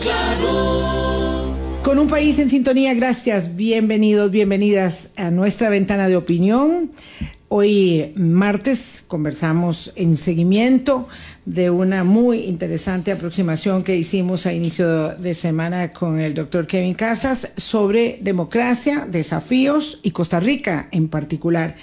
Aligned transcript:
claro. 0.00 1.56
Con 1.82 1.98
un 1.98 2.08
país 2.08 2.38
en 2.38 2.50
sintonía, 2.50 2.94
gracias, 2.94 3.54
bienvenidos, 3.54 4.30
bienvenidas 4.30 5.08
a 5.16 5.30
nuestra 5.30 5.68
ventana 5.68 6.08
de 6.08 6.16
opinión. 6.16 6.90
Hoy 7.48 8.12
martes 8.16 9.04
conversamos 9.06 9.92
en 9.94 10.16
seguimiento 10.16 11.06
de 11.44 11.70
una 11.70 12.02
muy 12.02 12.40
interesante 12.40 13.12
aproximación 13.12 13.84
que 13.84 13.94
hicimos 13.94 14.46
a 14.46 14.52
inicio 14.52 15.10
de 15.10 15.32
semana 15.32 15.92
con 15.92 16.18
el 16.18 16.34
doctor 16.34 16.66
Kevin 16.66 16.94
Casas 16.94 17.52
sobre 17.56 18.18
democracia, 18.20 19.06
desafíos 19.08 20.00
y 20.02 20.10
Costa 20.10 20.40
Rica 20.40 20.88
en 20.90 21.06
particular. 21.06 21.76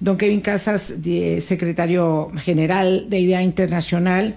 Don 0.00 0.16
Kevin 0.16 0.40
Casas, 0.40 0.94
secretario 1.40 2.32
general 2.42 3.10
de 3.10 3.20
Idea 3.20 3.42
Internacional, 3.42 4.36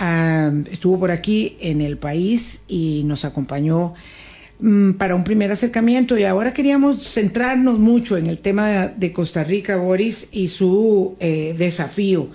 ah, 0.00 0.50
estuvo 0.70 0.98
por 0.98 1.10
aquí 1.10 1.56
en 1.60 1.80
el 1.80 1.96
país 1.98 2.62
y 2.66 3.02
nos 3.04 3.24
acompañó 3.24 3.94
mm, 4.58 4.92
para 4.92 5.14
un 5.14 5.24
primer 5.24 5.52
acercamiento 5.52 6.18
y 6.18 6.24
ahora 6.24 6.52
queríamos 6.52 7.06
centrarnos 7.08 7.78
mucho 7.78 8.16
en 8.16 8.26
el 8.26 8.38
tema 8.38 8.88
de, 8.88 9.12
Costa 9.12 9.44
Rica, 9.44 9.76
Boris, 9.76 10.28
y 10.32 10.48
su 10.48 11.16
eh, 11.20 11.54
desafío. 11.56 12.30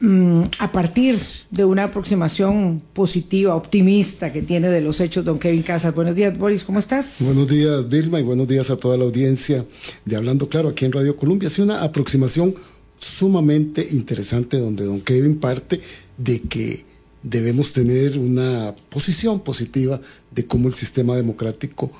Mm, 0.00 0.42
a 0.60 0.70
partir 0.70 1.18
de 1.50 1.64
una 1.64 1.84
aproximación 1.84 2.80
positiva, 2.92 3.56
optimista 3.56 4.32
que 4.32 4.42
tiene 4.42 4.68
de 4.68 4.80
los 4.80 5.00
hechos 5.00 5.24
don 5.24 5.40
Kevin 5.40 5.62
Casas. 5.62 5.92
Buenos 5.92 6.14
días, 6.14 6.38
Boris, 6.38 6.62
¿cómo 6.62 6.78
estás? 6.78 7.16
Buenos 7.18 7.48
días, 7.48 7.88
Vilma, 7.88 8.20
y 8.20 8.22
buenos 8.22 8.46
días 8.46 8.70
a 8.70 8.76
toda 8.76 8.96
la 8.96 9.04
audiencia 9.04 9.64
de 10.04 10.16
Hablando 10.16 10.48
Claro 10.48 10.68
aquí 10.68 10.84
en 10.84 10.92
Radio 10.92 11.16
Colombia. 11.16 11.48
Ha 11.48 11.62
una 11.62 11.82
aproximación 11.82 12.54
sumamente 12.96 13.88
interesante 13.90 14.58
donde 14.58 14.84
don 14.84 15.00
Kevin 15.00 15.40
parte 15.40 15.80
de 16.16 16.42
que 16.42 16.84
debemos 17.22 17.72
tener 17.72 18.18
una 18.18 18.74
posición 18.88 19.40
positiva 19.40 20.00
de 20.30 20.46
cómo 20.46 20.68
el 20.68 20.74
sistema 20.74 21.16
democrático 21.16 21.90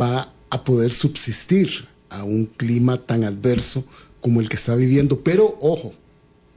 va 0.00 0.32
a 0.50 0.64
poder 0.64 0.92
subsistir 0.92 1.86
a 2.10 2.24
un 2.24 2.46
clima 2.46 3.04
tan 3.04 3.24
adverso 3.24 3.84
como 4.20 4.40
el 4.40 4.48
que 4.48 4.56
está 4.56 4.74
viviendo. 4.74 5.20
Pero, 5.20 5.56
ojo, 5.60 5.92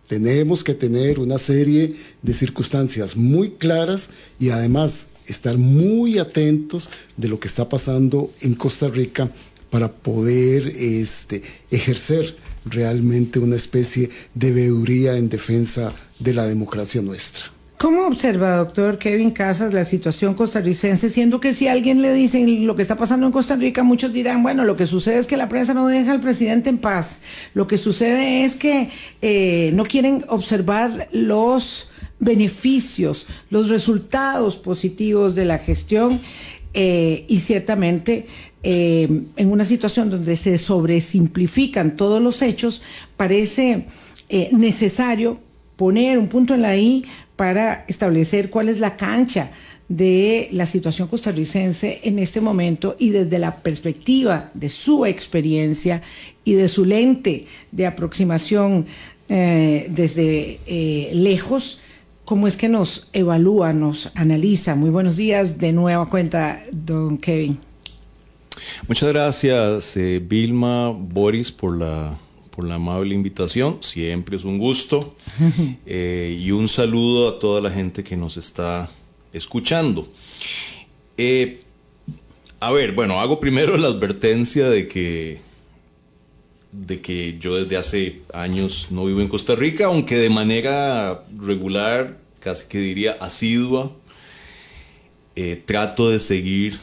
tenemos 0.07 0.63
que 0.63 0.73
tener 0.73 1.19
una 1.19 1.37
serie 1.37 1.95
de 2.21 2.33
circunstancias 2.33 3.15
muy 3.15 3.51
claras 3.51 4.09
y 4.39 4.49
además 4.49 5.09
estar 5.27 5.57
muy 5.57 6.17
atentos 6.17 6.89
de 7.15 7.29
lo 7.29 7.39
que 7.39 7.47
está 7.47 7.69
pasando 7.69 8.31
en 8.41 8.55
Costa 8.55 8.87
Rica 8.87 9.31
para 9.69 9.91
poder 9.91 10.67
este, 10.67 11.43
ejercer 11.69 12.35
realmente 12.65 13.37
una 13.37 13.55
especie 13.55 14.09
de 14.33 14.51
veeduría 14.51 15.17
en 15.17 15.29
defensa 15.29 15.93
de 16.17 16.33
la 16.33 16.47
democracia 16.47 17.01
nuestra. 17.01 17.58
¿Cómo 17.79 18.05
observa, 18.07 18.57
doctor 18.57 18.97
Kevin 18.97 19.31
Casas, 19.31 19.73
la 19.73 19.85
situación 19.85 20.33
costarricense? 20.33 21.09
Siendo 21.09 21.39
que 21.39 21.53
si 21.53 21.69
alguien 21.69 22.01
le 22.01 22.13
dice 22.13 22.45
lo 22.45 22.75
que 22.75 22.81
está 22.81 22.97
pasando 22.97 23.25
en 23.25 23.31
Costa 23.31 23.55
Rica, 23.55 23.83
muchos 23.83 24.11
dirán, 24.11 24.43
bueno, 24.43 24.65
lo 24.65 24.75
que 24.75 24.85
sucede 24.85 25.17
es 25.17 25.27
que 25.27 25.37
la 25.37 25.47
prensa 25.47 25.73
no 25.73 25.87
deja 25.87 26.11
al 26.11 26.19
presidente 26.19 26.69
en 26.69 26.77
paz. 26.77 27.21
Lo 27.53 27.67
que 27.67 27.77
sucede 27.77 28.43
es 28.43 28.57
que 28.57 28.89
eh, 29.21 29.71
no 29.75 29.85
quieren 29.85 30.25
observar 30.27 31.07
los 31.13 31.89
beneficios, 32.19 33.27
los 33.49 33.69
resultados 33.69 34.57
positivos 34.57 35.33
de 35.33 35.45
la 35.45 35.57
gestión 35.57 36.19
eh, 36.73 37.23
y 37.29 37.37
ciertamente 37.37 38.27
eh, 38.61 39.23
en 39.37 39.51
una 39.53 39.63
situación 39.63 40.09
donde 40.09 40.35
se 40.35 40.57
sobresimplifican 40.57 41.95
todos 41.95 42.21
los 42.21 42.41
hechos, 42.41 42.81
parece 43.15 43.85
necesario 44.51 45.39
poner 45.77 46.19
un 46.19 46.27
punto 46.27 46.53
en 46.53 46.61
la 46.61 46.75
I 46.75 47.05
para 47.39 47.85
establecer 47.87 48.49
cuál 48.49 48.67
es 48.67 48.81
la 48.81 48.97
cancha 48.97 49.51
de 49.87 50.49
la 50.51 50.65
situación 50.65 51.07
costarricense 51.07 52.01
en 52.03 52.19
este 52.19 52.41
momento 52.41 52.97
y 52.99 53.11
desde 53.11 53.39
la 53.39 53.55
perspectiva 53.55 54.51
de 54.53 54.67
su 54.67 55.05
experiencia 55.05 56.01
y 56.43 56.55
de 56.55 56.67
su 56.67 56.83
lente 56.83 57.45
de 57.71 57.87
aproximación 57.87 58.87
eh, 59.29 59.87
desde 59.89 60.59
eh, 60.65 61.11
lejos, 61.13 61.79
cómo 62.25 62.45
es 62.45 62.57
que 62.57 62.67
nos 62.67 63.07
evalúa, 63.13 63.71
nos 63.71 64.11
analiza. 64.15 64.75
Muy 64.75 64.89
buenos 64.89 65.15
días 65.15 65.59
de 65.59 65.71
nueva 65.71 66.09
cuenta, 66.09 66.61
don 66.73 67.17
Kevin. 67.17 67.57
Muchas 68.85 69.13
gracias, 69.13 69.95
eh, 69.95 70.21
Vilma, 70.21 70.89
Boris, 70.89 71.53
por 71.53 71.77
la 71.77 72.19
por 72.59 72.67
la 72.67 72.75
amable 72.75 73.15
invitación. 73.15 73.77
Siempre 73.79 74.35
es 74.35 74.43
un 74.43 74.57
gusto. 74.57 75.15
Eh, 75.85 76.37
y 76.39 76.51
un 76.51 76.67
saludo 76.67 77.29
a 77.29 77.39
toda 77.39 77.61
la 77.61 77.71
gente 77.71 78.03
que 78.03 78.17
nos 78.17 78.35
está 78.35 78.89
escuchando. 79.31 80.11
Eh, 81.17 81.61
a 82.59 82.71
ver, 82.71 82.91
bueno, 82.91 83.21
hago 83.21 83.39
primero 83.39 83.77
la 83.77 83.87
advertencia 83.87 84.69
de 84.69 84.89
que, 84.89 85.39
de 86.73 86.99
que 86.99 87.37
yo 87.39 87.55
desde 87.55 87.77
hace 87.77 88.21
años 88.33 88.87
no 88.89 89.05
vivo 89.05 89.21
en 89.21 89.29
Costa 89.29 89.55
Rica, 89.55 89.85
aunque 89.85 90.17
de 90.17 90.29
manera 90.29 91.23
regular, 91.37 92.17
casi 92.41 92.67
que 92.67 92.79
diría 92.79 93.17
asidua, 93.21 93.93
eh, 95.37 95.63
trato 95.65 96.09
de 96.09 96.19
seguir 96.19 96.77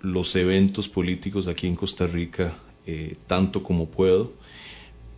los 0.00 0.34
eventos 0.34 0.88
políticos 0.88 1.46
aquí 1.46 1.68
en 1.68 1.76
Costa 1.76 2.08
Rica 2.08 2.52
eh, 2.86 3.16
tanto 3.26 3.62
como 3.62 3.86
puedo. 3.86 4.32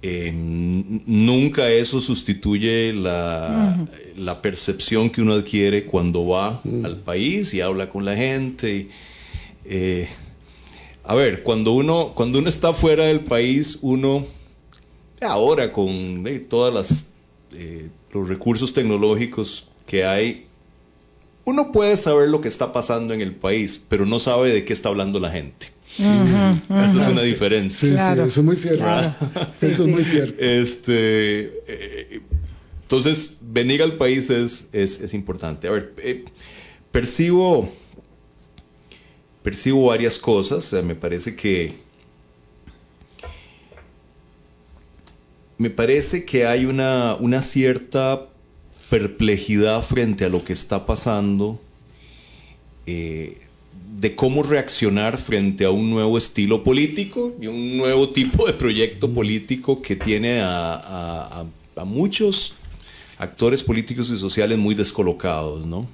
Eh, 0.02 0.30
nunca 0.34 1.68
eso 1.68 2.00
sustituye 2.00 2.92
la, 2.92 3.88
percepción 4.40 5.10
que 5.10 5.20
uno 5.20 5.32
adquiere 5.32 5.84
cuando 5.84 6.28
va 6.28 6.60
mm. 6.62 6.84
al 6.84 6.96
país 6.98 7.54
y 7.54 7.60
habla 7.60 7.88
con 7.88 8.04
la 8.04 8.14
gente. 8.14 8.88
Eh, 9.64 10.08
a 11.02 11.14
ver, 11.14 11.42
cuando 11.42 11.72
uno, 11.72 12.12
cuando 12.14 12.38
uno 12.38 12.48
está 12.48 12.72
fuera 12.72 13.06
del 13.06 13.20
país, 13.20 13.78
uno, 13.82 14.24
ahora 15.20 15.72
con 15.72 16.24
todos 16.48 17.12
los 18.12 18.28
recursos 18.28 18.72
tecnológicos 18.72 19.68
que 19.86 20.04
hay, 20.04 20.46
uno 21.44 21.72
puede 21.72 21.96
saber 21.96 22.28
lo 22.28 22.40
que 22.40 22.48
está 22.48 22.72
pasando 22.72 23.14
en 23.14 23.20
el 23.20 23.34
país, 23.34 23.84
pero 23.88 24.04
no 24.04 24.18
sabe 24.18 24.52
de 24.52 24.64
qué 24.64 24.72
está 24.72 24.88
hablando 24.88 25.18
la 25.20 25.30
gente. 25.30 25.75
Eso 25.98 27.02
es 27.02 27.08
una 27.08 27.22
diferencia. 27.22 27.78
Sí, 27.88 27.96
sí, 27.96 28.20
eso 28.20 28.40
es 28.40 28.44
muy 28.44 28.56
cierto. 28.56 28.84
eso 29.62 29.82
es 29.82 29.88
muy 29.88 30.04
cierto. 30.04 30.34
Este, 30.38 31.52
eh, 31.66 32.20
entonces, 32.82 33.38
venir 33.42 33.82
al 33.82 33.92
país 33.92 34.30
es, 34.30 34.68
es, 34.72 35.14
importante. 35.14 35.68
A 35.68 35.72
ver, 35.72 35.94
eh, 35.98 36.24
percibo, 36.92 37.68
percibo 39.42 39.86
varias 39.86 40.18
cosas. 40.18 40.72
me 40.84 40.94
parece 40.94 41.34
que 41.34 41.86
me 45.58 45.70
parece 45.70 46.24
que 46.24 46.46
hay 46.46 46.66
una, 46.66 47.14
una 47.14 47.40
cierta 47.40 48.28
perplejidad 48.90 49.82
frente 49.82 50.24
a 50.24 50.28
lo 50.28 50.44
que 50.44 50.52
está 50.52 50.86
pasando. 50.86 51.60
Eh, 52.86 53.45
de 53.98 54.14
cómo 54.14 54.42
reaccionar 54.42 55.16
frente 55.16 55.64
a 55.64 55.70
un 55.70 55.88
nuevo 55.88 56.18
estilo 56.18 56.62
político 56.62 57.34
y 57.40 57.46
un 57.46 57.78
nuevo 57.78 58.10
tipo 58.10 58.46
de 58.46 58.52
proyecto 58.52 59.12
político 59.12 59.80
que 59.80 59.96
tiene 59.96 60.40
a, 60.42 61.46
muchos 61.84 62.54
actores 63.18 63.62
políticos 63.62 64.10
y 64.10 64.18
sociales 64.18 64.58
muy 64.58 64.74
descolocados, 64.74 65.66
¿no? 65.66 65.86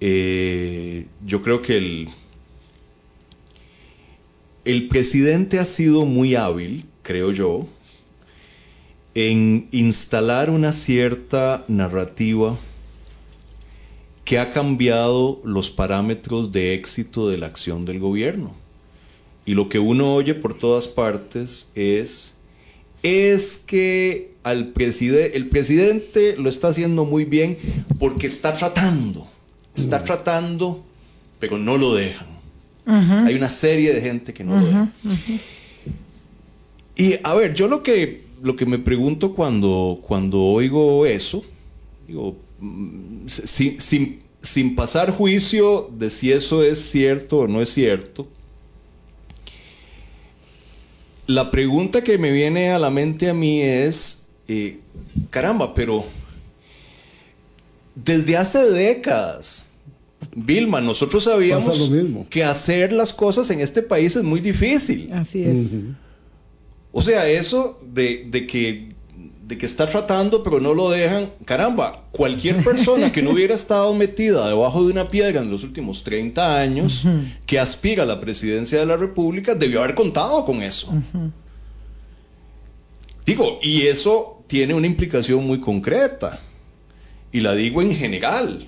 Eh, 0.00 1.06
yo 1.24 1.42
creo 1.42 1.62
que 1.62 1.76
el, 1.76 2.08
el 4.64 4.88
presidente 4.88 5.58
ha 5.58 5.64
sido 5.64 6.06
muy 6.06 6.34
hábil, 6.34 6.84
creo 7.02 7.32
yo, 7.32 7.66
en 9.14 9.68
instalar 9.72 10.48
una 10.48 10.72
cierta 10.72 11.64
narrativa 11.68 12.58
que 14.24 14.38
ha 14.38 14.50
cambiado 14.50 15.40
los 15.44 15.70
parámetros 15.70 16.52
de 16.52 16.74
éxito 16.74 17.28
de 17.28 17.38
la 17.38 17.46
acción 17.46 17.84
del 17.84 17.98
gobierno. 17.98 18.54
Y 19.44 19.54
lo 19.54 19.68
que 19.68 19.78
uno 19.78 20.14
oye 20.14 20.34
por 20.34 20.56
todas 20.56 20.86
partes 20.86 21.70
es, 21.74 22.34
es 23.02 23.58
que 23.58 24.32
al 24.44 24.72
el 24.74 25.46
presidente 25.48 26.36
lo 26.36 26.48
está 26.48 26.68
haciendo 26.68 27.04
muy 27.04 27.24
bien 27.24 27.58
porque 27.98 28.26
está 28.26 28.54
tratando, 28.54 29.26
está 29.74 30.00
mm. 30.00 30.04
tratando, 30.04 30.84
pero 31.38 31.58
no 31.58 31.76
lo 31.76 31.94
dejan. 31.94 32.32
Hay 32.84 33.36
una 33.36 33.48
serie 33.48 33.94
de 33.94 34.00
gente 34.00 34.34
que 34.34 34.42
no 34.42 34.58
lo 34.58 34.66
deja. 34.66 34.92
Y 36.96 37.14
a 37.22 37.34
ver, 37.34 37.54
yo 37.54 37.68
lo 37.68 37.82
que, 37.82 38.22
lo 38.42 38.56
que 38.56 38.66
me 38.66 38.78
pregunto 38.78 39.34
cuando, 39.34 40.00
cuando 40.02 40.40
oigo 40.40 41.06
eso, 41.06 41.44
digo, 42.06 42.36
sin, 43.26 44.20
sin, 44.40 44.76
pasar 44.76 45.10
juicio 45.10 45.90
de 45.96 46.10
si 46.10 46.32
eso 46.32 46.62
es 46.62 46.78
cierto 46.78 47.40
o 47.40 47.48
no 47.48 47.62
es 47.62 47.70
cierto, 47.70 48.28
la 51.26 51.50
pregunta 51.50 52.02
que 52.02 52.18
me 52.18 52.30
viene 52.30 52.70
a 52.70 52.78
la 52.78 52.90
mente 52.90 53.28
a 53.28 53.34
mí 53.34 53.62
es, 53.62 54.26
eh, 54.48 54.80
caramba, 55.30 55.74
pero 55.74 56.04
desde 57.94 58.36
hace 58.36 58.70
décadas 58.70 59.64
Vilma, 60.34 60.80
nosotros 60.80 61.24
sabíamos 61.24 61.90
que 62.30 62.44
hacer 62.44 62.92
las 62.92 63.12
cosas 63.12 63.50
en 63.50 63.60
este 63.60 63.82
país 63.82 64.16
es 64.16 64.22
muy 64.22 64.40
difícil. 64.40 65.12
Así 65.12 65.42
es. 65.42 65.72
O 66.90 67.02
sea, 67.02 67.28
eso 67.28 67.80
de, 67.92 68.26
de, 68.30 68.46
que 68.46 68.88
de 69.46 69.58
que 69.58 69.66
está 69.66 69.86
tratando 69.86 70.42
pero 70.42 70.60
no 70.60 70.72
lo 70.72 70.90
dejan, 70.90 71.30
caramba, 71.44 72.04
cualquier 72.12 72.62
persona 72.62 73.12
que 73.12 73.22
no 73.22 73.30
hubiera 73.32 73.54
estado 73.54 73.92
metida 73.94 74.48
debajo 74.48 74.84
de 74.84 74.92
una 74.92 75.08
piedra 75.08 75.40
en 75.40 75.50
los 75.50 75.64
últimos 75.64 76.04
30 76.04 76.58
años, 76.58 77.04
que 77.46 77.58
aspira 77.58 78.04
a 78.04 78.06
la 78.06 78.20
presidencia 78.20 78.78
de 78.78 78.86
la 78.86 78.96
República, 78.96 79.54
debió 79.54 79.82
haber 79.82 79.94
contado 79.94 80.44
con 80.44 80.62
eso. 80.62 80.92
Digo, 83.26 83.58
y 83.62 83.82
eso 83.82 84.42
tiene 84.46 84.74
una 84.74 84.86
implicación 84.86 85.44
muy 85.44 85.60
concreta, 85.60 86.40
y 87.32 87.40
la 87.40 87.54
digo 87.54 87.82
en 87.82 87.96
general, 87.96 88.66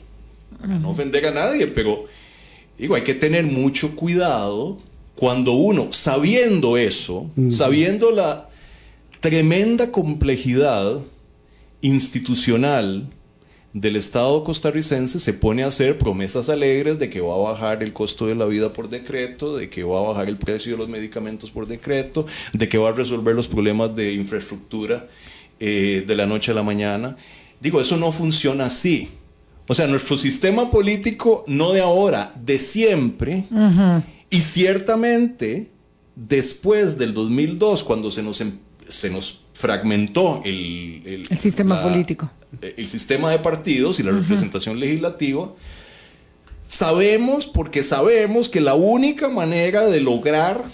para 0.60 0.78
no 0.78 0.90
ofender 0.90 1.26
a 1.26 1.30
nadie, 1.30 1.66
pero 1.66 2.06
digo, 2.78 2.94
hay 2.94 3.02
que 3.02 3.14
tener 3.14 3.44
mucho 3.44 3.94
cuidado 3.94 4.78
cuando 5.14 5.52
uno, 5.52 5.92
sabiendo 5.92 6.76
eso, 6.76 7.30
sabiendo 7.50 8.10
la 8.10 8.48
tremenda 9.24 9.90
complejidad 9.90 11.00
institucional 11.80 13.08
del 13.72 13.96
Estado 13.96 14.44
costarricense 14.44 15.18
se 15.18 15.32
pone 15.32 15.64
a 15.64 15.68
hacer 15.68 15.96
promesas 15.96 16.50
alegres 16.50 16.98
de 16.98 17.08
que 17.08 17.22
va 17.22 17.32
a 17.32 17.52
bajar 17.52 17.82
el 17.82 17.94
costo 17.94 18.26
de 18.26 18.34
la 18.34 18.44
vida 18.44 18.74
por 18.74 18.90
decreto, 18.90 19.56
de 19.56 19.70
que 19.70 19.82
va 19.82 20.00
a 20.00 20.02
bajar 20.02 20.28
el 20.28 20.36
precio 20.36 20.72
de 20.72 20.78
los 20.78 20.90
medicamentos 20.90 21.50
por 21.50 21.66
decreto, 21.66 22.26
de 22.52 22.68
que 22.68 22.76
va 22.76 22.90
a 22.90 22.92
resolver 22.92 23.34
los 23.34 23.48
problemas 23.48 23.96
de 23.96 24.12
infraestructura 24.12 25.08
eh, 25.58 26.04
de 26.06 26.16
la 26.16 26.26
noche 26.26 26.50
a 26.50 26.54
la 26.54 26.62
mañana. 26.62 27.16
Digo, 27.62 27.80
eso 27.80 27.96
no 27.96 28.12
funciona 28.12 28.66
así. 28.66 29.08
O 29.66 29.72
sea, 29.72 29.86
nuestro 29.86 30.18
sistema 30.18 30.70
político 30.70 31.46
no 31.46 31.72
de 31.72 31.80
ahora, 31.80 32.34
de 32.44 32.58
siempre, 32.58 33.46
y 34.28 34.40
ciertamente 34.40 35.70
después 36.14 36.98
del 36.98 37.14
2002, 37.14 37.84
cuando 37.84 38.10
se 38.10 38.22
nos 38.22 38.42
empezó 38.42 38.63
se 38.88 39.10
nos 39.10 39.42
fragmentó 39.54 40.42
el, 40.44 41.26
el, 41.30 41.38
sistema 41.38 41.82
político. 41.82 42.30
El 42.60 42.88
sistema 42.88 43.30
de 43.30 43.38
partidos 43.38 44.00
y 44.00 44.02
la 44.02 44.12
representación 44.12 44.78
legislativa. 44.78 45.52
Sabemos, 46.68 47.46
porque 47.46 47.82
sabemos 47.82 48.48
que 48.48 48.60
la 48.60 48.74
única 48.74 49.28
manera 49.28 49.86
de 49.86 50.00
lograr 50.00 50.64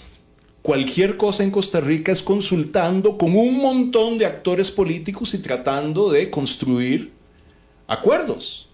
cualquier 0.61 1.17
cosa 1.17 1.43
en 1.43 1.51
Costa 1.51 1.79
Rica 1.79 2.11
es 2.11 2.21
consultando 2.21 3.17
con 3.17 3.35
un 3.35 3.57
montón 3.57 4.17
de 4.17 4.25
actores 4.25 4.71
políticos 4.71 5.33
y 5.33 5.39
tratando 5.39 6.11
de 6.11 6.29
construir 6.29 7.11
acuerdos. 7.87 8.67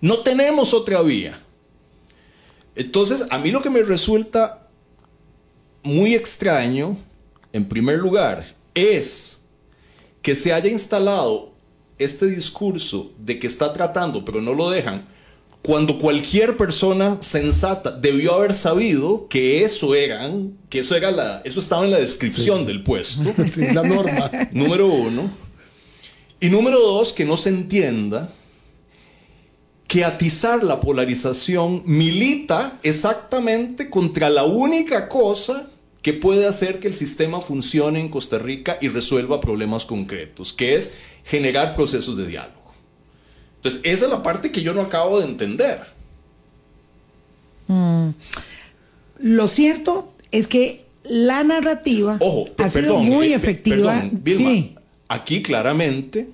No 0.00 0.18
tenemos 0.18 0.74
otra 0.74 1.00
vía. 1.02 1.40
Entonces, 2.74 3.26
a 3.30 3.38
mí 3.38 3.50
lo 3.50 3.62
que 3.62 3.70
me 3.70 3.82
resulta 3.82 4.68
muy 5.82 6.14
extraño 6.14 6.96
en 7.52 7.68
primer 7.68 7.98
lugar, 7.98 8.44
es 8.74 9.44
que 10.22 10.34
se 10.34 10.52
haya 10.52 10.70
instalado 10.70 11.52
este 11.98 12.26
discurso 12.26 13.12
de 13.18 13.38
que 13.38 13.46
está 13.46 13.72
tratando, 13.72 14.24
pero 14.24 14.40
no 14.40 14.54
lo 14.54 14.70
dejan, 14.70 15.06
cuando 15.62 15.98
cualquier 15.98 16.56
persona 16.56 17.18
sensata 17.20 17.92
debió 17.92 18.34
haber 18.34 18.52
sabido 18.52 19.28
que 19.28 19.62
eso 19.62 19.94
eran, 19.94 20.56
que 20.68 20.80
eso 20.80 20.96
era 20.96 21.12
la, 21.12 21.40
eso 21.44 21.60
estaba 21.60 21.84
en 21.84 21.92
la 21.92 21.98
descripción 21.98 22.66
del 22.66 22.82
puesto. 22.82 23.32
la 23.72 23.82
norma. 23.84 24.30
Número 24.52 24.88
uno. 24.88 25.30
Y 26.40 26.48
número 26.48 26.80
dos, 26.80 27.12
que 27.12 27.24
no 27.24 27.36
se 27.36 27.50
entienda 27.50 28.32
que 29.86 30.04
atizar 30.04 30.64
la 30.64 30.80
polarización 30.80 31.82
milita 31.84 32.80
exactamente 32.82 33.88
contra 33.88 34.28
la 34.28 34.42
única 34.42 35.08
cosa 35.08 35.70
que 36.02 36.12
puede 36.12 36.46
hacer 36.46 36.80
que 36.80 36.88
el 36.88 36.94
sistema 36.94 37.40
funcione 37.40 38.00
en 38.00 38.08
Costa 38.08 38.38
Rica 38.38 38.76
y 38.80 38.88
resuelva 38.88 39.40
problemas 39.40 39.84
concretos, 39.84 40.52
que 40.52 40.74
es 40.74 40.94
generar 41.24 41.76
procesos 41.76 42.16
de 42.16 42.26
diálogo. 42.26 42.74
Entonces, 43.56 43.80
esa 43.84 44.06
es 44.06 44.10
la 44.10 44.22
parte 44.22 44.50
que 44.50 44.62
yo 44.62 44.74
no 44.74 44.82
acabo 44.82 45.20
de 45.20 45.26
entender. 45.26 45.78
Mm. 47.68 48.08
Lo 49.20 49.46
cierto 49.46 50.12
es 50.32 50.48
que 50.48 50.84
la 51.04 51.44
narrativa 51.44 52.18
ha 52.58 52.68
sido 52.68 52.98
muy 52.98 53.28
eh, 53.28 53.34
efectiva. 53.34 54.04
Aquí 55.08 55.42
claramente 55.42 56.28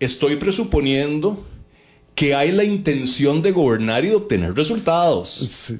estoy 0.00 0.36
presuponiendo 0.36 1.46
que 2.16 2.34
hay 2.34 2.50
la 2.50 2.64
intención 2.64 3.42
de 3.42 3.52
gobernar 3.52 4.04
y 4.04 4.08
de 4.08 4.16
obtener 4.16 4.54
resultados. 4.54 5.72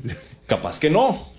Capaz 0.47 0.79
que 0.79 0.91
no. 0.91 1.33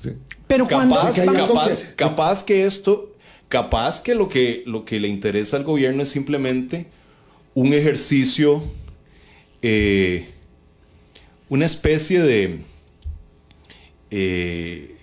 Pero 0.50 0.66
capaz, 0.66 1.14
capaz, 1.14 1.94
capaz 1.96 2.44
que 2.44 2.66
esto, 2.66 3.14
capaz 3.50 4.02
que 4.02 4.16
lo 4.16 4.28
que 4.30 4.64
lo 4.66 4.84
que 4.84 5.00
le 5.00 5.08
interesa 5.08 5.58
al 5.58 5.64
gobierno 5.64 6.02
es 6.02 6.10
simplemente 6.10 6.88
un 7.54 7.72
ejercicio, 7.72 8.64
eh, 9.62 10.28
una 11.50 11.68
especie 11.68 12.20
de, 12.22 12.62
eh, 14.10 14.96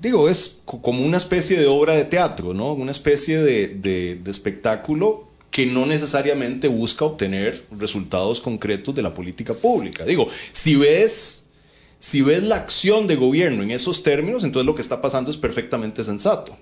digo, 0.00 0.30
es 0.30 0.62
como 0.64 1.04
una 1.04 1.18
especie 1.18 1.60
de 1.60 1.66
obra 1.66 1.92
de 1.92 2.06
teatro, 2.06 2.54
¿no? 2.54 2.72
Una 2.72 2.92
especie 2.92 3.42
de, 3.42 3.68
de 3.68 4.30
espectáculo 4.30 5.28
que 5.50 5.66
no 5.66 5.84
necesariamente 5.84 6.68
busca 6.68 7.04
obtener 7.04 7.66
resultados 7.70 8.40
concretos 8.40 8.94
de 8.94 9.02
la 9.02 9.12
política 9.12 9.52
pública. 9.52 10.06
Digo, 10.06 10.26
si 10.52 10.74
ves 10.74 11.45
si 11.98 12.22
ves 12.22 12.42
la 12.42 12.56
acción 12.56 13.06
de 13.06 13.16
gobierno 13.16 13.62
en 13.62 13.70
esos 13.70 14.02
términos, 14.02 14.44
entonces 14.44 14.66
lo 14.66 14.74
que 14.74 14.82
está 14.82 15.00
pasando 15.00 15.30
es 15.30 15.36
perfectamente 15.36 16.04
sensato. 16.04 16.56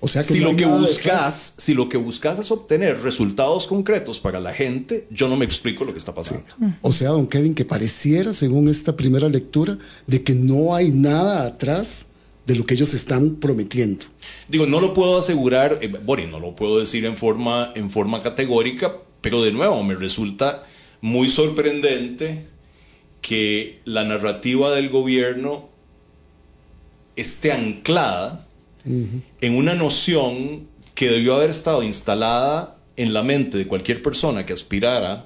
O 0.00 0.08
sea 0.08 0.22
que 0.22 0.34
si 0.34 0.40
lo 0.40 0.54
que 0.54 0.66
buscas, 0.66 1.54
si 1.56 1.72
lo 1.72 1.88
que 1.88 1.96
buscas 1.96 2.38
es 2.38 2.50
obtener 2.50 3.00
resultados 3.00 3.66
concretos 3.66 4.18
para 4.18 4.38
la 4.38 4.52
gente, 4.52 5.06
yo 5.10 5.28
no 5.28 5.36
me 5.36 5.46
explico 5.46 5.84
lo 5.86 5.92
que 5.92 5.98
está 5.98 6.14
pasando. 6.14 6.44
O 6.82 6.92
sea, 6.92 7.10
don 7.10 7.26
Kevin, 7.26 7.54
que 7.54 7.64
pareciera, 7.64 8.34
según 8.34 8.68
esta 8.68 8.96
primera 8.96 9.30
lectura, 9.30 9.78
de 10.06 10.22
que 10.22 10.34
no 10.34 10.74
hay 10.74 10.90
nada 10.90 11.46
atrás 11.46 12.08
de 12.46 12.54
lo 12.54 12.66
que 12.66 12.74
ellos 12.74 12.92
están 12.92 13.36
prometiendo. 13.36 14.04
Digo, 14.46 14.66
no 14.66 14.80
lo 14.80 14.92
puedo 14.92 15.18
asegurar, 15.18 15.78
eh, 15.80 15.88
Boris, 16.04 16.28
no 16.28 16.38
lo 16.38 16.54
puedo 16.54 16.78
decir 16.78 17.06
en 17.06 17.16
forma, 17.16 17.72
en 17.74 17.90
forma 17.90 18.22
categórica, 18.22 18.96
pero 19.22 19.42
de 19.42 19.52
nuevo 19.52 19.82
me 19.82 19.94
resulta 19.94 20.64
muy 21.00 21.30
sorprendente 21.30 22.44
que 23.24 23.80
la 23.86 24.04
narrativa 24.04 24.74
del 24.74 24.90
gobierno 24.90 25.70
esté 27.16 27.52
anclada 27.52 28.46
en 28.84 29.56
una 29.56 29.74
noción 29.74 30.68
que 30.94 31.08
debió 31.08 31.36
haber 31.36 31.48
estado 31.48 31.82
instalada 31.82 32.76
en 32.98 33.14
la 33.14 33.22
mente 33.22 33.56
de 33.56 33.66
cualquier 33.66 34.02
persona 34.02 34.44
que 34.44 34.52
aspirara 34.52 35.24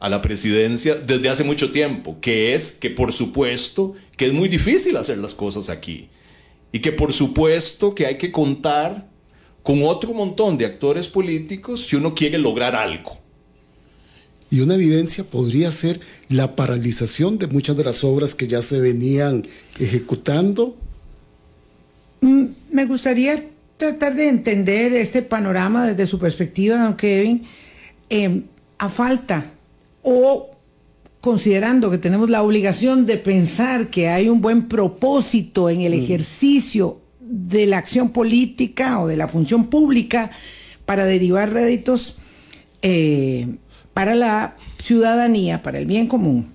a 0.00 0.08
la 0.08 0.20
presidencia 0.22 0.96
desde 0.96 1.28
hace 1.28 1.44
mucho 1.44 1.70
tiempo, 1.70 2.18
que 2.20 2.52
es 2.52 2.72
que 2.72 2.90
por 2.90 3.12
supuesto 3.12 3.94
que 4.16 4.26
es 4.26 4.32
muy 4.32 4.48
difícil 4.48 4.96
hacer 4.96 5.18
las 5.18 5.34
cosas 5.34 5.70
aquí 5.70 6.08
y 6.72 6.80
que 6.80 6.90
por 6.90 7.12
supuesto 7.12 7.94
que 7.94 8.06
hay 8.06 8.18
que 8.18 8.32
contar 8.32 9.08
con 9.62 9.84
otro 9.84 10.14
montón 10.14 10.58
de 10.58 10.66
actores 10.66 11.06
políticos 11.06 11.86
si 11.86 11.94
uno 11.94 12.12
quiere 12.12 12.38
lograr 12.38 12.74
algo. 12.74 13.23
Y 14.54 14.60
una 14.60 14.76
evidencia 14.76 15.24
podría 15.24 15.72
ser 15.72 15.98
la 16.28 16.54
paralización 16.54 17.38
de 17.38 17.48
muchas 17.48 17.76
de 17.76 17.82
las 17.82 18.04
obras 18.04 18.36
que 18.36 18.46
ya 18.46 18.62
se 18.62 18.78
venían 18.78 19.44
ejecutando. 19.80 20.76
Mm, 22.20 22.44
me 22.70 22.84
gustaría 22.86 23.46
tratar 23.76 24.14
de 24.14 24.28
entender 24.28 24.92
este 24.92 25.22
panorama 25.22 25.84
desde 25.88 26.06
su 26.06 26.20
perspectiva, 26.20 26.84
don 26.84 26.94
Kevin, 26.94 27.42
em, 28.08 28.44
a 28.78 28.88
falta 28.88 29.54
o 30.02 30.50
considerando 31.20 31.90
que 31.90 31.98
tenemos 31.98 32.30
la 32.30 32.44
obligación 32.44 33.06
de 33.06 33.16
pensar 33.16 33.90
que 33.90 34.08
hay 34.08 34.28
un 34.28 34.40
buen 34.40 34.68
propósito 34.68 35.68
en 35.68 35.80
el 35.80 35.98
mm. 35.98 36.04
ejercicio 36.04 37.00
de 37.18 37.66
la 37.66 37.78
acción 37.78 38.10
política 38.10 39.00
o 39.00 39.08
de 39.08 39.16
la 39.16 39.26
función 39.26 39.66
pública 39.66 40.30
para 40.86 41.06
derivar 41.06 41.52
réditos, 41.52 42.18
eh, 42.82 43.48
para 43.94 44.14
la 44.14 44.56
ciudadanía, 44.82 45.62
para 45.62 45.78
el 45.78 45.86
bien 45.86 46.08
común, 46.08 46.52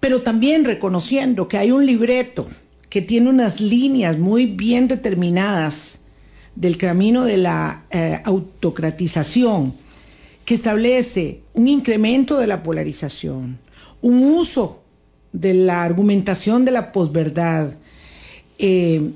pero 0.00 0.22
también 0.22 0.64
reconociendo 0.64 1.48
que 1.48 1.58
hay 1.58 1.70
un 1.70 1.86
libreto 1.86 2.48
que 2.90 3.02
tiene 3.02 3.30
unas 3.30 3.60
líneas 3.60 4.18
muy 4.18 4.46
bien 4.46 4.88
determinadas 4.88 6.00
del 6.54 6.76
camino 6.76 7.24
de 7.24 7.36
la 7.36 7.84
eh, 7.90 8.20
autocratización, 8.24 9.74
que 10.44 10.54
establece 10.54 11.42
un 11.54 11.68
incremento 11.68 12.38
de 12.38 12.46
la 12.46 12.62
polarización, 12.62 13.58
un 14.00 14.22
uso 14.22 14.82
de 15.32 15.54
la 15.54 15.84
argumentación 15.84 16.64
de 16.64 16.72
la 16.72 16.90
posverdad, 16.90 17.74
eh, 18.58 19.10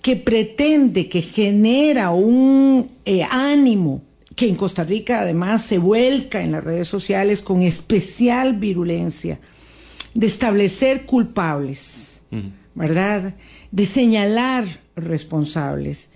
que 0.00 0.16
pretende, 0.16 1.08
que 1.08 1.20
genera 1.20 2.10
un 2.10 2.90
eh, 3.04 3.22
ánimo 3.24 4.02
que 4.40 4.48
en 4.48 4.54
Costa 4.54 4.84
Rica 4.84 5.20
además 5.20 5.66
se 5.66 5.76
vuelca 5.76 6.40
en 6.40 6.52
las 6.52 6.64
redes 6.64 6.88
sociales 6.88 7.42
con 7.42 7.60
especial 7.60 8.54
virulencia 8.54 9.38
de 10.14 10.26
establecer 10.26 11.04
culpables, 11.04 12.22
¿verdad? 12.74 13.34
De 13.70 13.84
señalar 13.84 14.64
responsables. 14.96 16.08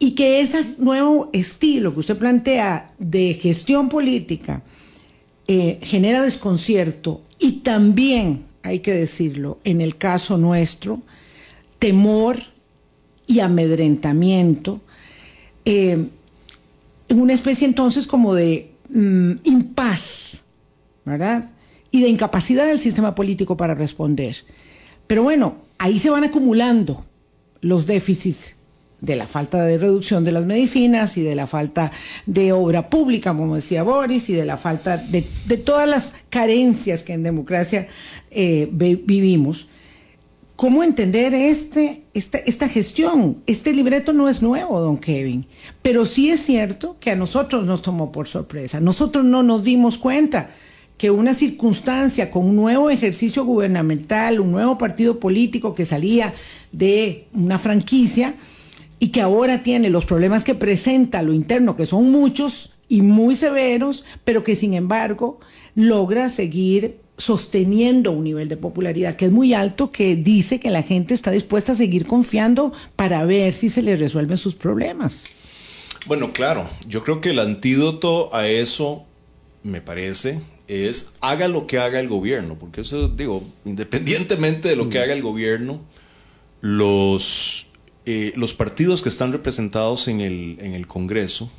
Y 0.00 0.16
que 0.16 0.40
ese 0.40 0.74
nuevo 0.78 1.30
estilo 1.32 1.94
que 1.94 2.00
usted 2.00 2.18
plantea 2.18 2.92
de 2.98 3.34
gestión 3.34 3.88
política 3.88 4.64
eh, 5.46 5.78
genera 5.80 6.22
desconcierto 6.22 7.22
y 7.38 7.60
también, 7.60 8.46
hay 8.64 8.80
que 8.80 8.94
decirlo, 8.94 9.60
en 9.62 9.80
el 9.80 9.96
caso 9.96 10.38
nuestro, 10.38 11.02
temor 11.78 12.40
y 13.28 13.38
amedrentamiento, 13.38 14.80
eh, 15.64 16.08
una 17.10 17.32
especie 17.32 17.66
entonces 17.66 18.06
como 18.06 18.34
de 18.34 18.72
mm, 18.90 19.32
impaz, 19.44 20.42
¿verdad? 21.04 21.50
Y 21.90 22.02
de 22.02 22.08
incapacidad 22.08 22.66
del 22.66 22.78
sistema 22.78 23.14
político 23.14 23.56
para 23.56 23.74
responder. 23.74 24.36
Pero 25.06 25.22
bueno, 25.22 25.56
ahí 25.78 25.98
se 25.98 26.10
van 26.10 26.24
acumulando 26.24 27.04
los 27.60 27.86
déficits 27.86 28.56
de 29.00 29.16
la 29.16 29.26
falta 29.26 29.64
de 29.64 29.78
reducción 29.78 30.24
de 30.24 30.32
las 30.32 30.44
medicinas 30.44 31.16
y 31.16 31.22
de 31.22 31.34
la 31.34 31.46
falta 31.46 31.92
de 32.26 32.52
obra 32.52 32.90
pública, 32.90 33.34
como 33.34 33.54
decía 33.54 33.82
Boris, 33.84 34.28
y 34.28 34.34
de 34.34 34.44
la 34.44 34.56
falta 34.56 34.96
de, 34.96 35.22
todas 35.56 35.88
las 35.88 36.14
carencias 36.30 37.04
que 37.04 37.12
en 37.12 37.22
democracia 37.22 37.88
eh, 38.30 38.68
vivimos. 38.70 39.68
¿Cómo 40.58 40.82
entender 40.82 41.34
este, 41.34 42.02
esta, 42.14 42.38
esta 42.38 42.68
gestión? 42.68 43.44
Este 43.46 43.72
libreto 43.72 44.12
no 44.12 44.28
es 44.28 44.42
nuevo, 44.42 44.80
don 44.80 44.98
Kevin, 44.98 45.46
pero 45.82 46.04
sí 46.04 46.30
es 46.30 46.40
cierto 46.40 46.96
que 46.98 47.12
a 47.12 47.14
nosotros 47.14 47.64
nos 47.64 47.80
tomó 47.80 48.10
por 48.10 48.26
sorpresa. 48.26 48.80
Nosotros 48.80 49.24
no 49.24 49.44
nos 49.44 49.62
dimos 49.62 49.98
cuenta 49.98 50.50
que 50.96 51.12
una 51.12 51.34
circunstancia 51.34 52.32
con 52.32 52.44
un 52.44 52.56
nuevo 52.56 52.90
ejercicio 52.90 53.44
gubernamental, 53.44 54.40
un 54.40 54.50
nuevo 54.50 54.78
partido 54.78 55.20
político 55.20 55.74
que 55.74 55.84
salía 55.84 56.34
de 56.72 57.28
una 57.32 57.60
franquicia 57.60 58.34
y 58.98 59.10
que 59.10 59.20
ahora 59.20 59.62
tiene 59.62 59.90
los 59.90 60.06
problemas 60.06 60.42
que 60.42 60.56
presenta 60.56 61.22
lo 61.22 61.34
interno, 61.34 61.76
que 61.76 61.86
son 61.86 62.10
muchos 62.10 62.72
y 62.88 63.02
muy 63.02 63.36
severos, 63.36 64.04
pero 64.24 64.42
que 64.42 64.56
sin 64.56 64.74
embargo 64.74 65.38
logra 65.76 66.28
seguir 66.30 66.98
sosteniendo 67.18 68.12
un 68.12 68.24
nivel 68.24 68.48
de 68.48 68.56
popularidad 68.56 69.16
que 69.16 69.26
es 69.26 69.32
muy 69.32 69.52
alto, 69.52 69.90
que 69.90 70.16
dice 70.16 70.60
que 70.60 70.70
la 70.70 70.82
gente 70.82 71.14
está 71.14 71.32
dispuesta 71.32 71.72
a 71.72 71.74
seguir 71.74 72.06
confiando 72.06 72.72
para 72.96 73.24
ver 73.26 73.52
si 73.52 73.68
se 73.68 73.82
le 73.82 73.96
resuelven 73.96 74.36
sus 74.36 74.54
problemas. 74.54 75.34
Bueno, 76.06 76.32
claro, 76.32 76.70
yo 76.86 77.02
creo 77.02 77.20
que 77.20 77.30
el 77.30 77.40
antídoto 77.40 78.34
a 78.34 78.48
eso, 78.48 79.04
me 79.64 79.82
parece, 79.82 80.40
es 80.68 81.12
haga 81.20 81.48
lo 81.48 81.66
que 81.66 81.78
haga 81.78 81.98
el 81.98 82.08
gobierno, 82.08 82.56
porque 82.58 82.82
eso 82.82 83.08
digo, 83.08 83.42
independientemente 83.64 84.68
de 84.68 84.76
lo 84.76 84.88
que 84.88 84.98
mm. 84.98 85.02
haga 85.02 85.12
el 85.12 85.22
gobierno, 85.22 85.80
los, 86.60 87.66
eh, 88.06 88.32
los 88.36 88.52
partidos 88.52 89.02
que 89.02 89.08
están 89.08 89.32
representados 89.32 90.06
en 90.06 90.20
el, 90.20 90.56
en 90.60 90.74
el 90.74 90.86
Congreso 90.86 91.50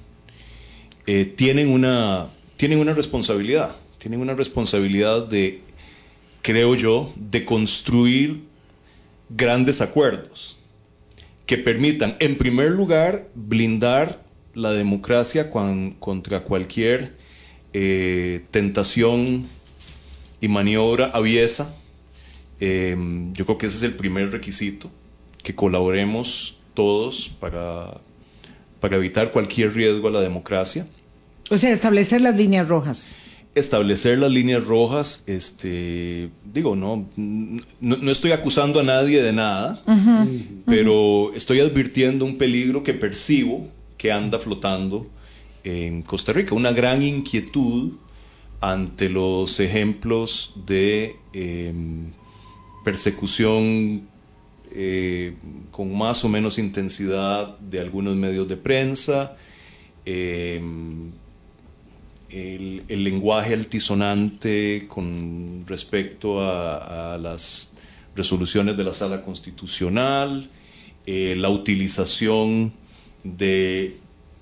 eh, 1.06 1.25
tienen, 1.25 1.70
una, 1.70 2.28
tienen 2.56 2.80
una 2.80 2.94
responsabilidad 2.94 3.75
tienen 4.00 4.22
una 4.22 4.34
responsabilidad 4.34 5.27
de, 5.27 5.62
creo 6.41 6.74
yo, 6.74 7.13
de 7.15 7.46
construir 7.46 8.41
grandes 9.29 9.82
acuerdos 9.82 10.58
que 11.46 11.58
permitan, 11.58 12.15
en 12.20 12.38
primer 12.38 12.72
lugar, 12.72 13.27
blindar 13.36 14.24
la 14.53 14.72
democracia 14.72 15.50
contra 15.50 16.44
cualquier 16.44 17.15
eh, 17.74 18.41
tentación 18.51 19.48
y 20.41 20.48
maniobra 20.48 21.08
aviesa. 21.08 21.75
Em, 22.60 23.34
yo 23.34 23.46
creo 23.46 23.58
que 23.58 23.68
ese 23.68 23.77
es 23.77 23.84
el 23.84 23.96
primer 23.96 24.32
requisito, 24.32 24.89
que 25.44 25.56
colaboremos 25.56 26.58
todos 26.74 27.32
para, 27.39 28.00
para 28.79 28.98
evitar 28.98 29.32
cualquier 29.32 29.74
riesgo 29.74 30.08
a 30.08 30.12
la 30.12 30.22
democracia. 30.22 30.88
O 31.50 31.58
sea, 31.58 31.72
establecer 31.72 32.22
las 32.22 32.38
líneas 32.38 32.68
rojas 32.68 33.15
establecer 33.60 34.20
las 34.20 34.32
líneas 34.32 34.66
rojas, 34.66 35.24
este, 35.28 36.30
digo, 36.46 36.75
no, 36.75 37.10
no, 37.16 38.12
estoy 38.12 38.32
acusando 38.32 38.80
a 38.80 38.84
nadie 38.84 39.22
de 39.22 39.34
nada, 39.34 39.84
pero 40.66 41.34
estoy 41.34 41.60
advirtiendo 41.60 42.25
un 42.25 42.38
peligro 42.38 42.84
que 42.84 42.94
percibo 42.94 43.68
que 43.98 44.12
anda 44.12 44.39
flotando 44.39 45.08
en 45.63 46.01
Costa 46.01 46.34
Rica, 46.34 46.56
una 46.56 46.72
gran 46.72 47.04
inquietud 47.04 47.94
ante 48.62 49.10
los 49.10 49.60
ejemplos 49.60 50.54
de 50.66 51.16
em, 51.34 52.12
persecución 52.84 54.08
eh, 54.72 55.36
con 55.72 55.98
más 55.98 56.24
o 56.24 56.30
menos 56.30 56.60
intensidad 56.60 57.58
de 57.60 57.80
algunos 57.80 58.16
medios 58.16 58.48
de 58.48 58.58
prensa, 58.58 59.36
em, 60.06 61.12
el, 62.30 63.04
lenguaje 63.04 63.54
altisonante 63.54 64.86
con 64.88 65.64
respecto 65.68 66.42
a, 66.42 67.18
las 67.18 67.74
resoluciones 68.16 68.78
de 68.78 68.84
la 68.84 68.94
sala 68.94 69.24
constitucional, 69.24 70.50
eh, 71.06 71.36
la 71.38 71.50
utilización 71.50 72.74
de 73.24 73.98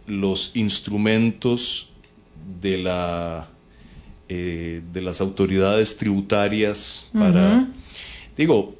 los 0.05 0.55
instrumentos 0.55 1.89
de, 2.61 2.77
la, 2.77 3.49
eh, 4.29 4.81
de 4.93 5.01
las 5.01 5.21
autoridades 5.21 5.97
tributarias 5.97 7.09
para... 7.13 7.67
Digo, 8.35 8.75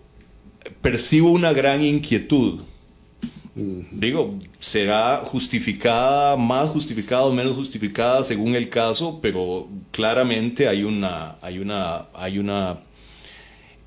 percibo 0.81 1.31
una 1.31 1.51
gran 1.51 1.83
inquietud 1.83 2.61
Digo, 3.91 4.37
será 4.59 5.17
justificada, 5.25 6.37
más 6.37 6.69
justificada 6.69 7.23
o 7.23 7.33
menos 7.33 7.55
justificada 7.55 8.23
según 8.23 8.55
el 8.55 8.69
caso, 8.69 9.19
pero 9.19 9.67
claramente 9.91 10.67
hay 10.67 10.83
una, 10.83 11.37
hay 11.41 11.57
una, 11.57 12.05
hay 12.13 12.37
una 12.37 12.79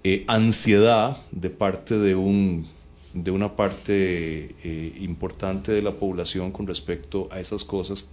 eh, 0.02 0.24
ansiedad 0.26 1.18
de 1.30 1.50
parte 1.50 1.98
de 1.98 2.16
un 2.16 2.66
de 3.12 3.30
una 3.30 3.56
parte 3.56 4.54
eh, 4.62 4.96
importante 5.00 5.72
de 5.72 5.82
la 5.82 5.92
población 5.92 6.52
con 6.52 6.66
respecto 6.66 7.28
a 7.30 7.40
esas 7.40 7.64
cosas 7.64 8.08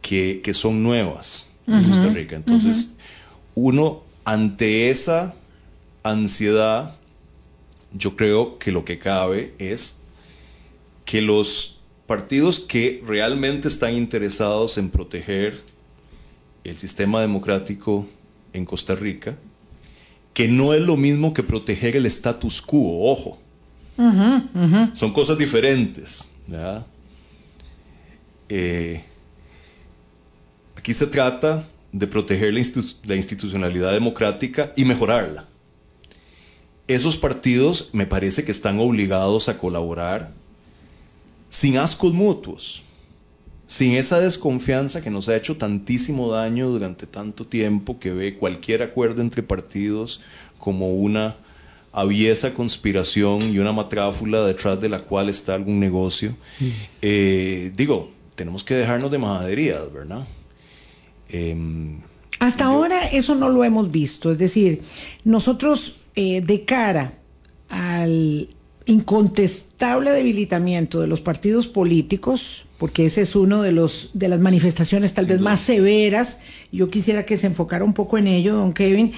que, 0.00 0.42
son 0.52 0.82
nuevas 0.82 1.50
en 1.66 1.84
Costa 1.84 2.08
Rica. 2.08 2.36
Entonces, 2.36 2.96
uno 3.54 4.02
ante 4.24 4.90
esa 4.90 5.34
ansiedad, 6.02 6.96
yo 7.92 8.16
creo 8.16 8.58
que 8.58 8.72
lo 8.72 8.84
que 8.84 8.98
cabe 8.98 9.54
es 9.58 10.01
que 11.04 11.20
los 11.20 11.80
partidos 12.06 12.60
que 12.60 13.02
realmente 13.06 13.68
están 13.68 13.94
interesados 13.94 14.78
en 14.78 14.90
proteger 14.90 15.62
el 16.64 16.76
sistema 16.76 17.20
democrático 17.20 18.06
en 18.52 18.64
Costa 18.64 18.94
Rica, 18.94 19.36
que 20.34 20.48
no 20.48 20.74
es 20.74 20.80
lo 20.80 20.96
mismo 20.96 21.34
que 21.34 21.42
proteger 21.42 21.96
el 21.96 22.06
status 22.06 22.62
quo, 22.62 23.10
ojo. 23.10 23.38
Son 24.94 25.12
cosas 25.12 25.38
diferentes. 25.38 26.28
Eh, 28.48 29.02
aquí 30.76 30.92
se 30.94 31.06
trata 31.06 31.66
de 31.92 32.06
proteger 32.06 32.52
la 32.52 33.16
institucionalidad 33.16 33.92
democrática 33.92 34.72
y 34.76 34.84
mejorarla. 34.84 35.46
Esos 36.88 37.16
partidos 37.16 37.90
me 37.92 38.06
parece 38.06 38.44
que 38.44 38.52
están 38.52 38.78
obligados 38.80 39.48
a 39.48 39.56
colaborar 39.58 40.32
sin 41.52 41.76
ascos 41.76 42.14
mutuos, 42.14 42.82
sin 43.66 43.92
esa 43.92 44.18
desconfianza 44.18 45.02
que 45.02 45.10
nos 45.10 45.28
ha 45.28 45.36
hecho 45.36 45.58
tantísimo 45.58 46.30
daño 46.30 46.70
durante 46.70 47.06
tanto 47.06 47.46
tiempo, 47.46 48.00
que 48.00 48.10
ve 48.10 48.36
cualquier 48.36 48.82
acuerdo 48.82 49.20
entre 49.20 49.42
partidos 49.42 50.22
como 50.58 50.94
una 50.94 51.36
aviesa 51.92 52.54
conspiración 52.54 53.42
y 53.52 53.58
una 53.58 53.70
matráfula 53.70 54.46
detrás 54.46 54.80
de 54.80 54.88
la 54.88 55.00
cual 55.00 55.28
está 55.28 55.54
algún 55.54 55.78
negocio. 55.78 56.30
Mm. 56.58 56.68
Eh, 57.02 57.72
digo, 57.76 58.10
tenemos 58.34 58.64
que 58.64 58.74
dejarnos 58.74 59.10
de 59.10 59.18
majaderías, 59.18 59.92
¿verdad? 59.92 60.26
Em, 61.28 62.00
Hasta 62.38 62.64
ahora 62.64 63.08
eso 63.08 63.34
no 63.34 63.50
lo 63.50 63.62
hemos 63.62 63.90
visto, 63.90 64.32
es 64.32 64.38
decir, 64.38 64.80
nosotros 65.24 65.98
eh, 66.16 66.40
de 66.40 66.64
cara 66.64 67.12
al 67.68 68.48
incontestable 68.86 70.10
debilitamiento 70.10 71.00
de 71.00 71.06
los 71.06 71.20
partidos 71.20 71.68
políticos, 71.68 72.64
porque 72.78 73.06
ese 73.06 73.22
es 73.22 73.36
uno 73.36 73.62
de 73.62 73.72
los 73.72 74.10
de 74.14 74.28
las 74.28 74.40
manifestaciones 74.40 75.14
tal 75.14 75.26
vez 75.26 75.40
más 75.40 75.60
severas. 75.60 76.40
Yo 76.70 76.88
quisiera 76.88 77.24
que 77.24 77.36
se 77.36 77.46
enfocara 77.46 77.84
un 77.84 77.94
poco 77.94 78.18
en 78.18 78.26
ello, 78.26 78.54
don 78.54 78.72
Kevin, 78.72 79.12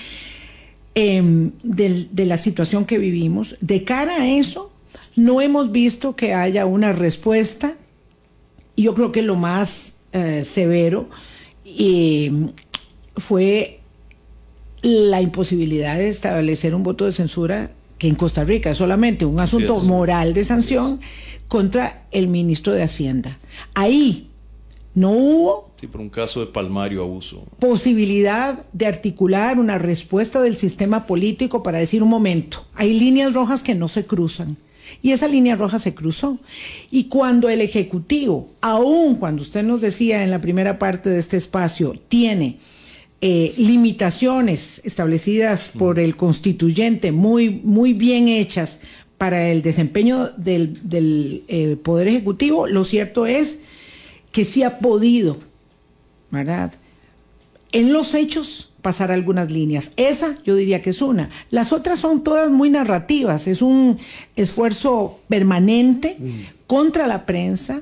em, 0.95 1.53
de, 1.63 2.25
la 2.27 2.39
situación 2.39 2.85
que 2.85 2.99
vivimos. 2.99 3.57
De 3.61 3.85
cara 3.85 4.17
a 4.23 4.29
eso, 4.29 4.71
no 5.17 5.41
hemos 5.41 5.73
visto 5.73 6.17
que 6.17 6.35
haya 6.35 6.67
una 6.67 6.93
respuesta. 6.93 7.77
Y 8.77 8.83
yo 8.83 8.95
creo 8.95 9.13
que 9.13 9.23
lo 9.23 9.37
más 9.37 9.95
eh, 10.13 10.45
severo 10.45 11.09
em, 11.65 12.51
fue 13.17 13.81
la 14.83 15.23
imposibilidad 15.23 15.97
de 15.97 16.09
establecer 16.09 16.75
un 16.75 16.83
voto 16.83 17.07
de 17.07 17.13
censura 17.13 17.71
que 18.05 18.09
en 18.09 18.17
Costa 18.17 18.45
Rica 18.45 18.69
es 18.69 18.77
solamente 18.77 19.25
un 19.25 19.41
asunto 19.41 19.81
moral 19.81 20.35
de 20.35 20.45
sanción 20.45 21.01
contra 21.49 22.05
el 22.11 22.29
ministro 22.29 22.75
de 22.75 22.83
Hacienda. 22.83 23.39
Ahí 23.73 24.29
no 24.95 25.11
hubo 25.11 25.71
Sí, 25.81 25.87
por 25.87 26.03
un 26.03 26.11
caso 26.11 26.41
de 26.41 26.53
palmario 26.53 27.03
abuso. 27.03 27.45
posibilidad 27.59 28.63
de 28.75 28.85
articular 28.85 29.59
una 29.59 29.79
respuesta 29.79 30.43
del 30.43 30.59
sistema 30.59 31.07
político 31.07 31.63
para 31.63 31.79
decir 31.79 32.03
un 32.03 32.11
momento, 32.11 32.67
hay 32.75 32.93
líneas 32.93 33.33
rojas 33.33 33.63
que 33.63 33.75
no 33.75 33.89
se 33.89 34.05
cruzan. 34.05 34.59
Y 35.01 35.13
esa 35.13 35.27
línea 35.27 35.57
roja 35.57 35.79
se 35.79 35.95
cruzó. 35.95 36.39
Y 36.91 37.05
cuando 37.05 37.49
el 37.49 37.63
Ejecutivo, 37.63 38.51
aun 38.61 39.15
cuando 39.15 39.41
usted 39.41 39.63
nos 39.63 39.81
decía 39.81 40.25
en 40.25 40.31
la 40.31 40.43
primera 40.43 40.79
parte 40.79 41.09
de 41.09 41.21
este 41.21 41.39
espacio, 41.39 41.95
tiene 42.09 42.59
eh, 43.27 43.55
limitaciones 43.57 44.83
establecidas 44.85 45.69
por 45.69 45.99
el 45.99 46.15
constituyente 46.15 47.11
muy, 47.11 47.49
muy 47.65 47.95
bien 47.95 48.29
hechas 48.29 48.81
para 49.17 49.49
el 49.49 49.63
desempeño 49.63 50.29
del, 50.37 50.79
del 50.87 51.43
eh, 51.49 51.79
Poder 51.83 52.09
Ejecutivo, 52.09 52.67
lo 52.67 52.85
cierto 52.85 53.25
es 53.25 53.63
que 54.31 54.45
sí 54.45 54.63
ha 54.63 54.79
podido, 54.79 55.39
¿verdad? 56.31 56.75
En 57.73 57.95
los 57.95 58.13
hechos 58.13 58.75
pasar 58.83 59.11
algunas 59.11 59.51
líneas. 59.51 59.93
Esa 59.97 60.37
yo 60.45 60.55
diría 60.55 60.83
que 60.83 60.91
es 60.91 61.01
una. 61.01 61.31
Las 61.49 61.73
otras 61.73 62.01
son 62.01 62.25
todas 62.25 62.51
muy 62.51 62.69
narrativas. 62.69 63.47
Es 63.47 63.63
un 63.63 63.97
esfuerzo 64.37 65.21
permanente 65.29 66.19
contra 66.67 67.07
la 67.07 67.25
prensa, 67.25 67.81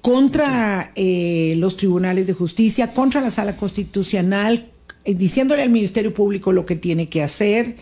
contra 0.00 0.92
eh, 0.94 1.56
los 1.58 1.76
tribunales 1.76 2.26
de 2.26 2.32
justicia, 2.32 2.94
contra 2.94 3.20
la 3.20 3.30
sala 3.30 3.54
constitucional, 3.54 4.70
diciéndole 5.14 5.62
al 5.62 5.70
Ministerio 5.70 6.12
Público 6.12 6.52
lo 6.52 6.66
que 6.66 6.76
tiene 6.76 7.08
que 7.08 7.22
hacer, 7.22 7.76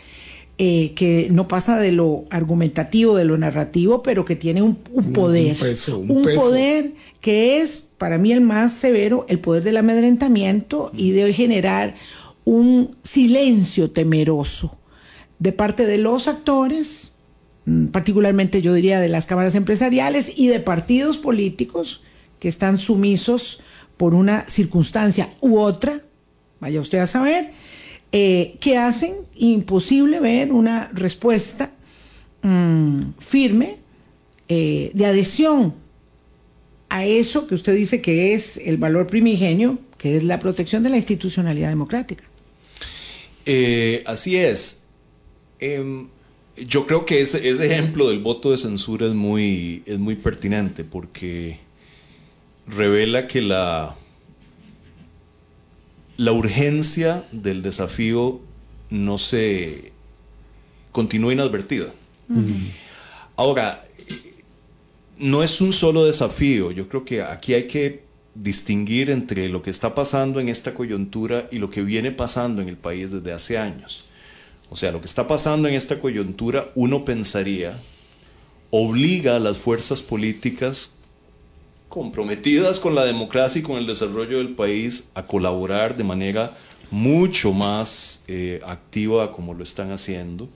eh, 0.59 0.93
que 0.95 1.29
no 1.31 1.49
pasa 1.49 1.79
de 1.79 1.93
lo 1.93 2.25
argumentativo, 2.31 3.17
de 3.17 3.25
lo 3.25 3.37
narrativo, 3.37 4.03
pero 4.03 4.25
que 4.25 4.37
tiene 4.37 4.63
un, 4.63 4.79
un 4.93 5.13
poder. 5.13 5.53
Un 5.53 5.59
peso, 5.59 5.99
un 5.99 6.11
un 6.11 6.25
peso. 6.25 6.41
poder 6.41 6.93
que 7.21 7.61
es 7.61 7.87
para 7.99 8.19
mí 8.19 8.33
el 8.33 8.41
más 8.41 8.73
severo, 8.73 9.27
el 9.29 9.41
poder 9.41 9.63
del 9.63 9.77
amedrentamiento 9.77 10.91
y 10.95 11.11
de 11.13 11.33
generar 11.33 11.95
un 12.45 12.97
silencio 13.03 13.91
temeroso 13.91 14.79
de 15.39 15.53
parte 15.53 15.87
de 15.87 15.99
los 15.99 16.29
actores, 16.29 17.11
mm, 17.67 17.87
particularmente 17.87 18.63
yo 18.63 18.73
diría 18.73 19.01
de 19.01 19.09
las 19.09 19.27
cámaras 19.27 19.55
empresariales 19.55 20.33
y 20.37 20.49
de 20.49 20.61
partidos 20.61 21.19
políticos 21.19 22.03
que 22.39 22.49
están 22.49 22.79
sumisos 22.79 23.61
por 23.97 24.15
una 24.15 24.49
circunstancia 24.49 25.31
u 25.41 25.59
otra, 25.59 26.01
vaya 26.61 26.81
usted 26.81 26.99
a 26.99 27.07
saber, 27.07 27.51
eh, 28.13 28.57
que 28.61 28.79
hacen 28.79 29.15
imposible 29.35 30.21
ver 30.21 30.53
una 30.53 30.89
respuesta 30.93 31.73
mm, 32.43 33.01
firme 33.19 33.77
eh, 34.49 34.91
de 34.95 35.07
adhesión 35.07 35.75
a 36.89 37.05
eso 37.05 37.47
que 37.47 37.55
usted 37.55 37.75
dice 37.75 38.01
que 38.01 38.33
es 38.33 38.59
el 38.59 38.77
valor 38.77 39.07
primigenio, 39.07 39.79
que 39.99 40.17
es 40.17 40.23
la 40.23 40.39
protección 40.39 40.83
de 40.83 40.91
la 40.91 40.97
institucionalidad 40.97 41.69
democrática. 41.69 42.25
Eh, 43.45 44.03
así 44.07 44.37
es. 44.37 44.85
Em, 45.59 46.09
yo 46.57 46.87
creo 46.87 47.05
que 47.05 47.21
ese, 47.21 47.49
ese 47.49 47.67
ejemplo 47.67 48.09
del 48.09 48.21
voto 48.21 48.53
de 48.53 48.59
censura 48.59 49.07
es 49.07 49.15
muy, 49.15 49.83
es 49.85 49.99
muy 49.99 50.15
pertinente 50.15 50.85
porque 50.85 51.59
revela 52.67 53.27
que 53.27 53.43
la, 53.43 53.97
la 56.17 56.33
urgencia 56.33 57.25
del 57.33 57.63
desafío 57.63 58.41
no 58.91 59.19
se 59.19 59.93
continúa 60.93 61.33
inadvertida. 61.33 61.93
Ahora, 63.37 63.85
no 65.19 65.43
es 65.43 65.61
un 65.61 65.73
solo 65.73 66.05
desafío, 66.05 66.71
yo 66.71 66.89
creo 66.89 67.05
que 67.05 67.23
aquí 67.23 67.55
hay 67.55 67.67
que 67.67 68.05
distinguir 68.35 69.11
entre 69.11 69.49
lo 69.49 69.63
que 69.63 69.71
está 69.71 69.95
pasando 69.95 70.41
en 70.41 70.49
esta 70.49 70.75
coyuntura 70.75 71.49
y 71.51 71.59
lo 71.59 71.71
que 71.71 71.83
viene 71.83 72.13
pasando 72.13 72.61
en 72.61 72.69
el 72.69 72.77
país 72.77 73.11
desde 73.11 73.33
hace 73.33 73.59
años. 73.59 74.05
O 74.69 74.77
sea, 74.77 74.93
lo 74.93 75.01
que 75.01 75.07
está 75.07 75.27
pasando 75.27 75.69
en 75.69 75.75
esta 75.75 76.01
coyuntura, 76.01 76.71
uno 76.75 77.05
pensaría, 77.05 77.81
obliga 78.71 79.37
a 79.37 79.41
las 79.41 79.59
fuerzas 79.59 80.03
políticas 80.03 80.96
comprometidas 81.97 82.79
con 82.79 82.95
la 82.95 83.07
democracia 83.07 83.59
y 83.59 83.63
con 83.63 83.79
el 83.79 83.87
desarrollo 83.87 84.37
del 84.37 84.55
país 84.55 85.09
a 85.15 85.27
colaborar 85.27 85.97
de 85.97 86.05
manera 86.05 86.53
mucho 86.91 87.55
más 87.55 88.23
eh, 88.29 88.61
activa 88.67 89.33
como 89.33 89.55
lo 89.55 89.65
están 89.65 89.91
haciendo. 89.93 90.47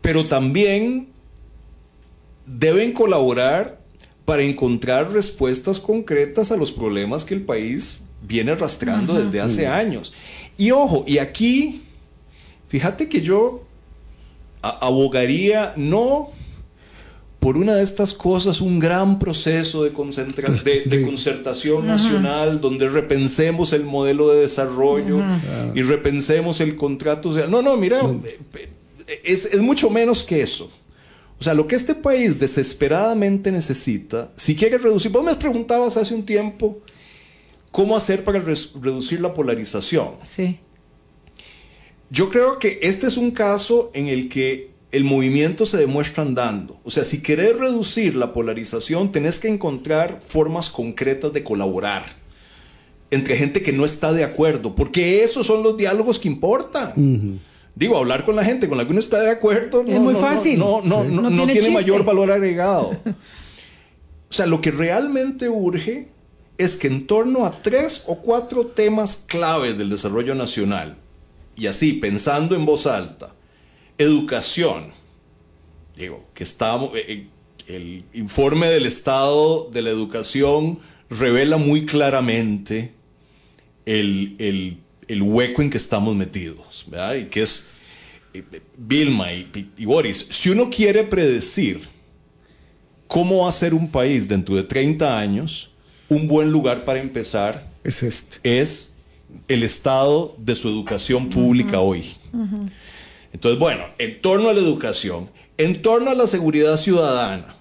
Pero 0.00 0.26
también 0.26 1.06
deben 2.44 2.92
colaborar 2.92 3.78
para 4.24 4.42
encontrar 4.42 5.12
respuestas 5.12 5.78
concretas 5.78 6.50
a 6.50 6.56
los 6.56 6.72
problemas 6.72 7.24
que 7.24 7.34
el 7.34 7.42
país 7.42 8.06
viene 8.22 8.50
arrastrando 8.50 9.14
desde 9.14 9.40
hace 9.40 9.68
años. 9.68 10.12
Y 10.58 10.72
ojo, 10.72 11.04
y 11.06 11.18
aquí, 11.18 11.82
fíjate 12.66 13.08
que 13.08 13.20
yo 13.20 13.62
abogaría 14.62 15.74
no 15.76 16.32
por 17.42 17.56
una 17.56 17.74
de 17.74 17.82
estas 17.82 18.12
cosas, 18.12 18.60
un 18.60 18.78
gran 18.78 19.18
proceso 19.18 19.82
de, 19.82 19.92
concentra- 19.92 20.48
de, 20.62 21.02
concertación 21.04 21.88
nacional, 21.88 22.60
donde 22.60 22.88
repensemos 22.88 23.72
el 23.72 23.82
modelo 23.82 24.28
de 24.28 24.42
desarrollo 24.42 25.18
y 25.74 25.82
repensemos 25.82 26.60
el 26.60 26.76
contrato. 26.76 27.32
social. 27.32 27.50
no, 27.50 27.60
no, 27.60 27.76
mira, 27.76 27.98
eh, 29.08 29.20
es, 29.24 29.46
es 29.46 29.60
mucho 29.60 29.90
menos 29.90 30.22
que 30.22 30.40
eso. 30.40 30.70
O 31.40 31.42
sea, 31.42 31.52
lo 31.52 31.66
que 31.66 31.74
este 31.74 31.96
país 31.96 32.38
desesperadamente 32.38 33.50
necesita, 33.50 34.30
si 34.36 34.54
quiere 34.54 34.78
reducir, 34.78 35.10
vos 35.10 35.24
me 35.24 35.34
preguntabas 35.34 35.96
hace 35.96 36.14
un 36.14 36.24
tiempo 36.24 36.78
cómo 37.72 37.96
hacer 37.96 38.22
para 38.22 38.38
reducir 38.38 39.20
la 39.20 39.34
polarización. 39.34 40.10
Sí. 40.22 40.60
Yo 42.08 42.30
creo 42.30 42.60
que 42.60 42.78
este 42.82 43.08
es 43.08 43.16
un 43.16 43.32
caso 43.32 43.90
en 43.94 44.06
el 44.06 44.28
que 44.28 44.71
el 44.92 45.04
movimiento 45.04 45.64
se 45.66 45.78
demuestra 45.78 46.22
andando. 46.22 46.78
O 46.84 46.90
sea, 46.90 47.04
si 47.04 47.22
querés 47.22 47.58
reducir 47.58 48.14
la 48.14 48.32
polarización, 48.32 49.10
tenés 49.10 49.38
que 49.38 49.48
encontrar 49.48 50.20
formas 50.26 50.68
concretas 50.70 51.32
de 51.32 51.42
colaborar 51.42 52.20
entre 53.10 53.36
gente 53.36 53.62
que 53.62 53.72
no 53.72 53.84
está 53.84 54.12
de 54.12 54.24
acuerdo, 54.24 54.74
porque 54.74 55.22
esos 55.24 55.46
son 55.46 55.62
los 55.62 55.76
diálogos 55.76 56.18
que 56.18 56.28
importan. 56.28 57.40
Digo, 57.74 57.96
hablar 57.98 58.24
con 58.24 58.36
la 58.36 58.44
gente 58.44 58.68
con 58.68 58.76
la 58.78 58.84
que 58.84 58.90
uno 58.90 59.00
está 59.00 59.20
de 59.20 59.30
acuerdo 59.30 59.82
no, 59.82 59.92
Es 59.92 60.00
muy 60.00 60.12
no, 60.14 60.20
fácil. 60.20 60.58
no, 60.58 60.80
no, 60.82 61.02
Sí. 61.04 61.10
no- 61.10 61.22
No 61.22 61.30
no 61.30 61.36
tiene 61.44 61.52
tiene, 61.60 61.70
mayor 61.74 62.04
valor 62.04 62.30
agregado. 62.30 62.90
O 64.30 64.32
sea, 64.34 64.46
lo 64.46 64.60
que 64.60 64.70
realmente 64.70 65.48
urge 65.48 66.08
es 66.58 66.76
que 66.76 66.86
en 66.86 67.06
torno 67.06 67.44
a 67.44 67.50
tres 67.62 68.02
o 68.06 68.16
cuatro 68.20 68.66
temas 68.66 69.24
claves 69.26 69.76
del 69.76 69.90
desarrollo 69.90 70.34
nacional, 70.34 70.96
y 71.56 71.66
así 71.66 71.94
pensando 71.94 72.54
en 72.54 72.64
voz 72.64 72.86
alta, 72.86 73.34
educación, 74.02 74.92
digo, 75.96 76.24
que 76.34 76.44
estamos, 76.44 76.96
eh, 76.96 77.04
eh, 77.08 77.26
el 77.68 78.04
informe 78.14 78.66
del 78.68 78.86
estado 78.86 79.68
de 79.72 79.82
la 79.82 79.90
educación 79.90 80.78
revela 81.10 81.56
muy 81.58 81.86
claramente 81.86 82.92
el, 83.86 84.34
el- 84.38 84.78
el 85.08 85.22
hueco 85.22 85.62
en 85.62 85.70
que 85.70 85.76
estamos 85.76 86.14
metidos, 86.14 86.84
¿verdad? 86.88 87.14
Y 87.16 87.24
que 87.26 87.42
es, 87.42 87.68
eh, 88.34 88.42
Vilma 88.76 89.32
y, 89.32 89.48
y- 89.54 89.82
y 89.82 89.84
Boris, 89.84 90.26
si 90.30 90.50
uno 90.50 90.70
quiere 90.70 91.02
predecir 91.04 91.88
cómo 93.06 93.42
va 93.42 93.48
a 93.48 93.52
ser 93.52 93.74
un 93.74 93.90
país 93.90 94.26
dentro 94.28 94.54
de 94.56 94.62
30 94.62 95.18
años, 95.18 95.70
un 96.08 96.26
buen 96.28 96.50
lugar 96.50 96.84
para 96.84 97.00
empezar 97.00 97.68
Es 97.84 98.02
este. 98.02 98.60
es 98.60 98.96
el 99.48 99.62
estado 99.62 100.34
de 100.38 100.54
su 100.56 100.68
educación 100.68 101.28
pública 101.28 101.80
hoy. 101.80 102.04
Entonces, 103.32 103.58
bueno, 103.58 103.84
en 103.98 104.20
torno 104.20 104.48
a 104.48 104.52
la 104.52 104.60
educación, 104.60 105.30
en 105.56 105.82
torno 105.82 106.10
a 106.10 106.14
la 106.14 106.26
seguridad 106.26 106.76
ciudadana, 106.76 107.56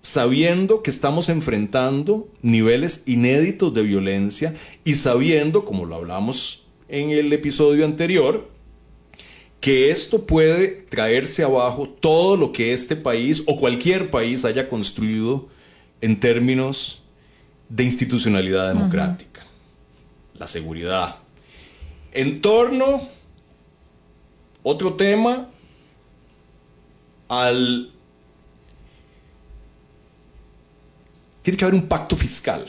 sabiendo 0.00 0.82
que 0.82 0.90
estamos 0.90 1.28
enfrentando 1.28 2.28
niveles 2.42 3.04
inéditos 3.06 3.72
de 3.74 3.82
violencia 3.82 4.54
y 4.84 4.94
sabiendo, 4.94 5.64
como 5.64 5.84
lo 5.84 5.96
hablamos 5.96 6.62
en 6.88 7.10
el 7.10 7.32
episodio 7.32 7.84
anterior, 7.84 8.48
que 9.60 9.90
esto 9.90 10.26
puede 10.26 10.68
traerse 10.68 11.42
abajo 11.42 11.88
todo 11.88 12.36
lo 12.36 12.50
que 12.50 12.72
este 12.72 12.96
país 12.96 13.42
o 13.46 13.58
cualquier 13.58 14.10
país 14.10 14.44
haya 14.46 14.68
construido 14.68 15.48
en 16.00 16.18
términos 16.18 17.02
de 17.68 17.84
institucionalidad 17.84 18.68
democrática, 18.68 19.46
la 20.34 20.46
seguridad. 20.46 21.16
En 22.12 22.40
torno, 22.40 23.08
otro 24.62 24.94
tema, 24.94 25.48
al... 27.28 27.90
Tiene 31.42 31.56
que 31.56 31.64
haber 31.64 31.80
un 31.80 31.88
pacto 31.88 32.16
fiscal. 32.16 32.66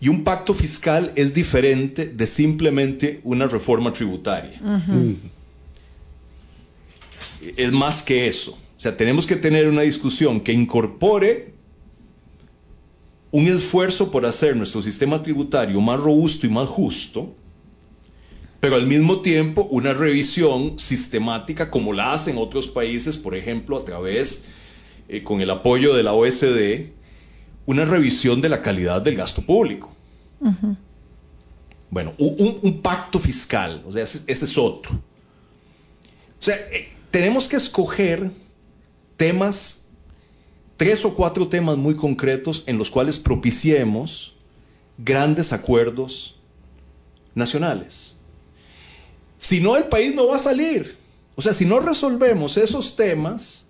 Y 0.00 0.08
un 0.08 0.24
pacto 0.24 0.52
fiscal 0.54 1.12
es 1.14 1.32
diferente 1.32 2.06
de 2.06 2.26
simplemente 2.26 3.20
una 3.24 3.46
reforma 3.46 3.92
tributaria. 3.92 4.60
Es 7.56 7.72
más 7.72 8.02
que 8.02 8.26
eso. 8.26 8.58
O 8.76 8.80
sea, 8.80 8.96
tenemos 8.96 9.26
que 9.26 9.36
tener 9.36 9.68
una 9.68 9.82
discusión 9.82 10.40
que 10.40 10.52
incorpore 10.52 11.52
un 13.30 13.46
esfuerzo 13.46 14.10
por 14.10 14.26
hacer 14.26 14.56
nuestro 14.56 14.82
sistema 14.82 15.22
tributario 15.22 15.80
más 15.80 15.98
robusto 16.00 16.46
y 16.46 16.50
más 16.50 16.68
justo, 16.68 17.34
pero 18.62 18.76
al 18.76 18.86
mismo 18.86 19.22
tiempo 19.22 19.66
una 19.72 19.92
revisión 19.92 20.78
sistemática 20.78 21.68
como 21.68 21.92
la 21.92 22.12
hacen 22.12 22.38
otros 22.38 22.68
países, 22.68 23.16
por 23.16 23.34
ejemplo, 23.34 23.76
a 23.76 23.84
través, 23.84 24.46
eh, 25.08 25.24
con 25.24 25.40
el 25.40 25.50
apoyo 25.50 25.92
de 25.96 26.04
la 26.04 26.12
OSD, 26.12 26.92
una 27.66 27.84
revisión 27.84 28.40
de 28.40 28.48
la 28.48 28.62
calidad 28.62 29.02
del 29.02 29.16
gasto 29.16 29.42
público. 29.42 29.90
Bueno, 31.90 32.14
un, 32.18 32.80
pacto 32.80 33.18
fiscal, 33.18 33.82
o 33.84 33.90
sea, 33.90 34.04
ese, 34.04 34.30
es 34.30 34.56
otro. 34.56 34.92
O 34.94 36.44
sea, 36.44 36.54
eh, 36.54 36.92
tenemos 37.10 37.48
que 37.48 37.56
escoger 37.56 38.30
temas, 39.16 39.88
tres 40.76 41.04
o 41.04 41.16
cuatro 41.16 41.48
temas 41.48 41.76
muy 41.76 41.96
concretos 41.96 42.62
en 42.66 42.78
los 42.78 42.92
cuales 42.92 43.18
propiciemos 43.18 44.36
grandes 44.98 45.52
acuerdos 45.52 46.36
nacionales. 47.34 48.21
Si 49.42 49.60
no, 49.60 49.76
el 49.76 49.84
país 49.86 50.14
no 50.14 50.28
va 50.28 50.36
a 50.36 50.38
salir. 50.38 50.96
O 51.34 51.42
sea, 51.42 51.52
si 51.52 51.66
no 51.66 51.80
resolvemos 51.80 52.56
esos 52.56 52.94
temas, 52.94 53.66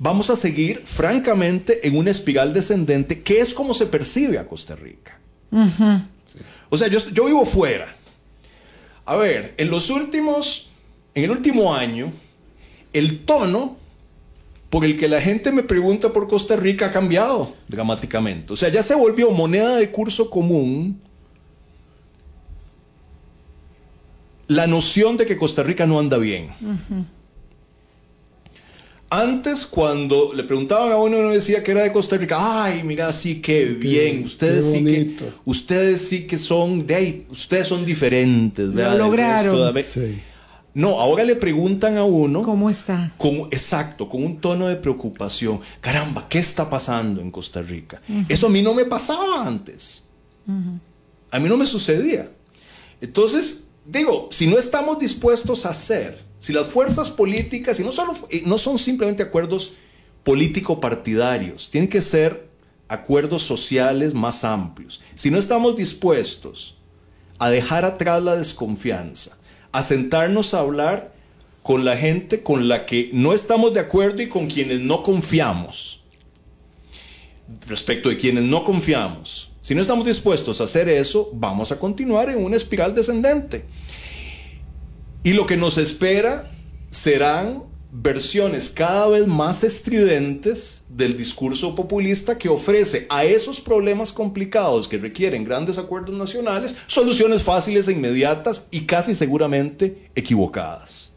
vamos 0.00 0.30
a 0.30 0.36
seguir 0.36 0.82
francamente 0.84 1.86
en 1.86 1.96
una 1.96 2.10
espiral 2.10 2.52
descendente, 2.52 3.22
que 3.22 3.38
es 3.38 3.54
como 3.54 3.72
se 3.72 3.86
percibe 3.86 4.36
a 4.36 4.48
Costa 4.48 4.74
Rica. 4.74 5.16
O 6.68 6.76
sea, 6.76 6.88
yo, 6.88 6.98
yo 7.10 7.26
vivo 7.26 7.46
fuera. 7.46 7.94
A 9.04 9.14
ver, 9.14 9.54
en 9.58 9.70
los 9.70 9.90
últimos, 9.90 10.70
en 11.14 11.22
el 11.22 11.30
último 11.30 11.72
año, 11.72 12.12
el 12.92 13.24
tono 13.24 13.76
por 14.70 14.84
el 14.84 14.98
que 14.98 15.06
la 15.06 15.20
gente 15.20 15.52
me 15.52 15.62
pregunta 15.62 16.12
por 16.12 16.26
Costa 16.26 16.56
Rica 16.56 16.86
ha 16.86 16.92
cambiado 16.92 17.54
dramáticamente. 17.68 18.52
O 18.52 18.56
sea, 18.56 18.70
ya 18.70 18.82
se 18.82 18.96
volvió 18.96 19.30
moneda 19.30 19.76
de 19.76 19.88
curso 19.92 20.30
común 20.30 21.00
la 24.48 24.66
noción 24.66 25.16
de 25.16 25.26
que 25.26 25.36
Costa 25.36 25.62
Rica 25.62 25.86
no 25.86 25.98
anda 25.98 26.18
bien. 26.18 26.50
Antes, 29.08 29.66
cuando 29.66 30.32
le 30.34 30.42
preguntaban 30.42 30.90
a 30.90 30.96
uno, 30.96 31.18
uno 31.18 31.30
decía 31.30 31.62
que 31.62 31.70
era 31.70 31.82
de 31.82 31.92
Costa 31.92 32.16
Rica. 32.16 32.64
Ay, 32.64 32.82
mira, 32.82 33.12
sí, 33.12 33.40
qué 33.40 33.64
bien. 33.66 34.24
Ustedes 34.24 34.72
sí 34.72 34.84
que, 34.84 35.16
ustedes 35.44 36.08
sí 36.08 36.26
que 36.26 36.38
son 36.38 36.86
de 36.86 36.94
ahí. 36.94 37.26
Ustedes 37.30 37.68
son 37.68 37.84
diferentes. 37.84 38.68
Lo 38.68 38.98
lograron. 38.98 39.74
No, 40.74 41.00
ahora 41.00 41.24
le 41.24 41.36
preguntan 41.36 41.96
a 41.96 42.04
uno. 42.04 42.42
¿Cómo 42.42 42.68
está? 42.68 43.14
Con, 43.16 43.48
exacto, 43.50 44.08
con 44.10 44.22
un 44.22 44.38
tono 44.38 44.66
de 44.66 44.76
preocupación. 44.76 45.60
Caramba, 45.80 46.28
¿qué 46.28 46.38
está 46.38 46.68
pasando 46.68 47.22
en 47.22 47.30
Costa 47.30 47.62
Rica? 47.62 48.02
Eso 48.28 48.48
a 48.48 48.50
mí 48.50 48.60
no 48.60 48.74
me 48.74 48.84
pasaba 48.84 49.46
antes. 49.46 50.02
A 51.30 51.38
mí 51.38 51.48
no 51.48 51.56
me 51.56 51.64
sucedía. 51.64 52.30
Entonces, 53.00 53.65
digo, 53.86 54.28
si 54.32 54.46
no 54.46 54.58
estamos 54.58 54.98
dispuestos 54.98 55.64
a 55.66 55.70
hacer 55.70 56.26
si 56.46 56.52
las 56.52 56.66
fuerzas 56.66 57.10
políticas, 57.10 57.80
y 57.80 57.82
no, 57.82 57.92
solo, 57.92 58.14
no 58.44 58.58
son 58.58 58.78
simplemente 58.78 59.22
acuerdos 59.22 59.72
político-partidarios, 60.22 61.70
tienen 61.70 61.88
que 61.88 62.00
ser 62.00 62.48
acuerdos 62.88 63.42
sociales 63.42 64.14
más 64.14 64.44
amplios. 64.44 65.00
Si 65.14 65.30
no 65.30 65.38
estamos 65.38 65.76
dispuestos 65.76 66.76
a 67.38 67.50
dejar 67.50 67.84
atrás 67.84 68.22
la 68.22 68.36
desconfianza, 68.36 69.38
a 69.72 69.82
sentarnos 69.82 70.54
a 70.54 70.60
hablar 70.60 71.14
con 71.62 71.84
la 71.84 71.96
gente 71.96 72.42
con 72.42 72.68
la 72.68 72.86
que 72.86 73.10
no 73.12 73.32
estamos 73.32 73.74
de 73.74 73.80
acuerdo 73.80 74.22
y 74.22 74.28
con 74.28 74.46
quienes 74.46 74.80
no 74.80 75.02
confiamos, 75.02 76.04
respecto 77.66 78.08
de 78.08 78.18
quienes 78.18 78.44
no 78.44 78.62
confiamos, 78.62 79.50
si 79.66 79.74
no 79.74 79.80
estamos 79.80 80.06
dispuestos 80.06 80.60
a 80.60 80.64
hacer 80.64 80.88
eso, 80.88 81.28
vamos 81.32 81.72
a 81.72 81.78
continuar 81.80 82.30
en 82.30 82.38
una 82.38 82.54
espiral 82.54 82.94
descendente. 82.94 83.64
Y 85.24 85.32
lo 85.32 85.44
que 85.44 85.56
nos 85.56 85.76
espera 85.76 86.48
serán 86.90 87.64
versiones 87.90 88.70
cada 88.70 89.08
vez 89.08 89.26
más 89.26 89.64
estridentes 89.64 90.84
del 90.88 91.16
discurso 91.16 91.74
populista 91.74 92.38
que 92.38 92.48
ofrece 92.48 93.06
a 93.08 93.24
esos 93.24 93.60
problemas 93.60 94.12
complicados 94.12 94.86
que 94.86 94.98
requieren 94.98 95.42
grandes 95.42 95.78
acuerdos 95.78 96.14
nacionales 96.14 96.76
soluciones 96.86 97.42
fáciles 97.42 97.88
e 97.88 97.92
inmediatas 97.92 98.68
y 98.70 98.82
casi 98.82 99.16
seguramente 99.16 100.10
equivocadas. 100.14 101.15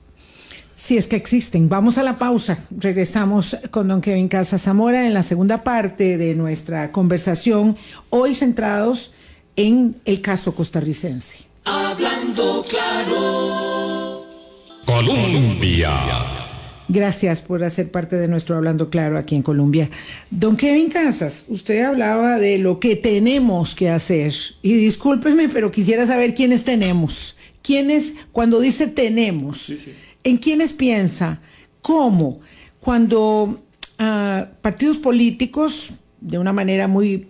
Si 0.79 0.97
es 0.97 1.09
que 1.09 1.17
existen. 1.17 1.67
Vamos 1.67 1.97
a 1.97 2.03
la 2.03 2.17
pausa. 2.17 2.63
Regresamos 2.71 3.57
con 3.69 3.89
don 3.89 3.99
Kevin 3.99 4.29
Casa 4.29 4.57
Zamora 4.57 5.05
en 5.05 5.13
la 5.13 5.23
segunda 5.23 5.61
parte 5.61 6.17
de 6.17 6.35
nuestra 6.35 6.93
conversación, 6.93 7.75
hoy 8.09 8.33
centrados 8.33 9.11
en 9.57 9.97
el 10.05 10.21
caso 10.21 10.55
costarricense. 10.55 11.39
Hablando 11.65 12.63
claro. 12.69 14.25
Colombia. 14.85 15.91
Gracias 16.87 17.41
por 17.41 17.61
hacer 17.65 17.91
parte 17.91 18.15
de 18.15 18.29
nuestro 18.29 18.55
Hablando 18.55 18.89
Claro 18.89 19.17
aquí 19.17 19.35
en 19.35 19.41
Colombia. 19.41 19.89
Don 20.31 20.55
Kevin 20.55 20.89
Casas, 20.89 21.43
usted 21.49 21.83
hablaba 21.83 22.39
de 22.39 22.57
lo 22.57 22.79
que 22.79 22.95
tenemos 22.95 23.75
que 23.75 23.89
hacer. 23.89 24.33
Y 24.61 24.75
discúlpeme, 24.75 25.49
pero 25.49 25.71
quisiera 25.71 26.07
saber 26.07 26.33
quiénes 26.33 26.63
tenemos. 26.63 27.35
¿Quiénes, 27.61 28.13
cuando 28.31 28.61
dice 28.61 28.87
tenemos, 28.87 29.69
en 30.23 30.38
quiénes 30.38 30.73
piensa? 30.73 31.41
¿Cómo? 31.82 32.39
Cuando 32.79 33.62
ah, 33.97 34.47
partidos 34.62 34.97
políticos, 34.97 35.91
de 36.21 36.38
una 36.38 36.53
manera 36.53 36.88
muy 36.88 37.27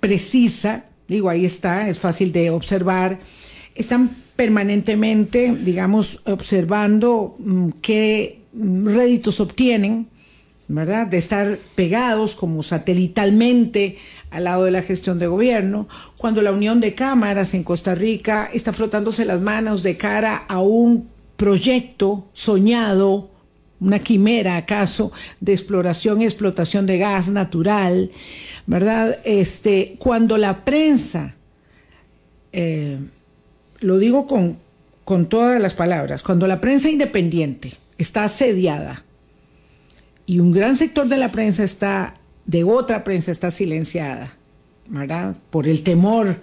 precisa, 0.00 0.84
digo, 1.08 1.28
ahí 1.28 1.44
está, 1.44 1.88
es 1.88 1.98
fácil 1.98 2.32
de 2.32 2.50
observar, 2.50 3.18
están 3.74 4.16
permanentemente, 4.36 5.52
digamos, 5.64 6.20
observando 6.26 7.36
mm, 7.38 7.70
qué 7.82 8.40
mm, 8.52 8.84
réditos 8.84 9.40
obtienen, 9.40 10.08
¿verdad? 10.68 11.06
De 11.06 11.16
estar 11.16 11.58
pegados 11.74 12.36
como 12.36 12.62
satelitalmente 12.62 13.96
al 14.30 14.44
lado 14.44 14.64
de 14.64 14.70
la 14.70 14.82
gestión 14.82 15.18
de 15.18 15.26
gobierno, 15.26 15.88
cuando 16.18 16.42
la 16.42 16.52
unión 16.52 16.80
de 16.80 16.94
cámaras 16.94 17.54
en 17.54 17.64
Costa 17.64 17.94
Rica 17.94 18.48
está 18.52 18.72
frotándose 18.72 19.24
las 19.24 19.40
manos 19.40 19.82
de 19.82 19.96
cara 19.96 20.36
a 20.36 20.60
un 20.60 21.08
proyecto 21.38 22.28
soñado, 22.34 23.30
una 23.80 24.00
quimera 24.00 24.56
acaso, 24.56 25.12
de 25.40 25.52
exploración 25.54 26.20
y 26.20 26.24
explotación 26.24 26.84
de 26.84 26.98
gas 26.98 27.28
natural, 27.28 28.10
¿verdad? 28.66 29.20
Este, 29.24 29.94
cuando 29.98 30.36
la 30.36 30.64
prensa 30.64 31.36
eh, 32.52 32.98
lo 33.78 33.98
digo 33.98 34.26
con, 34.26 34.58
con 35.04 35.26
todas 35.26 35.60
las 35.60 35.74
palabras, 35.74 36.24
cuando 36.24 36.48
la 36.48 36.60
prensa 36.60 36.90
independiente 36.90 37.72
está 37.98 38.24
asediada 38.24 39.04
y 40.26 40.40
un 40.40 40.50
gran 40.50 40.76
sector 40.76 41.06
de 41.06 41.18
la 41.18 41.30
prensa 41.30 41.62
está, 41.62 42.16
de 42.46 42.64
otra 42.64 43.04
prensa 43.04 43.30
está 43.30 43.52
silenciada, 43.52 44.32
¿verdad? 44.88 45.36
Por 45.50 45.68
el 45.68 45.84
temor, 45.84 46.40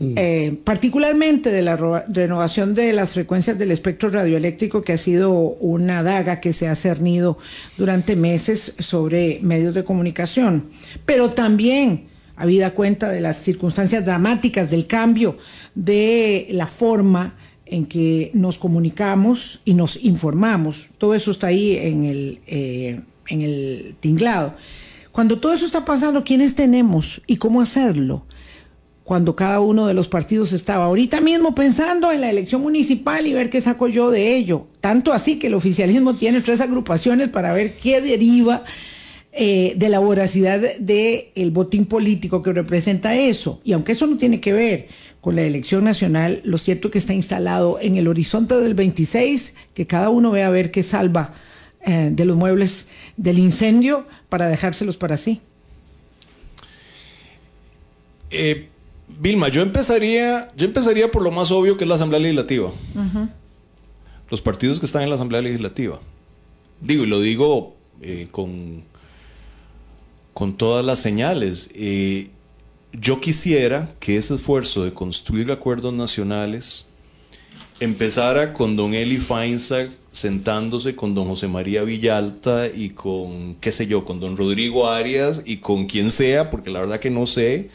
eh, 0.00 0.58
particularmente 0.64 1.50
de 1.50 1.62
la 1.62 1.76
renovación 2.08 2.74
de 2.74 2.92
las 2.92 3.10
frecuencias 3.10 3.58
del 3.58 3.70
espectro 3.70 4.08
radioeléctrico, 4.08 4.82
que 4.82 4.92
ha 4.92 4.98
sido 4.98 5.32
una 5.32 6.02
daga 6.02 6.40
que 6.40 6.52
se 6.52 6.68
ha 6.68 6.74
cernido 6.74 7.38
durante 7.76 8.16
meses 8.16 8.74
sobre 8.78 9.40
medios 9.42 9.74
de 9.74 9.84
comunicación, 9.84 10.64
pero 11.04 11.30
también 11.30 12.08
habida 12.36 12.70
cuenta 12.70 13.10
de 13.10 13.20
las 13.20 13.36
circunstancias 13.38 14.04
dramáticas 14.04 14.70
del 14.70 14.86
cambio 14.86 15.36
de 15.74 16.46
la 16.50 16.66
forma 16.66 17.34
en 17.66 17.86
que 17.86 18.30
nos 18.32 18.58
comunicamos 18.58 19.60
y 19.64 19.74
nos 19.74 20.02
informamos. 20.02 20.88
Todo 20.98 21.14
eso 21.14 21.30
está 21.30 21.48
ahí 21.48 21.76
en 21.76 22.04
el, 22.04 22.40
eh, 22.46 23.00
en 23.28 23.42
el 23.42 23.96
tinglado. 24.00 24.54
Cuando 25.12 25.38
todo 25.38 25.52
eso 25.52 25.66
está 25.66 25.84
pasando, 25.84 26.24
¿quiénes 26.24 26.54
tenemos 26.54 27.22
y 27.26 27.36
cómo 27.36 27.60
hacerlo? 27.60 28.24
Cuando 29.08 29.34
cada 29.34 29.60
uno 29.60 29.86
de 29.86 29.94
los 29.94 30.06
partidos 30.06 30.52
estaba 30.52 30.84
ahorita 30.84 31.22
mismo 31.22 31.54
pensando 31.54 32.12
en 32.12 32.20
la 32.20 32.28
elección 32.28 32.60
municipal 32.60 33.26
y 33.26 33.32
ver 33.32 33.48
qué 33.48 33.58
saco 33.58 33.88
yo 33.88 34.10
de 34.10 34.36
ello. 34.36 34.66
Tanto 34.82 35.14
así 35.14 35.38
que 35.38 35.46
el 35.46 35.54
oficialismo 35.54 36.16
tiene 36.16 36.42
tres 36.42 36.60
agrupaciones 36.60 37.28
para 37.28 37.54
ver 37.54 37.72
qué 37.72 38.02
deriva 38.02 38.64
eh, 39.32 39.72
de 39.76 39.88
la 39.88 39.98
voracidad 39.98 40.60
del 40.78 41.50
botín 41.52 41.86
político 41.86 42.42
que 42.42 42.52
representa 42.52 43.16
eso. 43.16 43.62
Y 43.64 43.72
aunque 43.72 43.92
eso 43.92 44.06
no 44.06 44.18
tiene 44.18 44.42
que 44.42 44.52
ver 44.52 44.88
con 45.22 45.36
la 45.36 45.42
elección 45.42 45.84
nacional, 45.84 46.42
lo 46.44 46.58
cierto 46.58 46.90
que 46.90 46.98
está 46.98 47.14
instalado 47.14 47.78
en 47.80 47.96
el 47.96 48.08
horizonte 48.08 48.56
del 48.56 48.74
26, 48.74 49.54
que 49.72 49.86
cada 49.86 50.10
uno 50.10 50.32
vea 50.32 50.48
a 50.48 50.50
ver 50.50 50.70
qué 50.70 50.82
salva 50.82 51.32
eh, 51.80 52.10
de 52.12 52.24
los 52.26 52.36
muebles 52.36 52.88
del 53.16 53.38
incendio 53.38 54.06
para 54.28 54.48
dejárselos 54.48 54.98
para 54.98 55.16
sí. 55.16 55.40
Eh, 58.30 58.68
Vilma, 59.20 59.48
yo 59.48 59.62
empezaría, 59.62 60.52
yo 60.56 60.66
empezaría 60.66 61.10
por 61.10 61.22
lo 61.22 61.30
más 61.30 61.50
obvio 61.50 61.76
que 61.76 61.84
es 61.84 61.88
la 61.88 61.96
Asamblea 61.96 62.20
Legislativa. 62.20 62.70
Los 64.30 64.40
partidos 64.40 64.78
que 64.78 64.86
están 64.86 65.02
en 65.02 65.08
la 65.08 65.16
Asamblea 65.16 65.42
Legislativa. 65.42 66.00
Digo, 66.80 67.04
y 67.04 67.06
lo 67.06 67.20
digo 67.20 67.76
eh, 68.00 68.28
con, 68.30 68.84
con 70.34 70.56
todas 70.56 70.84
las 70.84 71.00
señales. 71.00 71.70
Eh, 71.74 72.28
yo 72.92 73.20
quisiera 73.20 73.90
que 73.98 74.16
ese 74.16 74.36
esfuerzo 74.36 74.84
de 74.84 74.92
construir 74.92 75.50
acuerdos 75.50 75.92
nacionales 75.92 76.86
empezara 77.80 78.52
con 78.52 78.76
don 78.76 78.94
Eli 78.94 79.18
Feinsack 79.18 79.90
sentándose 80.12 80.96
con 80.96 81.14
don 81.14 81.28
José 81.28 81.48
María 81.48 81.82
Villalta 81.82 82.66
y 82.68 82.90
con, 82.90 83.56
qué 83.56 83.72
sé 83.72 83.86
yo, 83.86 84.04
con 84.04 84.20
don 84.20 84.36
Rodrigo 84.36 84.88
Arias 84.88 85.42
y 85.44 85.58
con 85.58 85.86
quien 85.86 86.10
sea, 86.10 86.50
porque 86.50 86.70
la 86.70 86.80
verdad 86.80 87.00
que 87.00 87.10
no 87.10 87.26
sé. 87.26 87.70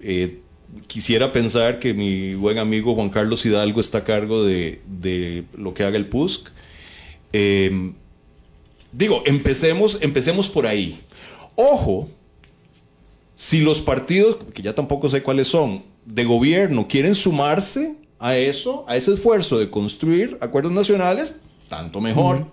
Eh, 0.00 0.40
quisiera 0.86 1.32
pensar 1.32 1.78
que 1.78 1.94
mi 1.94 2.34
buen 2.34 2.58
amigo 2.58 2.94
Juan 2.94 3.08
Carlos 3.08 3.44
Hidalgo 3.44 3.80
está 3.80 3.98
a 3.98 4.04
cargo 4.04 4.44
de, 4.44 5.44
lo 5.56 5.74
que 5.74 5.84
haga 5.84 5.96
el 5.96 6.06
PUSC. 6.06 6.48
Eh, 7.32 7.92
digo, 8.92 9.22
empecemos, 9.26 9.98
empecemos 10.00 10.48
por 10.48 10.66
ahí. 10.66 11.00
Ojo, 11.54 12.08
si 13.34 13.60
los 13.60 13.80
partidos, 13.80 14.38
que 14.54 14.62
ya 14.62 14.74
tampoco 14.74 15.08
sé 15.08 15.22
cuáles 15.22 15.48
son, 15.48 15.82
de 16.04 16.24
gobierno 16.24 16.86
quieren 16.88 17.14
sumarse 17.14 17.96
a 18.18 18.36
eso, 18.36 18.84
a 18.88 18.96
ese 18.96 19.12
esfuerzo 19.12 19.58
de 19.58 19.70
construir 19.70 20.38
acuerdos 20.40 20.72
nacionales, 20.72 21.34
tanto 21.68 22.00
mejor. 22.00 22.46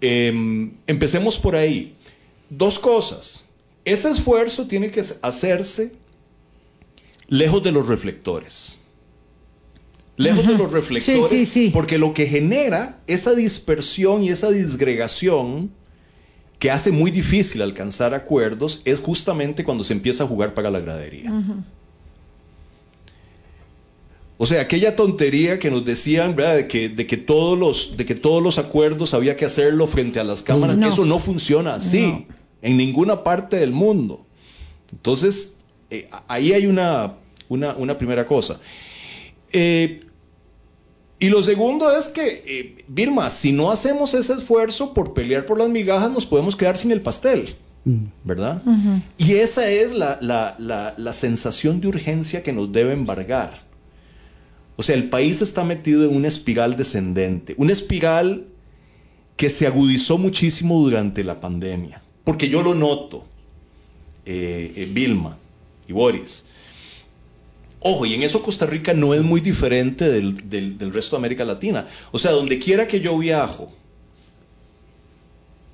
Em, 0.00 0.72
empecemos 0.86 1.38
por 1.38 1.56
ahí. 1.56 1.94
Dos 2.48 2.78
cosas. 2.78 3.44
Ese 3.84 4.10
esfuerzo 4.10 4.66
tiene 4.66 4.90
que 4.90 5.02
hacerse 5.22 5.92
lejos 7.32 7.62
de 7.62 7.72
los 7.72 7.88
reflectores. 7.88 8.78
Lejos 10.18 10.46
de 10.46 10.58
los 10.58 10.70
reflectores, 10.70 11.50
porque 11.72 11.96
lo 11.96 12.12
que 12.12 12.26
genera 12.26 13.00
esa 13.06 13.32
dispersión 13.32 14.22
y 14.22 14.28
esa 14.28 14.50
disgregación 14.50 15.70
que 16.58 16.70
hace 16.70 16.92
muy 16.92 17.10
difícil 17.10 17.62
alcanzar 17.62 18.12
acuerdos 18.12 18.82
es 18.84 18.98
justamente 18.98 19.64
cuando 19.64 19.82
se 19.82 19.94
empieza 19.94 20.24
a 20.24 20.26
jugar 20.26 20.52
para 20.52 20.70
la 20.70 20.80
gradería. 20.80 21.32
O 24.36 24.44
sea, 24.44 24.60
aquella 24.60 24.94
tontería 24.94 25.58
que 25.58 25.70
nos 25.70 25.86
decían, 25.86 26.36
¿verdad? 26.36 26.56
De 26.56 26.68
que, 26.68 26.90
de 26.90 27.06
que, 27.06 27.16
todos, 27.16 27.58
los, 27.58 27.96
de 27.96 28.04
que 28.04 28.14
todos 28.14 28.42
los 28.42 28.58
acuerdos 28.58 29.14
había 29.14 29.38
que 29.38 29.46
hacerlo 29.46 29.86
frente 29.86 30.20
a 30.20 30.24
las 30.24 30.42
cámaras, 30.42 30.76
eso 30.76 31.06
no 31.06 31.18
funciona 31.18 31.76
así, 31.76 32.26
en 32.60 32.76
ninguna 32.76 33.24
parte 33.24 33.56
del 33.56 33.72
mundo. 33.72 34.26
Entonces, 34.92 35.56
eh, 35.88 36.08
ahí 36.28 36.52
hay 36.52 36.66
una, 36.66 37.14
una, 37.54 37.98
primera 37.98 38.26
cosa. 38.26 38.60
Eh, 39.52 40.04
y 41.18 41.28
lo 41.28 41.42
segundo 41.42 41.96
es 41.96 42.08
que, 42.08 42.42
eh, 42.44 42.84
Birma, 42.88 43.30
si 43.30 43.52
no 43.52 43.70
hacemos 43.70 44.14
ese 44.14 44.34
esfuerzo 44.34 44.92
por 44.92 45.14
pelear 45.14 45.46
por 45.46 45.58
las 45.58 45.68
migajas, 45.68 46.10
nos 46.10 46.26
podemos 46.26 46.56
quedar 46.56 46.76
sin 46.76 46.90
el 46.90 47.00
pastel, 47.00 47.54
mm. 47.84 48.04
¿verdad? 48.24 48.62
Y 49.18 49.34
esa 49.34 49.68
es 49.70 49.92
la, 49.92 50.18
la 50.20 51.12
sensación 51.12 51.80
de 51.80 51.88
urgencia 51.88 52.42
que 52.42 52.52
nos 52.52 52.72
debe 52.72 52.92
embargar. 52.92 53.62
O 54.76 54.82
sea, 54.82 54.96
el 54.96 55.08
país 55.08 55.42
está 55.42 55.64
metido 55.64 56.04
en 56.04 56.16
una 56.16 56.28
espiral 56.28 56.76
descendente, 56.76 57.54
una 57.58 57.72
espiral 57.72 58.46
que 59.36 59.50
se 59.50 59.66
agudizó 59.66 60.18
muchísimo 60.18 60.80
durante 60.82 61.24
la 61.24 61.40
pandemia, 61.40 62.02
porque 62.24 62.48
yo 62.48 62.62
lo 62.62 62.74
noto, 62.74 63.24
eh, 64.24 64.72
eh, 64.76 64.88
Vilma 64.92 65.36
y 65.86 65.92
Boris. 65.92 66.46
Ojo, 67.84 68.06
y 68.06 68.14
en 68.14 68.22
eso 68.22 68.42
Costa 68.42 68.66
Rica 68.66 68.94
no 68.94 69.14
es 69.14 69.22
muy 69.22 69.40
diferente 69.40 70.08
del, 70.10 70.48
del 70.48 70.92
resto 70.92 71.16
de 71.16 71.20
América 71.20 71.44
Latina. 71.44 71.86
O 72.12 72.18
sea, 72.18 72.30
donde 72.30 72.58
quiera 72.58 72.86
que 72.86 73.00
yo 73.00 73.18
viajo, 73.18 73.72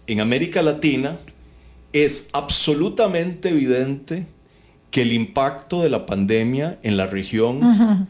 en 0.09 0.21
América 0.21 0.63
Latina, 0.63 1.19
es 1.93 2.31
absolutamente 2.33 3.51
evidente 3.51 4.27
que 4.91 5.03
el 5.03 5.13
impacto 5.13 5.83
de 5.83 5.91
la 5.91 6.07
pandemia 6.07 6.79
en 6.83 6.97
la 6.97 7.07
región 7.07 8.09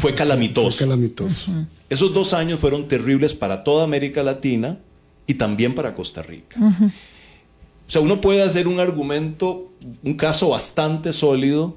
fue 0.00 0.14
calamitoso. 0.14 0.78
calamitoso. 0.78 1.52
Esos 1.88 2.12
dos 2.12 2.34
años 2.34 2.58
fueron 2.58 2.88
terribles 2.88 3.34
para 3.34 3.64
toda 3.64 3.84
América 3.84 4.22
Latina 4.22 4.78
y 5.26 5.34
también 5.34 5.74
para 5.74 5.94
Costa 5.94 6.22
Rica. 6.22 6.58
O 6.60 7.90
sea, 7.90 8.00
uno 8.00 8.20
puede 8.20 8.42
hacer 8.42 8.66
un 8.66 8.80
argumento, 8.80 9.70
un 10.02 10.14
caso 10.14 10.48
bastante 10.48 11.12
sólido 11.12 11.76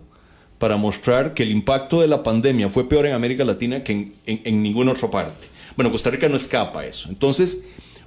para 0.57 0.77
mostrar 0.77 1.33
que 1.33 1.43
el 1.43 1.51
impacto 1.51 2.01
de 2.01 2.07
la 2.07 2.23
pandemia 2.23 2.69
fue 2.69 2.87
peor 2.87 3.05
en 3.05 3.13
América 3.13 3.43
Latina 3.43 3.83
que 3.83 4.11
en, 4.25 4.63
ninguna 4.63 4.91
otra 4.91 5.09
parte. 5.09 5.47
Bueno, 5.75 5.91
Costa 5.91 6.09
Rica 6.09 6.29
no 6.29 6.37
escapa 6.37 6.81
a 6.81 6.85
eso. 6.85 7.09
Entonces, 7.09 7.65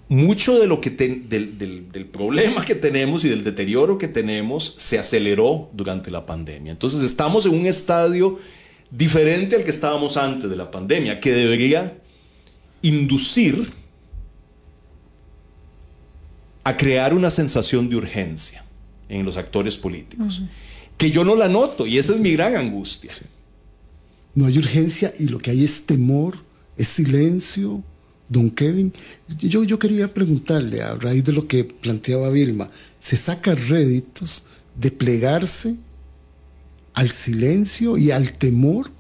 mucho 0.09 0.59
de 0.59 0.67
lo 0.67 0.81
que 0.81 0.91
del, 0.91 1.29
del, 1.29 2.07
problema 2.07 2.65
que 2.65 2.75
tenemos 2.75 3.25
y 3.25 3.29
del 3.29 3.45
deterioro 3.45 3.99
que 3.99 4.09
tenemos 4.09 4.75
se 4.79 4.99
aceleró 4.99 5.69
durante 5.73 6.11
la 6.11 6.25
pandemia. 6.25 6.73
Entonces, 6.73 7.03
estamos 7.03 7.45
en 7.45 7.55
un 7.55 7.67
estadio 7.67 8.39
diferente 8.91 9.57
al 9.57 9.65
que 9.65 9.71
estábamos 9.71 10.17
antes 10.17 10.49
de 10.49 10.57
la 10.57 10.71
pandemia, 10.71 11.21
que 11.21 11.33
debería 11.33 11.99
inducir 12.81 13.71
a 16.65 16.77
crear 16.77 17.13
una 17.13 17.31
sensación 17.31 17.89
de 17.89 17.97
urgencia 17.97 18.65
en 19.09 19.25
los 19.25 19.37
actores 19.37 19.77
políticos, 19.77 20.43
que 20.99 21.11
yo 21.11 21.25
no 21.25 21.37
la 21.37 21.49
noto 21.49 21.87
y 21.87 21.97
esa 21.97 22.13
es 22.13 22.21
mi 22.21 22.33
gran 22.33 22.57
angustia. 22.57 23.13
No 24.35 24.47
hay 24.47 24.59
urgencia 24.59 25.13
y 25.19 25.29
lo 25.29 25.39
que 25.39 25.53
hay 25.53 25.65
es 25.65 25.87
temor, 25.87 26.37
es 26.77 26.89
silencio. 26.89 27.83
Don 28.29 28.51
Kevin, 28.51 28.93
yo, 29.39 29.65
yo 29.65 29.79
quería 29.79 30.13
preguntarle 30.13 30.83
a 30.83 30.95
raíz 30.97 31.25
de 31.25 31.33
lo 31.33 31.49
que 31.49 31.65
planteaba 31.65 32.29
Vilma, 32.29 32.71
¿se 33.01 33.17
saca 33.17 33.55
réditos 33.55 34.45
de 34.75 34.91
plegarse 34.91 35.77
al 36.93 37.13
silencio 37.13 37.97
y 37.97 38.11
al 38.11 38.37
temor 38.37 38.91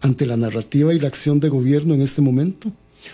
ante 0.00 0.26
la 0.26 0.36
narrativa 0.36 0.94
y 0.94 1.00
la 1.00 1.08
acción 1.08 1.40
de 1.40 1.48
gobierno 1.48 1.92
en 1.94 2.02
este 2.02 2.22
momento? 2.22 2.70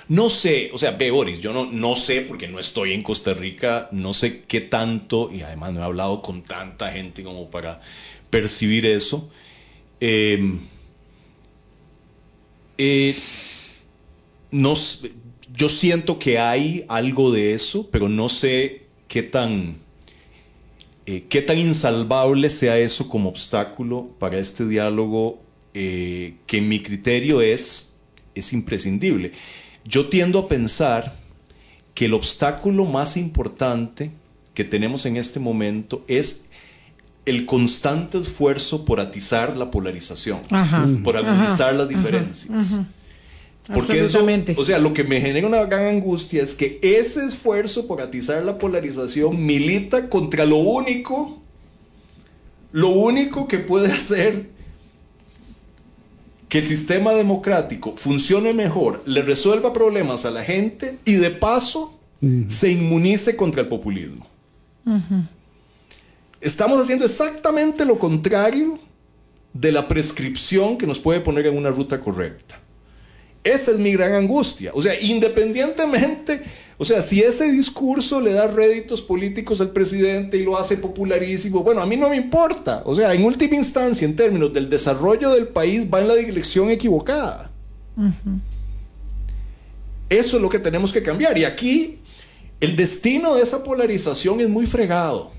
No 0.08 0.28
sé, 0.28 0.70
o 0.72 0.78
sea, 0.78 0.92
ve 0.92 1.10
Boris, 1.10 1.40
yo 1.40 1.52
no, 1.52 1.70
no 1.70 1.96
sé 1.96 2.22
porque 2.22 2.48
no 2.48 2.58
estoy 2.58 2.92
en 2.92 3.02
Costa 3.02 3.34
Rica, 3.34 3.88
no 3.92 4.12
sé 4.12 4.42
qué 4.46 4.60
tanto, 4.60 5.30
y 5.32 5.42
además 5.42 5.72
no 5.72 5.80
he 5.80 5.84
hablado 5.84 6.20
con 6.20 6.42
tanta 6.42 6.92
gente 6.92 7.22
como 7.22 7.50
para 7.50 7.80
percibir 8.34 8.84
eso. 8.84 9.30
Em, 10.00 10.58
eh, 12.76 13.14
no, 14.50 14.76
yo 15.54 15.68
siento 15.68 16.18
que 16.18 16.40
hay 16.40 16.84
algo 16.88 17.30
de 17.30 17.54
eso, 17.54 17.88
pero 17.92 18.08
no 18.08 18.28
sé 18.28 18.86
qué 19.06 19.22
tan 19.22 19.76
eh, 21.06 21.26
¿Qué 21.28 21.42
tan 21.42 21.58
insalvable 21.58 22.50
sea 22.50 22.78
eso 22.78 23.08
como 23.08 23.28
obstáculo 23.28 24.08
para 24.18 24.38
este 24.38 24.66
diálogo 24.66 25.38
eh, 25.74 26.36
que 26.46 26.58
en 26.58 26.68
mi 26.68 26.82
criterio 26.82 27.40
es, 27.40 27.94
es 28.34 28.52
imprescindible? 28.52 29.30
Yo 29.84 30.08
tiendo 30.08 30.40
a 30.40 30.48
pensar 30.48 31.16
que 31.94 32.06
el 32.06 32.14
obstáculo 32.14 32.84
más 32.86 33.16
importante 33.16 34.10
que 34.54 34.64
tenemos 34.64 35.06
en 35.06 35.18
este 35.18 35.38
momento 35.38 36.04
es 36.08 36.46
el 37.26 37.46
constante 37.46 38.18
esfuerzo 38.18 38.84
por 38.84 39.00
atizar 39.00 39.56
la 39.56 39.70
polarización, 39.70 40.40
por 41.02 41.16
agudizar 41.16 41.74
las 41.74 41.88
diferencias. 41.88 42.80
Porque 43.72 44.00
eso, 44.00 44.26
o 44.56 44.64
sea, 44.64 44.78
lo 44.78 44.92
que 44.92 45.04
me 45.04 45.22
genera 45.22 45.46
una 45.46 45.64
gran 45.64 45.86
angustia 45.86 46.42
es 46.42 46.54
que 46.54 46.78
ese 46.82 47.24
esfuerzo 47.24 47.86
por 47.86 48.02
atizar 48.02 48.44
la 48.44 48.58
polarización 48.58 49.44
milita 49.44 50.10
contra 50.10 50.44
lo 50.44 50.56
único, 50.58 51.40
lo 52.72 52.90
único 52.90 53.48
que 53.48 53.58
puede 53.58 53.90
hacer 53.90 54.50
que 56.50 56.58
el 56.58 56.66
sistema 56.66 57.12
democrático 57.12 57.94
funcione 57.96 58.52
mejor, 58.52 59.02
le 59.06 59.22
resuelva 59.22 59.72
problemas 59.72 60.26
a 60.26 60.30
la 60.30 60.44
gente 60.44 60.98
y 61.06 61.14
de 61.14 61.30
paso 61.30 61.98
se 62.48 62.70
inmunice 62.70 63.34
contra 63.34 63.62
el 63.62 63.68
populismo. 63.68 64.26
Estamos 66.44 66.78
haciendo 66.78 67.06
exactamente 67.06 67.86
lo 67.86 67.98
contrario 67.98 68.78
de 69.54 69.72
la 69.72 69.88
prescripción 69.88 70.76
que 70.76 70.86
nos 70.86 70.98
puede 70.98 71.20
poner 71.20 71.46
en 71.46 71.56
una 71.56 71.70
ruta 71.70 71.98
correcta. 72.02 72.60
Esa 73.42 73.70
es 73.70 73.78
mi 73.78 73.94
gran 73.94 74.12
angustia. 74.12 74.70
O 74.74 74.82
sea, 74.82 75.00
independientemente, 75.00 76.42
o 76.76 76.84
sea, 76.84 77.00
si 77.00 77.22
ese 77.22 77.50
discurso 77.50 78.20
le 78.20 78.34
da 78.34 78.46
réditos 78.46 79.00
políticos 79.00 79.62
al 79.62 79.70
presidente 79.70 80.36
y 80.36 80.42
lo 80.42 80.58
hace 80.58 80.76
popularísimo, 80.76 81.62
bueno, 81.62 81.80
a 81.80 81.86
mí 81.86 81.96
no 81.96 82.10
me 82.10 82.16
importa. 82.16 82.82
O 82.84 82.94
sea, 82.94 83.14
en 83.14 83.24
última 83.24 83.56
instancia, 83.56 84.06
en 84.06 84.14
términos 84.14 84.52
del 84.52 84.68
desarrollo 84.68 85.30
del 85.30 85.48
país, 85.48 85.86
va 85.90 86.02
en 86.02 86.08
la 86.08 86.14
dirección 86.14 86.68
equivocada. 86.68 87.50
Eso 90.10 90.36
es 90.36 90.42
lo 90.42 90.50
que 90.50 90.58
tenemos 90.58 90.92
que 90.92 91.02
cambiar. 91.02 91.38
Y 91.38 91.46
aquí, 91.46 92.00
el 92.60 92.76
destino 92.76 93.34
de 93.34 93.42
esa 93.44 93.64
polarización 93.64 94.42
es 94.42 94.50
muy 94.50 94.66
fregado. 94.66 95.32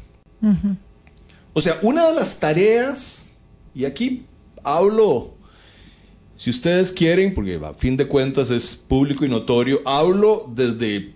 O 1.57 1.61
sea, 1.61 1.79
una 1.83 2.09
de 2.09 2.15
las 2.15 2.37
tareas, 2.37 3.27
y 3.73 3.85
aquí 3.85 4.25
hablo, 4.61 5.35
si 6.35 6.49
ustedes 6.49 6.91
quieren, 6.91 7.33
porque 7.33 7.55
a 7.55 7.73
fin 7.75 7.95
de 7.95 8.09
cuentas 8.09 8.49
es 8.49 8.75
público 8.75 9.23
y 9.23 9.29
notorio, 9.29 9.81
hablo 9.85 10.51
desde 10.53 11.13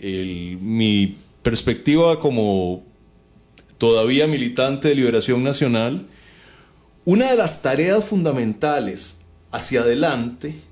mi 0.00 1.16
perspectiva 1.40 2.18
como 2.18 2.82
todavía 3.78 4.26
militante 4.26 4.88
de 4.88 4.96
Liberación 4.96 5.44
Nacional. 5.44 6.04
Una 7.04 7.30
de 7.30 7.36
las 7.36 7.62
tareas 7.62 8.04
fundamentales 8.06 9.20
hacia 9.52 9.82
adelante 9.82 10.62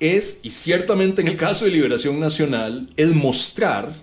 es, 0.00 0.40
y 0.42 0.50
ciertamente 0.50 1.22
en 1.22 1.28
el 1.28 1.38
caso 1.38 1.64
de 1.64 1.70
Liberación 1.70 2.20
Nacional, 2.20 2.90
es 2.98 3.14
mostrar 3.14 3.94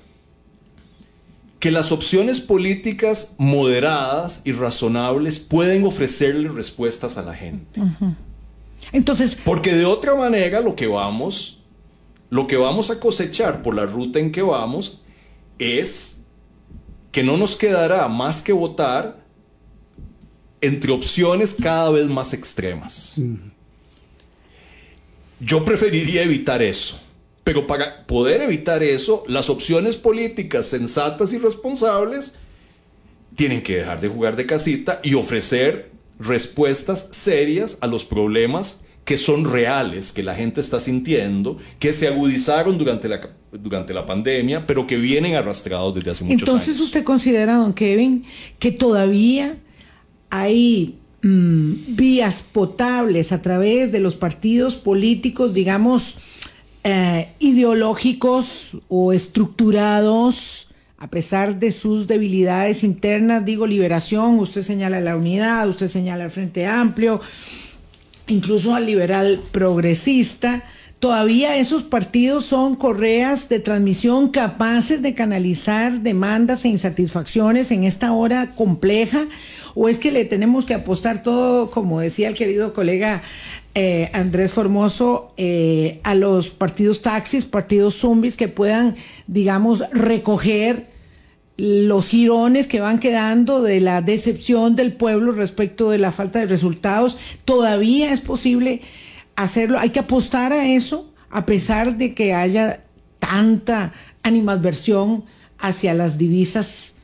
que 1.65 1.71
las 1.71 1.91
opciones 1.91 2.41
políticas 2.41 3.33
moderadas 3.39 4.43
y 4.45 4.51
razonables 4.51 5.39
pueden 5.39 5.83
ofrecerle 5.83 6.47
respuestas 6.47 7.17
a 7.17 7.23
la 7.23 7.33
gente. 7.33 7.81
Entonces, 8.91 9.35
porque 9.43 9.73
de 9.73 9.83
otra 9.83 10.13
manera 10.13 10.61
lo 10.61 10.75
que 10.75 10.85
vamos 10.85 11.63
lo 12.29 12.45
que 12.45 12.55
vamos 12.55 12.91
a 12.91 12.99
cosechar 12.99 13.63
por 13.63 13.73
la 13.73 13.87
ruta 13.87 14.19
en 14.19 14.31
que 14.31 14.43
vamos 14.43 15.01
es 15.57 16.21
que 17.11 17.23
no 17.23 17.35
nos 17.35 17.55
quedará 17.55 18.07
más 18.09 18.43
que 18.43 18.53
votar 18.53 19.25
entre 20.61 20.91
opciones 20.91 21.55
cada 21.59 21.89
vez 21.89 22.05
más 22.05 22.31
extremas. 22.31 23.19
Yo 25.39 25.65
preferiría 25.65 26.21
evitar 26.21 26.61
eso. 26.61 26.99
Pero 27.45 27.67
para 27.67 28.05
poder 28.07 28.41
evitar 28.41 28.83
eso, 28.83 29.23
las 29.27 29.49
opciones 29.49 29.97
políticas 29.97 30.65
sensatas 30.65 31.31
y 31.31 31.37
responsables 31.37 32.33
tienen 33.35 33.61
que 33.61 33.77
dejar 33.77 34.01
de 34.01 34.07
jugar 34.07 34.35
de 34.35 34.47
casita 34.47 34.99
y 35.03 35.13
ofrecer 35.13 35.91
respuestas 36.19 37.07
serias 37.11 37.77
a 37.81 37.87
los 37.87 38.03
problemas 38.03 38.81
que 39.03 39.17
son 39.17 39.45
reales, 39.45 40.11
que 40.11 40.23
la 40.23 40.33
gente 40.33 40.59
está 40.59 40.79
sintiendo, 40.79 41.59
que 41.77 41.93
se 41.93 42.07
agudizaron 42.07 42.79
durante 42.79 43.07
la, 43.07 43.29
durante 43.51 43.93
la 43.93 44.07
pandemia, 44.07 44.65
pero 44.65 44.87
que 44.87 44.97
vienen 44.97 45.35
arrastrados 45.35 45.93
desde 45.93 46.09
hace 46.09 46.23
muchos 46.23 46.49
años. 46.49 46.61
Entonces, 46.61 46.81
¿usted 46.81 47.03
considera, 47.03 47.53
don 47.57 47.73
Kevin, 47.73 48.25
que 48.57 48.71
todavía 48.71 49.55
hay 50.31 50.95
mm, 51.21 51.73
vías 51.89 52.43
potables 52.51 53.31
a 53.31 53.43
través 53.43 53.91
de 53.91 53.99
los 53.99 54.15
partidos 54.15 54.77
políticos, 54.77 55.53
digamos, 55.53 56.17
eh, 56.87 57.29
ideológicos 57.39 58.77
o 58.89 59.11
estructurados, 59.11 60.67
a 60.99 61.09
pesar 61.09 61.57
de 61.57 61.71
sus 61.71 62.05
debilidades 62.05 62.83
internas, 62.83 63.43
digo 63.43 63.65
liberación, 63.65 64.37
usted 64.37 64.61
señala 64.61 64.99
la 64.99 65.17
unidad, 65.17 65.67
usted 65.67 65.87
señala 65.87 66.25
el 66.25 66.29
Frente 66.29 66.67
Amplio, 66.67 67.19
incluso 68.27 68.75
al 68.75 68.85
liberal 68.85 69.41
progresista, 69.51 70.63
todavía 70.99 71.57
esos 71.57 71.81
partidos 71.81 72.45
son 72.45 72.75
correas 72.75 73.49
de 73.49 73.59
transmisión 73.59 74.29
capaces 74.29 75.01
de 75.01 75.15
canalizar 75.15 76.01
demandas 76.01 76.65
e 76.65 76.67
insatisfacciones 76.67 77.71
en 77.71 77.83
esta 77.83 78.11
hora 78.11 78.51
compleja 78.53 79.25
o 79.75 79.89
es 79.89 79.99
que 79.99 80.11
le 80.11 80.25
tenemos 80.25 80.65
que 80.65 80.73
apostar 80.73 81.21
todo, 81.21 81.69
como 81.69 81.99
decía 81.99 82.29
el 82.29 82.33
querido 82.33 82.73
colega 82.73 83.21
eh, 83.75 84.09
Andrés 84.13 84.51
Formoso, 84.51 85.33
eh, 85.37 85.99
a 86.03 86.15
los 86.15 86.49
partidos 86.49 87.01
taxis, 87.01 87.43
partidos 87.45 87.95
zombies 87.95 88.37
que 88.37 88.47
puedan, 88.47 88.95
digamos, 89.27 89.83
recoger 89.91 90.87
los 91.57 92.07
girones 92.07 92.67
que 92.67 92.79
van 92.79 92.99
quedando 92.99 93.61
de 93.61 93.81
la 93.81 94.01
decepción 94.01 94.75
del 94.75 94.93
pueblo 94.93 95.33
respecto 95.33 95.89
de 95.89 95.97
la 95.97 96.11
falta 96.11 96.39
de 96.39 96.45
resultados. 96.47 97.17
Todavía 97.43 98.13
es 98.13 98.21
posible 98.21 98.81
hacerlo, 99.35 99.77
hay 99.77 99.89
que 99.89 99.99
apostar 99.99 100.53
a 100.53 100.67
eso, 100.67 101.13
a 101.29 101.45
pesar 101.45 101.97
de 101.97 102.13
que 102.13 102.33
haya 102.33 102.81
tanta 103.19 103.93
animadversión 104.23 105.25
hacia 105.57 105.93
las 105.93 106.17
divisas 106.17 106.94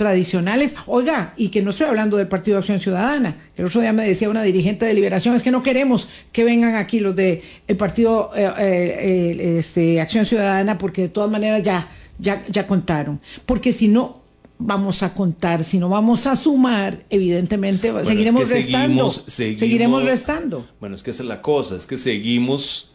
tradicionales. 0.00 0.76
Oiga, 0.86 1.34
y 1.36 1.50
que 1.50 1.60
no 1.60 1.70
estoy 1.70 1.86
hablando 1.86 2.16
del 2.16 2.26
Partido 2.26 2.54
de 2.54 2.60
Acción 2.60 2.78
Ciudadana. 2.78 3.36
El 3.54 3.66
otro 3.66 3.82
día 3.82 3.92
me 3.92 4.06
decía 4.06 4.30
una 4.30 4.42
dirigente 4.42 4.86
de 4.86 4.94
Liberación, 4.94 5.36
es 5.36 5.42
que 5.42 5.50
no 5.50 5.62
queremos 5.62 6.08
que 6.32 6.42
vengan 6.42 6.74
aquí 6.74 7.00
los 7.00 7.14
de 7.14 7.42
el 7.68 7.76
Partido 7.76 8.30
eh, 8.34 8.50
eh, 8.58 9.58
este, 9.58 10.00
Acción 10.00 10.24
Ciudadana 10.24 10.78
porque 10.78 11.02
de 11.02 11.08
todas 11.10 11.30
maneras 11.30 11.62
ya, 11.62 11.86
ya, 12.18 12.42
ya 12.48 12.66
contaron. 12.66 13.20
Porque 13.44 13.74
si 13.74 13.88
no, 13.88 14.22
vamos 14.58 15.02
a 15.02 15.12
contar, 15.12 15.64
si 15.64 15.78
no 15.78 15.90
vamos 15.90 16.26
a 16.26 16.34
sumar, 16.34 17.04
evidentemente 17.10 17.92
seguiremos 18.02 18.48
restando. 18.48 19.10
seguiremos 19.10 20.02
restando. 20.04 20.66
Bueno, 20.80 20.96
es 20.96 21.02
que 21.02 21.10
esa 21.10 21.24
es 21.24 21.28
la 21.28 21.42
cosa, 21.42 21.76
es 21.76 21.84
que 21.84 21.98
seguimos 21.98 22.90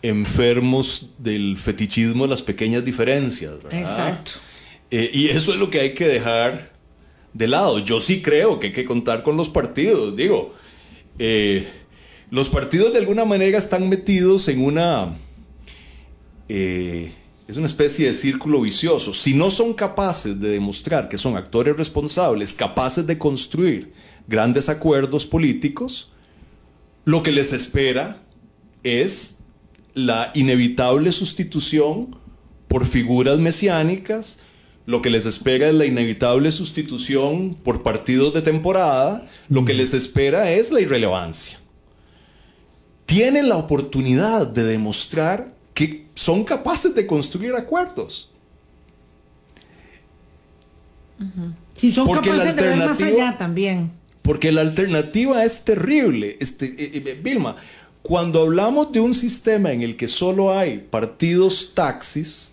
enfermos 0.00 1.10
del 1.18 1.58
fetichismo 1.58 2.24
de 2.24 2.30
las 2.30 2.40
pequeñas 2.40 2.82
diferencias, 2.82 3.62
¿verdad? 3.62 3.78
Exacto. 3.78 4.32
Eh, 4.90 5.10
y 5.12 5.28
eso 5.28 5.52
es 5.52 5.58
lo 5.58 5.70
que 5.70 5.80
hay 5.80 5.94
que 5.94 6.06
dejar 6.06 6.72
de 7.32 7.48
lado. 7.48 7.78
Yo 7.80 8.00
sí 8.00 8.22
creo 8.22 8.60
que 8.60 8.68
hay 8.68 8.72
que 8.72 8.84
contar 8.84 9.22
con 9.22 9.36
los 9.36 9.48
partidos. 9.48 10.16
Digo, 10.16 10.54
eh, 11.18 11.66
los 12.30 12.48
partidos 12.48 12.92
de 12.92 12.98
alguna 12.98 13.24
manera 13.24 13.58
están 13.58 13.88
metidos 13.88 14.48
en 14.48 14.62
una... 14.62 15.16
Eh, 16.48 17.12
es 17.48 17.56
una 17.56 17.66
especie 17.66 18.08
de 18.08 18.14
círculo 18.14 18.60
vicioso. 18.60 19.14
Si 19.14 19.32
no 19.32 19.52
son 19.52 19.72
capaces 19.72 20.40
de 20.40 20.48
demostrar 20.48 21.08
que 21.08 21.16
son 21.16 21.36
actores 21.36 21.76
responsables, 21.76 22.52
capaces 22.52 23.06
de 23.06 23.18
construir 23.18 23.92
grandes 24.26 24.68
acuerdos 24.68 25.26
políticos, 25.26 26.10
lo 27.04 27.22
que 27.22 27.30
les 27.30 27.52
espera 27.52 28.20
es 28.82 29.38
la 29.94 30.32
inevitable 30.34 31.12
sustitución 31.12 32.16
por 32.66 32.84
figuras 32.84 33.38
mesiánicas 33.38 34.40
lo 34.86 35.02
que 35.02 35.10
les 35.10 35.26
espera 35.26 35.68
es 35.68 35.74
la 35.74 35.84
inevitable 35.84 36.52
sustitución 36.52 37.54
por 37.54 37.82
partidos 37.82 38.32
de 38.32 38.42
temporada, 38.42 39.26
lo 39.48 39.64
que 39.64 39.74
les 39.74 39.92
espera 39.92 40.52
es 40.52 40.70
la 40.70 40.80
irrelevancia. 40.80 41.58
Tienen 43.04 43.48
la 43.48 43.56
oportunidad 43.56 44.46
de 44.46 44.64
demostrar 44.64 45.52
que 45.74 46.06
son 46.14 46.44
capaces 46.44 46.94
de 46.94 47.06
construir 47.06 47.54
acuerdos. 47.54 48.30
Si 51.74 51.90
son 51.90 52.06
capaces 52.06 52.56
de 52.56 52.62
ver 52.62 52.76
más 52.76 53.00
allá 53.00 53.36
también. 53.36 53.90
Porque 54.22 54.52
la 54.52 54.60
alternativa 54.60 55.44
es 55.44 55.64
terrible. 55.64 56.36
Este, 56.40 56.66
eh, 56.66 57.02
eh, 57.06 57.20
Vilma, 57.22 57.56
cuando 58.02 58.42
hablamos 58.42 58.92
de 58.92 59.00
un 59.00 59.14
sistema 59.14 59.72
en 59.72 59.82
el 59.82 59.96
que 59.96 60.08
solo 60.08 60.56
hay 60.56 60.78
partidos 60.78 61.72
taxis, 61.74 62.50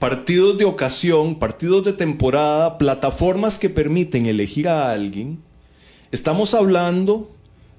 partidos 0.00 0.56
de 0.56 0.64
ocasión, 0.64 1.38
partidos 1.38 1.84
de 1.84 1.92
temporada, 1.92 2.78
plataformas 2.78 3.58
que 3.58 3.68
permiten 3.68 4.24
elegir 4.24 4.66
a 4.66 4.90
alguien, 4.90 5.42
estamos 6.10 6.54
hablando 6.54 7.30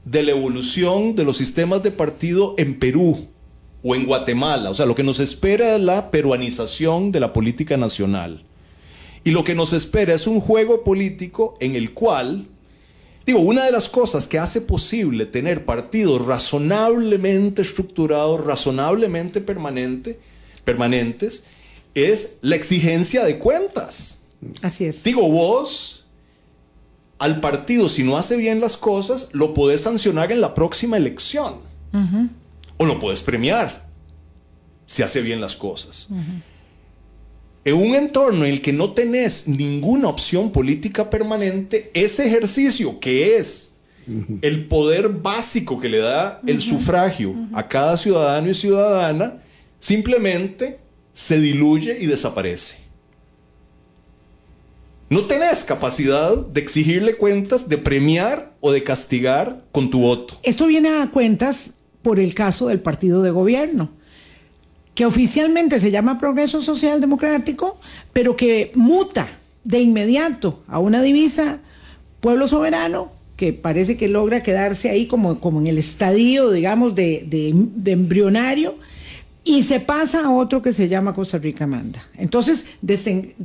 de 0.06 0.22
la 0.22 0.32
evolución 0.32 1.16
de 1.16 1.24
los 1.24 1.38
sistemas 1.38 1.82
de 1.82 1.90
partido 1.90 2.54
en 2.60 2.78
Perú 2.78 3.28
o 3.82 3.96
en 3.96 4.06
Guatemala. 4.06 4.70
O 4.70 4.76
sea, 4.76 4.86
lo 4.86 4.94
que 4.94 5.02
nos 5.02 5.20
espera 5.20 5.76
es 5.76 5.82
la 5.82 6.12
peruanización 6.12 7.12
de 7.12 7.20
la 7.20 7.34
política 7.34 7.76
nacional. 7.76 8.44
Y 9.24 9.32
lo 9.32 9.44
que 9.44 9.56
nos 9.56 9.74
espera 9.74 10.14
es 10.14 10.28
un 10.28 10.42
juego 10.42 10.84
político 10.84 11.56
en 11.60 11.76
el 11.76 11.92
cual, 11.96 12.48
digo, 13.26 13.40
una 13.40 13.66
de 13.66 13.72
las 13.72 13.90
cosas 13.90 14.28
que 14.28 14.38
hace 14.38 14.62
posible 14.62 15.26
tener 15.26 15.66
partidos 15.66 16.24
razonablemente 16.24 17.64
estructurados, 17.64 18.46
razonablemente 18.46 19.42
permanente, 19.42 20.20
permanentes, 20.64 21.46
es 21.96 22.40
la 22.42 22.56
exigencia 22.56 23.24
de 23.24 23.40
cuentas. 23.40 24.20
Así 24.62 24.86
es. 24.86 25.04
Digo, 25.04 25.30
vos 25.30 26.02
al 27.22 27.40
partido, 27.40 27.88
si 27.88 28.04
no 28.04 28.18
hace 28.18 28.36
bien 28.36 28.60
las 28.60 28.78
cosas, 28.78 29.30
lo 29.34 29.54
podés 29.54 29.82
sancionar 29.82 30.32
en 30.32 30.42
la 30.42 30.56
próxima 30.56 30.98
elección. 30.98 31.60
O 32.78 32.86
lo 32.86 33.00
puedes 33.00 33.22
premiar 33.22 33.86
si 34.88 35.04
hace 35.04 35.22
bien 35.22 35.40
las 35.40 35.56
cosas. 35.56 36.10
En 37.64 37.76
un 37.76 37.94
entorno 37.94 38.44
en 38.44 38.54
el 38.54 38.62
que 38.64 38.74
no 38.74 38.94
tenés 38.94 39.48
ninguna 39.48 40.08
opción 40.08 40.52
política 40.52 41.12
permanente, 41.12 41.92
ese 41.94 42.26
ejercicio 42.26 43.00
que 43.00 43.38
es 43.38 43.76
el 44.42 44.66
poder 44.66 45.10
básico 45.10 45.80
que 45.80 45.90
le 45.90 46.00
da 46.00 46.42
el 46.48 46.60
sufragio 46.60 47.36
a 47.54 47.68
cada 47.68 47.98
ciudadano 47.98 48.50
y 48.50 48.56
ciudadana, 48.56 49.44
simplemente 49.80 50.81
se 51.14 51.40
diluye 51.40 51.98
y 52.00 52.06
desaparece. 52.06 52.78
No 55.10 55.26
tenés 55.26 55.66
capacidad 55.66 56.38
de 56.38 56.62
exigirle 56.62 57.16
cuentas, 57.16 57.68
de 57.68 57.78
premiar 57.78 58.54
o 58.62 58.72
de 58.72 58.84
castigar 58.84 59.66
con 59.72 59.90
tu 59.90 60.00
voto. 60.00 60.40
Esto 60.44 60.68
viene 60.68 61.02
a 61.02 61.12
cuentas 61.12 61.74
por 62.02 62.20
el 62.20 62.34
caso 62.34 62.68
del 62.68 62.80
partido 62.80 63.22
de 63.22 63.32
gobierno, 63.32 63.92
que 64.96 65.06
oficialmente 65.06 65.80
se 65.80 65.92
llama 65.92 66.18
Progreso 66.18 66.62
Social 66.62 67.02
Democrático, 67.02 67.80
pero 68.14 68.36
que 68.36 68.72
muta 68.76 69.28
de 69.64 69.80
inmediato 69.80 70.64
a 70.68 70.80
una 70.80 71.02
divisa 71.02 71.60
pueblo 72.22 72.48
soberano 72.48 73.12
que 73.36 73.54
parece 73.54 73.98
que 73.98 74.08
logra 74.08 74.44
quedarse 74.44 74.90
ahí 74.90 75.08
como, 75.08 75.40
como 75.40 75.60
en 75.60 75.68
el 75.68 75.80
estadio, 75.80 76.52
digamos, 76.52 76.94
de, 76.94 77.26
de, 77.28 77.92
embrionario, 77.92 78.76
y 79.44 79.64
se 79.64 79.80
pasa 79.80 80.26
a 80.26 80.32
otro 80.32 80.62
que 80.62 80.72
se 80.72 80.88
llama 80.88 81.14
Costa 81.14 81.38
Rica 81.38 81.66
Manda. 81.66 82.02
Entonces 82.18 82.68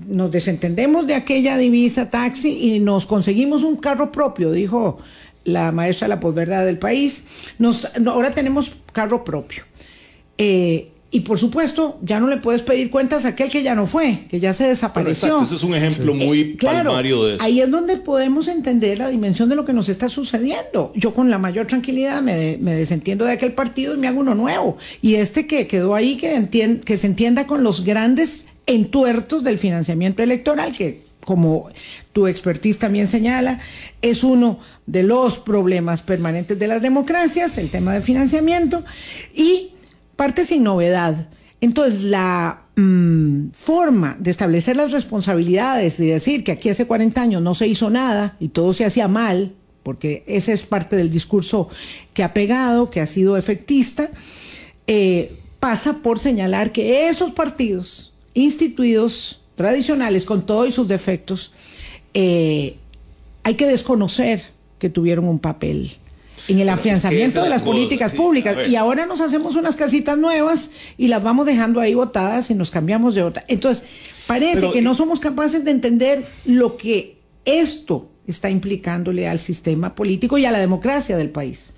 nos 0.07 0.31
desentendemos 0.31 1.07
de 1.07 1.15
aquella 1.15 1.57
divisa 1.57 2.11
taxi 2.11 2.75
y 2.75 2.81
nos 2.81 3.07
conseguimos 3.07 3.63
un 3.63 3.77
carro 3.77 4.13
propio, 4.13 4.53
dijo 4.53 4.99
la 5.45 5.73
maestra 5.73 6.07
de 6.07 6.15
la 6.15 6.21
posverdad 6.21 6.67
del 6.67 6.79
país. 6.79 7.25
Nos, 7.59 7.89
ahora 8.07 8.33
tenemos 8.33 8.77
carro 8.93 9.25
propio. 9.25 9.65
Eh, 10.37 10.91
y 11.17 11.21
por 11.21 11.39
supuesto, 11.39 11.99
ya 12.03 12.21
no 12.21 12.27
le 12.27 12.37
puedes 12.37 12.61
pedir 12.61 12.91
cuentas 12.91 13.25
a 13.25 13.29
aquel 13.29 13.49
que 13.49 13.63
ya 13.63 13.75
no 13.75 13.87
fue, 13.87 14.25
que 14.29 14.39
ya 14.39 14.53
se 14.53 14.69
desapareció. 14.69 15.29
exacto, 15.29 15.45
ese 15.47 15.55
es 15.55 15.63
un 15.63 15.75
ejemplo 15.75 16.13
muy 16.13 16.41
eh, 16.41 16.59
palmario 16.61 17.25
de 17.25 17.37
eso. 17.37 17.43
Ahí 17.43 17.63
es 17.63 17.71
donde 17.71 17.97
podemos 17.97 18.49
entender 18.49 18.99
la 18.99 19.09
dimensión 19.09 19.49
de 19.49 19.57
lo 19.57 19.65
que 19.65 19.73
nos 19.73 19.89
está 19.89 20.11
sucediendo. 20.11 20.93
Yo 20.95 21.15
con 21.15 21.31
la 21.31 21.39
mayor 21.39 21.69
tranquilidad 21.69 22.21
me, 22.21 22.59
desentiendo 22.59 23.25
de 23.25 23.33
aquel 23.33 23.55
partido 23.55 23.95
y 23.95 23.97
me 23.97 24.09
hago 24.09 24.21
uno 24.21 24.35
nuevo. 24.35 24.77
Y 25.01 25.15
este 25.15 25.47
que 25.47 25.67
quedó 25.67 25.95
ahí, 25.95 26.19
que, 26.19 26.79
que 26.85 26.99
se 26.99 27.07
entienda 27.07 27.47
con 27.47 27.63
los 27.63 27.83
grandes 27.83 28.45
entuertos 28.67 29.43
del 29.43 29.57
financiamiento 29.57 30.23
electoral, 30.23 30.77
que 30.77 31.01
como 31.25 31.71
tu 32.13 32.27
expertise 32.27 32.79
también 32.79 33.07
señala, 33.07 33.59
es 34.03 34.23
uno 34.23 34.59
de 34.85 35.03
los 35.03 35.39
problemas 35.39 36.03
permanentes 36.03 36.59
de 36.59 36.67
las 36.67 36.83
democracias, 36.83 37.57
el 37.57 37.71
tema 37.71 37.95
de 37.95 38.03
financiamiento, 38.03 38.85
y 39.35 39.71
parte 40.17 40.45
sin 40.45 40.65
novedad. 40.65 41.29
Entonces, 41.61 42.03
la 42.03 42.63
mm, 42.77 43.51
forma 43.53 44.17
de 44.19 44.31
establecer 44.31 44.77
las 44.77 44.93
responsabilidades 44.93 45.99
y 46.01 46.07
decir 46.07 46.45
que 46.45 46.53
aquí 46.53 46.69
hace 46.69 46.87
40 46.87 47.21
años 47.21 47.43
no 47.43 47.55
se 47.55 47.67
hizo 47.67 47.91
nada 47.91 48.37
y 48.41 48.49
todo 48.49 48.73
se 48.73 48.85
hacía 48.85 49.09
mal, 49.09 49.55
porque 49.83 50.25
ese 50.27 50.53
es 50.53 50.63
parte 50.63 50.97
del 50.97 51.11
discurso 51.11 51.69
que 52.13 52.23
ha 52.25 52.35
pegado, 52.35 52.91
que 52.91 53.01
ha 53.01 53.07
sido 53.07 53.37
efectista, 53.37 54.11
eh, 54.87 55.37
pasa 55.61 55.99
por 56.03 56.19
señalar 56.19 56.73
que 56.73 57.09
esos 57.09 57.31
partidos 57.33 58.13
instituidos 58.35 59.41
tradicionales, 59.55 60.25
con 60.25 60.45
todos 60.45 60.75
sus 60.75 60.87
defectos, 60.89 61.53
eh, 62.15 62.77
hay 63.43 63.55
que 63.55 63.67
desconocer 63.67 64.43
que 64.79 64.91
tuvieron 64.91 65.27
un 65.27 65.39
papel 65.39 65.97
en 66.49 66.59
el 66.61 66.69
afianzamiento 66.69 67.43
de 67.43 67.49
las 67.49 67.63
políticas 67.63 68.13
públicas. 68.13 68.69
Y 68.69 68.77
ahora 68.77 69.07
nos 69.07 69.21
hacemos 69.21 69.57
unas 69.57 69.77
casitas 69.77 70.17
nuevas 70.17 70.71
y 70.97 71.09
las 71.09 71.23
vamos 71.23 71.47
dejando 71.47 71.81
ahí 71.81 71.95
botadas 71.95 72.51
y 72.51 72.55
nos 72.55 72.71
cambiamos 72.71 73.15
de 73.15 73.23
otra. 73.23 73.45
Entonces, 73.49 73.85
parece 74.27 74.71
que 74.73 74.83
no 74.83 74.95
somos 74.95 75.21
capaces 75.21 75.65
de 75.65 75.71
entender 75.71 76.27
lo 76.45 76.77
que 76.77 77.17
esto 77.45 78.11
está 78.27 78.51
implicándole 78.51 79.29
al 79.29 79.39
sistema 79.39 79.95
político 79.95 80.39
y 80.39 80.45
a 80.45 80.51
la 80.51 80.59
democracia 80.59 81.17
del 81.17 81.31
país. 81.31 81.75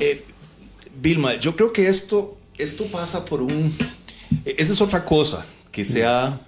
Eh, 0.00 0.22
Vilma, 1.00 1.34
yo 1.34 1.54
creo 1.56 1.72
que 1.72 1.88
esto, 1.88 2.38
esto 2.58 2.86
pasa 2.86 3.24
por 3.24 3.42
un... 3.42 3.74
Esa 4.44 4.72
es 4.72 4.80
otra 4.80 5.04
cosa 5.04 5.46
que 5.70 5.84
se 5.84 6.04
ha 6.04 6.40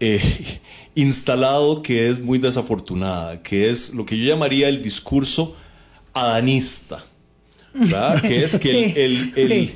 eh, 0.00 0.60
instalado 0.94 1.82
que 1.82 2.08
es 2.08 2.18
muy 2.18 2.38
desafortunada, 2.38 3.42
que 3.42 3.70
es 3.70 3.94
lo 3.94 4.06
que 4.06 4.18
yo 4.18 4.24
llamaría 4.24 4.68
el 4.68 4.82
discurso 4.82 5.54
adanista, 6.12 7.04
¿verdad? 7.74 8.20
que 8.22 8.44
es 8.44 8.56
que 8.58 9.04
el, 9.04 9.32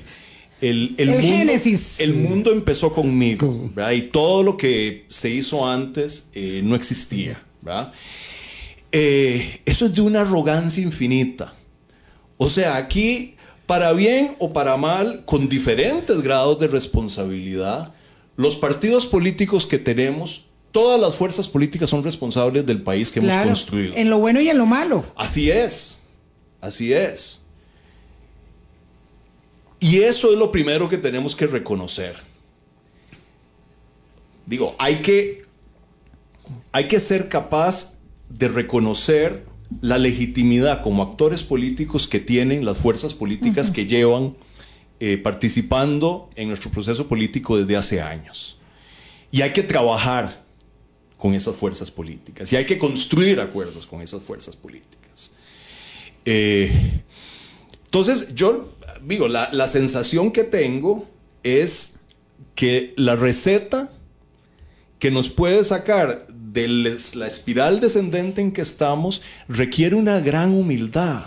el, 0.61 1.11
mundo, 1.11 1.53
el, 1.99 2.15
mundo, 2.15 2.53
empezó 2.53 2.93
conmigo, 2.93 3.71
¿verdad? 3.75 3.93
y 3.93 4.03
todo 4.03 4.43
lo 4.43 4.57
que 4.57 5.07
se 5.09 5.31
hizo 5.31 5.69
antes 5.69 6.31
eh, 6.35 6.61
no 6.65 6.75
existía. 6.75 7.43
¿verdad? 7.63 7.93
Eh, 8.91 9.61
eso 9.65 9.87
es 9.87 9.95
de 9.95 10.03
una 10.03 10.21
arrogancia 10.21 10.83
infinita. 10.83 11.55
O 12.37 12.49
sea, 12.49 12.77
aquí, 12.77 13.37
para 13.67 13.93
bien 13.93 14.37
o 14.39 14.53
para 14.53 14.77
mal, 14.77 15.25
con 15.25 15.49
diferentes 15.49 16.23
grados 16.23 16.59
de 16.59 16.69
responsabilidad, 16.69 17.95
los 18.37 18.57
partidos 18.57 19.07
políticos 19.07 19.67
que 19.67 19.79
tenemos 19.79 20.45
todas 20.73 21.01
las 21.01 21.15
fuerzas 21.15 21.49
políticas 21.49 21.91
son 21.91 22.03
responsables 22.03 22.67
del 22.67 22.83
país 22.83 23.13
que 23.13 23.21
hemos 23.21 23.35
construido. 23.45 23.95
En 23.95 24.11
lo 24.11 24.19
bueno 24.19 24.41
y 24.41 24.49
en 24.49 24.59
lo 24.59 24.67
malo. 24.67 25.05
Así 25.15 25.51
es. 25.51 26.02
Así 26.63 26.93
es. 26.93 27.41
Y 29.81 29.99
eso 29.99 30.33
es 30.33 30.39
lo 30.39 30.53
primero 30.53 30.89
que 30.89 30.97
tenemos 30.97 31.35
que 31.35 31.49
reconocer. 31.49 32.15
Digo, 34.47 34.77
hay 34.79 35.03
que, 35.03 35.43
hay 36.71 36.87
que 36.87 37.01
ser 37.01 37.29
capaz 37.29 37.99
de 38.29 38.47
reconocer 38.47 39.45
la 39.81 39.99
legitimidad 39.99 40.83
como 40.83 41.03
actores 41.03 41.43
políticos 41.43 42.07
que 42.07 42.21
tienen 42.21 42.65
las 42.65 42.79
fuerzas 42.79 43.13
políticas 43.13 43.73
que 43.73 43.87
llevan 43.87 44.37
eh, 45.01 45.19
participando 45.19 46.31
en 46.37 46.47
nuestro 46.47 46.71
proceso 46.71 47.09
político 47.09 47.59
desde 47.59 47.77
hace 47.77 48.01
años. 48.01 48.57
Y 49.33 49.43
hay 49.43 49.53
que 49.53 49.65
trabajar 49.65 50.45
con 51.17 51.35
esas 51.35 51.57
fuerzas 51.57 51.91
políticas 51.91 52.53
y 52.53 52.57
hay 52.57 52.67
que 52.67 52.79
construir 52.79 53.41
acuerdos 53.41 53.85
con 53.87 54.01
esas 54.01 54.23
fuerzas 54.23 54.55
políticas. 54.55 55.02
Eh, 56.25 57.03
entonces, 57.85 58.35
yo 58.35 58.73
digo, 59.07 59.29
la, 59.29 59.67
sensación 59.67 60.33
que 60.33 60.45
tengo 60.45 61.07
es 61.43 61.99
que 62.55 62.95
la 62.97 63.17
receta 63.17 63.91
que 64.99 65.11
nos 65.11 65.29
puede 65.29 65.65
sacar 65.65 66.27
de 66.29 66.69
la 67.15 67.27
espiral 67.27 67.81
descendente 67.81 68.41
en 68.41 68.53
que 68.53 68.63
estamos 68.63 69.23
requiere 69.49 69.97
una 69.97 70.21
gran 70.21 70.53
humildad 70.53 71.27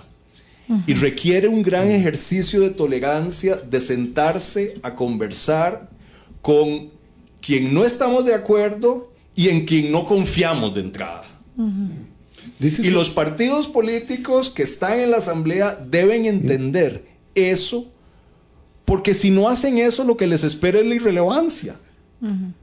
y 0.87 0.93
requiere 0.95 1.47
un 1.47 1.61
gran 1.61 1.89
ejercicio 1.89 2.61
de 2.61 2.71
tolerancia 2.71 3.55
de 3.55 3.79
sentarse 3.79 4.75
a 4.81 4.95
conversar 4.95 5.89
con 6.41 6.89
quien 7.41 7.73
no 7.73 7.85
estamos 7.85 8.25
de 8.25 8.33
acuerdo 8.33 9.11
y 9.35 9.49
en 9.49 9.65
quien 9.65 9.91
no 9.91 10.05
confiamos 10.05 10.73
de 10.73 10.81
entrada. 10.81 11.25
Y 12.59 12.89
los 12.89 13.09
partidos 13.09 13.67
políticos 13.67 14.49
que 14.49 14.63
están 14.63 14.99
en 14.99 15.11
la 15.11 15.17
asamblea 15.17 15.77
deben 15.89 16.25
entender 16.25 17.05
eso, 17.35 17.85
porque 18.85 19.13
si 19.13 19.29
no 19.29 19.49
hacen 19.49 19.77
eso, 19.77 20.03
lo 20.03 20.15
que 20.15 20.27
les 20.27 20.43
espera 20.43 20.79
es 20.79 20.85
la 20.85 20.95
irrelevancia. 20.95 21.75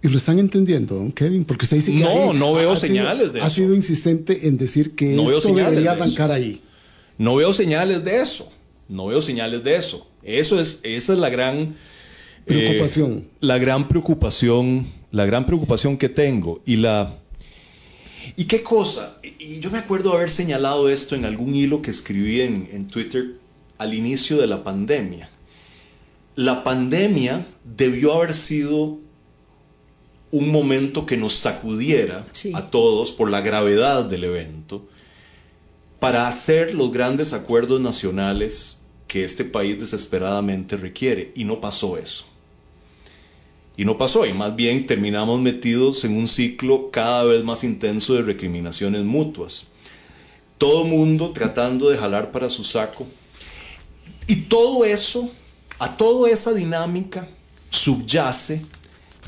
Y 0.03 0.09
lo 0.09 0.16
están 0.16 0.38
entendiendo, 0.38 0.97
don 0.97 1.12
Kevin, 1.12 1.45
porque 1.45 1.66
usted 1.66 1.76
dice 1.76 1.93
que 1.93 2.01
no, 2.01 2.32
no 2.32 2.55
veo 2.55 2.74
señales 2.74 3.32
de 3.32 3.38
eso. 3.38 3.47
Ha 3.47 3.51
sido 3.51 3.74
insistente 3.74 4.49
en 4.49 4.57
decir 4.57 4.95
que 4.97 5.14
esto 5.14 5.55
debería 5.55 5.93
arrancar 5.93 6.32
ahí. 6.32 6.62
No 7.18 7.36
veo 7.36 7.53
señales 7.53 8.03
de 8.03 8.16
eso. 8.16 8.51
No 8.88 9.07
veo 9.07 9.22
señales 9.22 9.62
de 9.62 9.76
eso. 9.76 10.07
Eso 10.22 10.61
es, 10.61 10.80
esa 10.82 11.12
es 11.12 11.18
la 11.18 11.28
gran 11.28 11.59
eh, 11.59 11.74
preocupación. 12.47 13.28
la 13.40 13.59
gran 13.59 13.88
preocupación, 13.88 14.86
la 15.11 15.26
gran 15.26 15.47
preocupación 15.47 15.97
que 15.97 16.09
tengo 16.09 16.61
y 16.66 16.76
la 16.76 17.14
¿Y 18.37 18.45
qué 18.45 18.62
cosa? 18.62 19.18
Y 19.39 19.61
yo 19.61 19.70
me 19.70 19.79
acuerdo 19.79 20.12
haber 20.12 20.31
señalado 20.31 20.89
esto 20.89 21.14
en 21.14 21.25
algún 21.25 21.55
hilo 21.55 21.83
que 21.83 21.91
escribí 21.91 22.41
en, 22.41 22.89
Twitter 22.89 23.39
al 23.79 23.95
inicio 23.95 24.39
de 24.39 24.47
la 24.47 24.62
pandemia. 24.62 25.29
La 26.37 26.64
pandemia 26.64 27.47
debió 27.64 28.14
haber 28.14 28.35
sido 28.35 28.99
un 30.31 30.51
momento 30.51 31.05
que 31.05 31.16
nos 31.16 31.35
sacudiera 31.35 32.27
a 32.55 32.70
todos 32.70 33.12
por 33.12 33.31
la 33.31 33.43
gravedad 33.43 34.05
del 34.05 34.25
evento 34.25 34.89
para 36.01 36.27
hacer 36.27 36.75
los 36.75 36.91
grandes 36.91 37.33
acuerdos 37.33 37.81
nacionales 37.81 38.83
que 39.07 39.25
este 39.25 39.45
país 39.45 39.79
desesperadamente 39.79 40.77
requiere. 40.77 41.33
Y 41.37 41.45
no 41.45 41.61
pasó 41.61 41.99
eso. 41.99 42.32
Y 43.77 43.85
no 43.85 43.97
pasó, 43.97 44.27
y 44.27 44.35
más 44.35 44.55
bien 44.55 44.87
terminamos 44.87 45.41
metidos 45.41 46.05
en 46.05 46.16
un 46.16 46.29
ciclo 46.29 46.91
cada 46.91 47.25
vez 47.25 47.43
más 47.43 47.64
intenso 47.64 48.14
de 48.14 48.23
recriminaciones 48.23 49.03
mutuas. 49.03 49.68
Todo 50.59 50.85
mundo 50.85 51.33
tratando 51.33 51.89
de 51.89 51.97
jalar 51.97 52.31
para 52.33 52.51
su 52.51 52.64
saco. 52.64 53.07
Y 54.27 54.43
todo 54.43 54.85
eso, 54.85 55.31
a 55.79 55.97
toda 55.97 56.31
esa 56.31 56.53
dinámica, 56.53 57.29
subyace, 57.70 58.62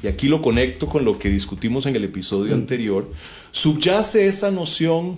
y 0.03 0.07
aquí 0.07 0.29
lo 0.29 0.43
conecto 0.43 0.87
con 0.87 1.05
lo 1.05 1.19
que 1.19 1.31
discutimos 1.31 1.87
en 1.87 1.97
el 1.97 2.05
episodio 2.05 2.55
mm. 2.55 2.61
anterior, 2.61 3.11
subyace 3.51 4.29
esa 4.29 4.51
noción 4.51 5.17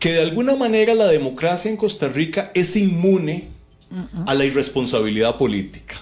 que 0.00 0.12
de 0.12 0.22
alguna 0.22 0.56
manera 0.56 0.94
la 0.94 1.06
democracia 1.06 1.70
en 1.70 1.76
Costa 1.76 2.08
Rica 2.08 2.50
es 2.54 2.74
inmune 2.74 3.48
a 4.26 4.34
la 4.34 4.44
irresponsabilidad 4.44 5.38
política 5.38 5.96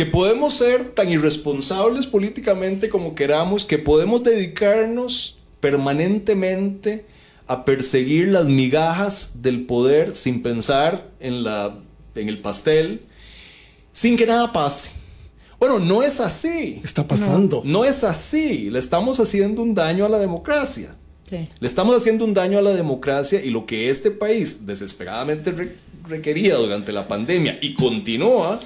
que 0.00 0.06
podemos 0.06 0.54
ser 0.54 0.92
tan 0.94 1.10
irresponsables 1.10 2.06
políticamente 2.06 2.88
como 2.88 3.14
queramos, 3.14 3.66
que 3.66 3.76
podemos 3.76 4.22
dedicarnos 4.22 5.36
permanentemente 5.60 7.04
a 7.46 7.66
perseguir 7.66 8.28
las 8.28 8.46
migajas 8.46 9.42
del 9.42 9.66
poder 9.66 10.16
sin 10.16 10.42
pensar 10.42 11.06
en, 11.20 11.44
la, 11.44 11.80
en 12.14 12.30
el 12.30 12.40
pastel, 12.40 13.02
sin 13.92 14.16
que 14.16 14.24
nada 14.24 14.50
pase. 14.54 14.88
Bueno, 15.58 15.78
no 15.78 16.02
es 16.02 16.18
así. 16.18 16.80
Está 16.82 17.06
pasando. 17.06 17.60
No, 17.62 17.80
no, 17.80 17.84
es 17.84 18.02
así. 18.02 18.70
Le 18.70 18.78
estamos 18.78 19.20
haciendo 19.20 19.62
un 19.62 19.74
daño 19.74 20.06
a 20.06 20.08
la 20.08 20.18
democracia. 20.18 20.96
Le 21.30 21.68
estamos 21.68 21.94
haciendo 21.94 22.24
un 22.24 22.32
daño 22.32 22.58
a 22.58 22.62
la 22.62 22.72
democracia 22.72 23.44
y 23.44 23.50
lo 23.50 23.66
que 23.66 23.90
este 23.90 24.10
país 24.10 24.64
desesperadamente 24.64 25.76
requería 26.08 26.54
durante 26.54 26.90
la 26.90 27.06
pandemia 27.06 27.58
y 27.60 27.74
continúa 27.74 28.58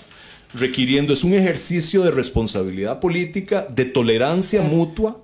requiriendo 0.55 1.13
es 1.13 1.25
un 1.25 1.35
ejercicio 1.35 2.03
de 2.03 2.11
responsabilidad 2.11 3.01
política, 3.01 3.67
de 3.69 3.85
tolerancia 3.85 4.63
mutua 4.63 5.21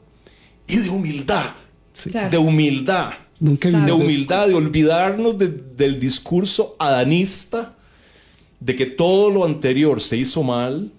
y 0.68 0.76
de 0.76 0.90
humildad. 0.90 1.50
De 2.30 2.38
humildad. 2.38 3.12
De 3.38 3.92
humildad, 3.92 4.48
de 4.48 4.54
olvidarnos 4.54 5.36
del 5.38 5.98
discurso 5.98 6.76
adanista 6.78 7.76
de 8.60 8.76
que 8.76 8.86
todo 8.86 9.30
lo 9.30 9.44
anterior 9.44 10.00
se 10.00 10.16
hizo 10.16 10.42
mal. 10.42 10.92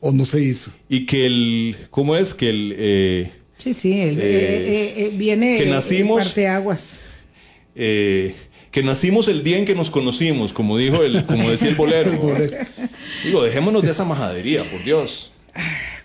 O 0.00 0.12
no 0.12 0.24
se 0.24 0.40
hizo. 0.40 0.70
Y 0.88 1.06
que 1.06 1.26
el. 1.26 1.76
¿Cómo 1.90 2.16
es? 2.16 2.34
Que 2.34 2.50
el. 2.50 2.74
Eh, 2.78 3.32
sí, 3.56 3.74
sí, 3.74 4.00
el, 4.00 4.20
eh, 4.20 4.94
eh, 5.06 5.12
viene. 5.14 5.58
Que 5.58 5.66
nacimos. 5.66 6.36
Aguas. 6.38 7.06
Que 8.76 8.82
nacimos 8.82 9.26
el 9.28 9.42
día 9.42 9.56
en 9.56 9.64
que 9.64 9.74
nos 9.74 9.88
conocimos, 9.88 10.52
como 10.52 10.76
dijo 10.76 11.02
el, 11.02 11.24
como 11.24 11.48
decía 11.48 11.68
el 11.70 11.76
bolero. 11.76 12.10
Digo, 13.24 13.42
dejémonos 13.42 13.82
de 13.82 13.90
esa 13.90 14.04
majadería, 14.04 14.64
por 14.64 14.84
Dios 14.84 15.30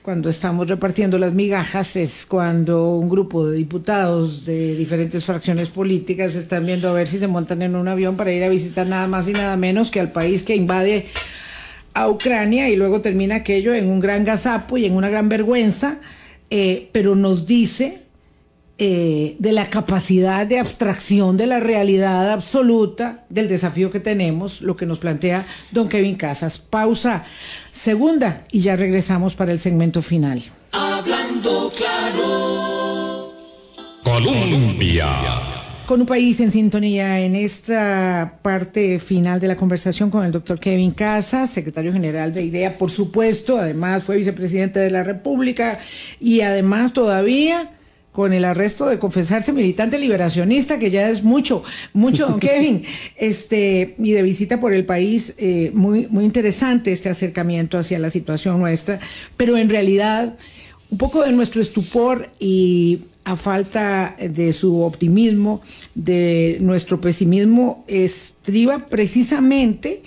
cuando 0.02 0.30
estamos 0.30 0.68
repartiendo 0.68 1.20
las 1.20 1.34
migajas 1.34 1.96
es 1.96 2.26
cuando 2.26 2.96
un 2.96 3.10
grupo 3.10 3.46
de 3.46 3.58
diputados 3.58 4.46
de 4.46 4.76
diferentes 4.76 5.26
fracciones 5.26 5.70
políticas 5.70 6.34
están 6.36 6.66
viendo 6.66 6.90
a 6.90 6.94
ver 6.94 7.08
si 7.08 7.20
se 7.20 7.28
montan 7.28 7.62
en 7.62 7.76
un 7.76 7.88
avión 7.90 8.16
para 8.16 8.32
ir 8.32 8.44
a 8.44 8.50
visitar 8.50 8.88
nada 8.88 9.06
más 9.06 9.28
y 9.28 9.34
nada 9.34 9.58
menos 9.58 9.92
que 9.92 10.00
al 10.00 10.12
país 10.12 10.42
que 10.42 10.56
invade 10.56 11.06
a 11.94 12.10
Ucrania 12.10 12.70
y 12.70 12.78
luego 12.78 13.02
termina 13.02 13.36
aquello 13.36 13.76
en 13.76 13.90
un 13.90 14.00
gran 14.00 14.24
gazapo 14.24 14.78
y 14.78 14.86
en 14.86 14.96
una 14.96 15.10
gran 15.10 15.28
vergüenza, 15.30 16.00
eh, 16.50 16.90
pero 16.94 17.16
nos 17.16 17.46
dice 17.46 18.01
eh, 18.84 19.36
de 19.38 19.52
la 19.52 19.68
capacidad 19.68 20.48
de 20.48 20.58
abstracción 20.58 21.38
de 21.38 21.46
la 21.46 21.60
realidad 21.60 22.32
absoluta 22.32 23.26
del 23.30 23.48
desafío 23.48 23.92
que 23.92 24.00
tenemos, 24.00 24.64
lo 24.64 24.76
que 24.76 24.88
nos 24.88 24.98
plantea 24.98 25.46
don 25.70 25.88
Kevin 25.88 26.16
Casas. 26.16 26.58
Pausa 26.58 27.24
segunda 27.72 28.44
y 28.52 28.62
ya 28.62 28.76
regresamos 28.76 29.36
para 29.36 29.52
el 29.52 29.60
segmento 29.60 30.02
final. 30.02 30.42
Hablando 30.72 31.72
claro. 31.78 33.36
Colombia. 34.04 35.10
Con 35.86 36.02
un 36.02 36.08
país 36.08 36.40
en 36.40 36.50
sintonía 36.50 37.20
en 37.20 37.36
esta 37.36 38.40
parte 38.42 38.98
final 38.98 39.40
de 39.40 39.48
la 39.48 39.58
conversación 39.58 40.10
con 40.10 40.26
el 40.26 40.32
doctor 40.32 40.60
Kevin 40.60 40.90
Casas, 40.90 41.52
secretario 41.52 41.94
general 41.94 42.34
de 42.34 42.46
IDEA, 42.46 42.80
por 42.80 42.90
supuesto, 42.90 43.60
además 43.60 44.04
fue 44.04 44.18
vicepresidente 44.18 44.80
de 44.80 44.90
la 44.90 45.04
República 45.04 45.78
y 46.20 46.42
además 46.42 46.94
todavía 46.94 47.70
con 48.12 48.34
el 48.34 48.44
arresto 48.46 48.88
de 48.88 49.00
confesarse 49.00 49.54
militante 49.54 49.98
liberacionista, 49.98 50.80
que 50.80 50.92
ya 50.92 51.10
es 51.10 51.24
mucho, 51.24 51.64
mucho, 51.94 52.28
don 52.28 52.40
Kevin, 52.42 52.84
este, 53.16 53.96
y 53.98 54.12
de 54.12 54.22
visita 54.22 54.60
por 54.60 54.74
el 54.74 54.86
país, 54.86 55.34
eh, 55.38 55.72
muy, 55.74 56.08
muy 56.08 56.26
interesante 56.26 56.92
este 56.92 57.10
acercamiento 57.10 57.78
hacia 57.78 58.00
la 58.00 58.10
situación 58.10 58.60
nuestra, 58.60 59.00
pero 59.38 59.58
en 59.58 59.70
realidad 59.70 60.38
un 60.90 60.98
poco 60.98 61.24
de 61.24 61.32
nuestro 61.32 61.62
estupor 61.62 62.30
y 62.38 63.00
a 63.24 63.36
falta 63.36 64.16
de 64.20 64.52
su 64.52 64.82
optimismo, 64.82 65.62
de 65.96 66.58
nuestro 66.60 67.00
pesimismo, 67.00 67.86
estriba 67.88 68.88
precisamente 68.88 70.02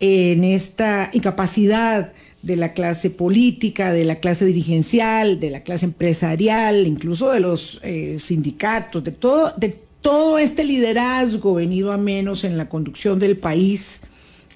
en 0.00 0.44
esta 0.44 1.10
incapacidad 1.12 2.12
de 2.48 2.56
la 2.56 2.72
clase 2.72 3.10
política, 3.10 3.92
de 3.92 4.06
la 4.06 4.16
clase 4.16 4.46
dirigencial, 4.46 5.38
de 5.38 5.50
la 5.50 5.62
clase 5.62 5.84
empresarial, 5.84 6.86
incluso 6.86 7.30
de 7.30 7.40
los 7.40 7.78
eh, 7.82 8.18
sindicatos, 8.18 9.04
de 9.04 9.12
todo, 9.12 9.52
de 9.58 9.78
todo 10.00 10.38
este 10.38 10.64
liderazgo 10.64 11.52
venido 11.52 11.92
a 11.92 11.98
menos 11.98 12.44
en 12.44 12.56
la 12.56 12.66
conducción 12.70 13.18
del 13.18 13.36
país, 13.36 14.00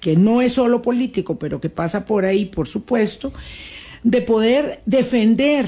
que 0.01 0.15
no 0.15 0.41
es 0.41 0.53
solo 0.53 0.81
político, 0.81 1.37
pero 1.37 1.61
que 1.61 1.69
pasa 1.69 2.03
por 2.03 2.25
ahí, 2.25 2.45
por 2.45 2.67
supuesto, 2.67 3.31
de 4.01 4.23
poder 4.23 4.81
defender 4.87 5.67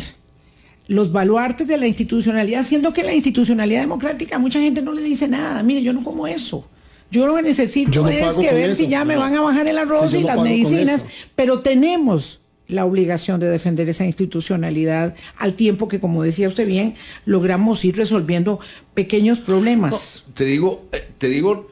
los 0.87 1.11
baluartes 1.11 1.67
de 1.67 1.77
la 1.77 1.85
institucionalidad, 1.85 2.65
siendo 2.65 2.91
que 2.91 3.03
la 3.03 3.13
institucionalidad 3.13 3.81
democrática 3.81 4.39
mucha 4.39 4.59
gente 4.59 4.81
no 4.81 4.93
le 4.93 5.03
dice 5.03 5.27
nada. 5.27 5.61
Mire, 5.61 5.83
yo 5.83 5.93
no 5.93 6.03
como 6.03 6.25
eso. 6.25 6.67
Yo 7.11 7.27
lo 7.27 7.35
que 7.35 7.43
necesito 7.43 8.07
es 8.07 8.37
que 8.37 8.53
ver 8.53 8.75
si 8.75 8.87
ya 8.87 9.05
me 9.05 9.15
van 9.15 9.35
a 9.35 9.41
bajar 9.41 9.67
el 9.67 9.77
arroz 9.77 10.13
y 10.13 10.21
las 10.21 10.41
medicinas, 10.41 11.05
pero 11.35 11.59
tenemos 11.59 12.41
la 12.67 12.85
obligación 12.85 13.39
de 13.39 13.47
defender 13.47 13.87
esa 13.89 14.05
institucionalidad 14.05 15.15
al 15.37 15.53
tiempo 15.53 15.87
que, 15.87 15.99
como 15.99 16.23
decía 16.23 16.47
usted 16.47 16.67
bien, 16.67 16.95
logramos 17.25 17.85
ir 17.85 17.95
resolviendo 17.95 18.59
pequeños 18.93 19.39
problemas. 19.39 20.25
te 20.33 20.45
digo, 20.45 20.85
eh, 20.91 21.07
te 21.17 21.27
digo, 21.27 21.69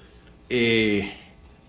eh, 0.49 1.11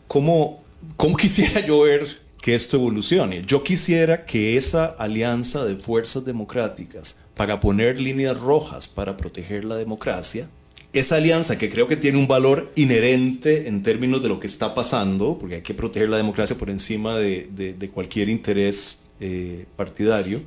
¿cómo, 0.09 0.63
¿cómo 0.97 1.17
quisiera 1.19 1.65
yo 1.67 1.83
ver 1.83 2.21
que 2.41 2.55
esto 2.55 2.77
evolucione? 2.77 3.45
Yo 3.47 3.63
quisiera 3.63 4.27
que 4.27 4.57
esa 4.57 4.87
alianza 4.87 5.65
de 5.65 5.77
fuerzas 5.77 6.25
democráticas 6.25 7.19
para 7.35 7.61
poner 7.61 8.01
líneas 8.01 8.39
rojas 8.39 8.89
para 8.89 9.17
proteger 9.17 9.65
la 9.65 9.77
democracia 9.77 10.49
esa 10.95 11.17
alianza 11.17 11.59
que 11.59 11.69
creo 11.71 11.89
que 11.89 11.97
tiene 11.97 12.19
un 12.19 12.29
valor 12.29 12.73
inherente 12.77 13.69
en 13.69 13.83
términos 13.83 14.23
de 14.23 14.29
lo 14.29 14.41
que 14.41 14.47
está 14.47 14.75
pasando, 14.75 15.37
porque 15.39 15.57
hay 15.57 15.63
que 15.63 15.75
proteger 15.75 16.09
la 16.09 16.17
democracia 16.17 16.57
por 16.57 16.71
encima 16.71 17.19
de, 17.19 17.91
cualquier 17.93 18.29
interés 18.29 19.03
eh, 19.21 19.67
partidario, 19.77 20.43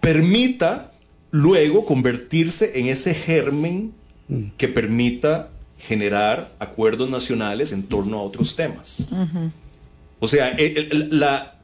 permita 0.00 0.92
luego 1.30 1.84
convertirse 1.84 2.78
en 2.80 2.86
ese 2.86 3.14
germen 3.14 3.92
que 4.56 4.68
permita 4.68 5.50
generar 5.78 6.52
acuerdos 6.58 7.10
nacionales 7.10 7.72
en 7.72 7.82
torno 7.82 8.18
a 8.18 8.22
otros 8.22 8.56
temas. 8.56 9.08
O 10.20 10.28
sea, 10.28 10.56
la, 10.90 11.59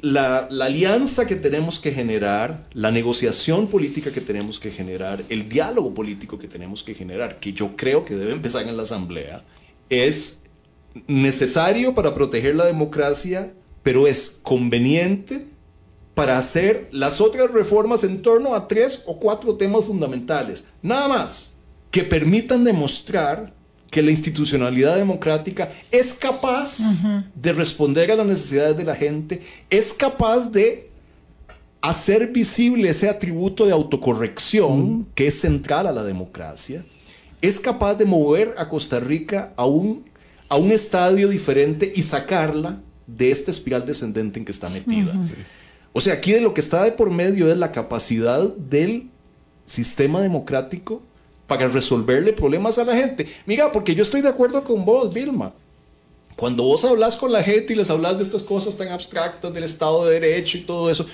la, 0.00 0.46
alianza 0.46 1.26
que 1.26 1.36
tenemos 1.36 1.78
que 1.78 1.92
generar, 1.92 2.66
la 2.72 2.90
negociación 2.90 3.68
política 3.68 4.12
que 4.12 4.20
tenemos 4.20 4.58
que 4.58 4.70
generar, 4.70 5.24
el 5.28 5.48
diálogo 5.48 5.94
político 5.94 6.38
que 6.38 6.48
tenemos 6.48 6.82
que 6.82 6.94
generar, 6.94 7.38
que 7.38 7.52
yo 7.52 7.76
creo 7.76 8.04
que 8.04 8.14
debe 8.14 8.32
empezar 8.32 8.66
en 8.68 8.76
la 8.76 8.82
Asamblea, 8.82 9.42
es 9.88 10.44
necesario 11.06 11.94
para 11.94 12.14
proteger 12.14 12.56
la 12.56 12.66
democracia, 12.66 13.52
pero 13.82 14.06
es 14.06 14.40
conveniente 14.42 15.46
para 16.14 16.38
hacer 16.38 16.88
las 16.92 17.20
otras 17.20 17.50
reformas 17.50 18.02
en 18.02 18.22
torno 18.22 18.54
a 18.54 18.68
tres 18.68 19.02
o 19.06 19.18
cuatro 19.18 19.56
temas 19.56 19.84
fundamentales. 19.84 20.64
Nada 20.82 21.08
más 21.08 21.54
que 21.90 22.02
permitan 22.02 22.64
demostrar 22.64 23.55
que 23.90 24.02
la 24.02 24.10
institucionalidad 24.10 24.96
democrática 24.96 25.70
es 25.90 26.14
capaz 26.14 26.78
de 27.34 27.52
responder 27.52 28.10
a 28.10 28.16
las 28.16 28.26
necesidades 28.26 28.76
de 28.76 28.84
la 28.84 28.94
gente, 28.94 29.40
es 29.70 29.92
capaz 29.92 30.50
de 30.50 30.90
hacer 31.80 32.32
visible 32.32 32.88
ese 32.88 33.08
atributo 33.08 33.64
de 33.64 33.72
autocorrección 33.72 35.06
que 35.14 35.28
es 35.28 35.40
central 35.40 35.86
a 35.86 35.92
la 35.92 36.02
democracia, 36.02 36.84
es 37.40 37.60
capaz 37.60 37.94
de 37.94 38.04
mover 38.04 38.54
a 38.58 38.68
Costa 38.68 38.98
Rica 38.98 39.52
a 39.56 39.66
un, 39.66 40.04
a 40.48 40.56
un 40.56 40.72
estadio 40.72 41.28
diferente 41.28 41.92
y 41.94 42.02
sacarla 42.02 42.80
de 43.06 43.30
esta 43.30 43.50
espiral 43.50 43.86
descendente 43.86 44.38
en 44.38 44.44
que 44.44 44.52
está 44.52 44.68
metida. 44.68 45.14
O 45.92 46.00
sea, 46.00 46.14
aquí 46.14 46.32
de 46.32 46.40
lo 46.40 46.52
que 46.54 46.60
está 46.60 46.82
de 46.82 46.92
por 46.92 47.10
medio 47.10 47.50
es 47.50 47.56
la 47.56 47.72
capacidad 47.72 48.42
del 48.54 49.08
sistema 49.64 50.20
democrático 50.20 51.02
para 51.46 51.68
resolverle 51.68 52.32
problemas 52.32 52.78
a 52.78 52.84
la 52.84 52.96
gente. 52.96 53.26
Mira, 53.46 53.70
porque 53.72 53.94
yo 53.94 54.02
estoy 54.02 54.20
de 54.20 54.28
acuerdo 54.28 54.64
con 54.64 54.84
vos, 54.84 55.12
Vilma. 55.12 55.52
Cuando 56.34 56.64
vos 56.64 56.84
hablas 56.84 57.16
con 57.16 57.32
la 57.32 57.42
gente 57.42 57.72
y 57.72 57.76
les 57.76 57.88
hablas 57.88 58.18
de 58.18 58.24
estas 58.24 58.42
cosas 58.42 58.76
tan 58.76 58.88
abstractas 58.88 59.52
del 59.54 59.64
Estado 59.64 60.06
de 60.06 60.20
Derecho 60.20 60.58
y 60.58 60.62
todo 60.62 60.90
eso, 60.90 61.06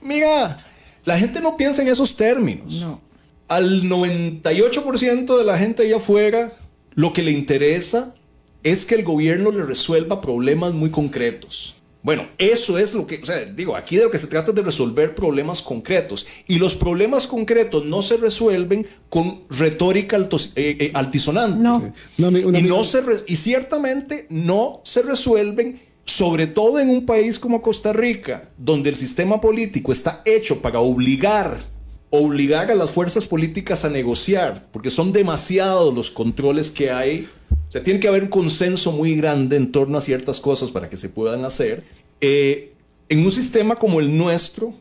mira, 0.00 0.56
la 1.04 1.18
gente 1.18 1.40
no 1.40 1.56
piensa 1.56 1.82
en 1.82 1.88
esos 1.88 2.16
términos. 2.16 2.80
No. 2.80 3.00
Al 3.48 3.82
98% 3.82 5.36
de 5.36 5.44
la 5.44 5.58
gente 5.58 5.82
allá 5.82 5.96
afuera, 5.96 6.52
lo 6.94 7.12
que 7.12 7.22
le 7.22 7.32
interesa 7.32 8.14
es 8.62 8.84
que 8.84 8.94
el 8.94 9.04
gobierno 9.04 9.50
le 9.50 9.64
resuelva 9.64 10.20
problemas 10.20 10.72
muy 10.72 10.90
concretos. 10.90 11.74
Bueno, 12.02 12.26
eso 12.38 12.78
es 12.78 12.94
lo 12.94 13.06
que, 13.06 13.20
o 13.22 13.26
sea, 13.26 13.44
digo, 13.44 13.76
aquí 13.76 13.96
de 13.96 14.04
lo 14.04 14.10
que 14.10 14.18
se 14.18 14.26
trata 14.26 14.50
es 14.50 14.56
de 14.56 14.62
resolver 14.62 15.14
problemas 15.14 15.60
concretos. 15.60 16.26
Y 16.46 16.58
los 16.58 16.74
problemas 16.74 17.26
concretos 17.26 17.84
no 17.84 18.02
se 18.02 18.16
resuelven 18.16 18.86
con 19.10 19.42
retórica 19.50 20.16
eh, 20.16 20.28
eh, 20.56 20.90
altisonante. 20.94 21.62
No. 21.62 21.92
y, 22.18 22.62
no 22.62 22.84
se 22.84 23.02
y 23.26 23.36
ciertamente 23.36 24.26
no 24.30 24.80
se 24.84 25.02
resuelven, 25.02 25.82
sobre 26.06 26.46
todo 26.46 26.80
en 26.80 26.88
un 26.88 27.04
país 27.04 27.38
como 27.38 27.60
Costa 27.60 27.92
Rica, 27.92 28.48
donde 28.56 28.88
el 28.88 28.96
sistema 28.96 29.40
político 29.40 29.92
está 29.92 30.22
hecho 30.24 30.62
para 30.62 30.80
obligar 30.80 31.68
obligar 32.12 32.72
a 32.72 32.74
las 32.74 32.90
fuerzas 32.90 33.28
políticas 33.28 33.84
a 33.84 33.88
negociar, 33.88 34.66
porque 34.72 34.90
son 34.90 35.12
demasiados 35.12 35.94
los 35.94 36.10
controles 36.10 36.72
que 36.72 36.90
hay 36.90 37.28
o 37.70 37.72
sea, 37.72 37.84
tiene 37.84 38.00
que 38.00 38.08
haber 38.08 38.24
un 38.24 38.30
consenso 38.30 38.90
muy 38.90 39.14
grande 39.14 39.54
en 39.54 39.70
torno 39.70 39.96
a 39.96 40.00
ciertas 40.00 40.40
cosas 40.40 40.72
para 40.72 40.90
que 40.90 40.96
se 40.96 41.08
puedan 41.08 41.44
hacer. 41.44 41.84
Eh, 42.20 42.72
en 43.08 43.24
un 43.24 43.30
sistema 43.30 43.76
como 43.76 44.00
el 44.00 44.18
nuestro, 44.18 44.74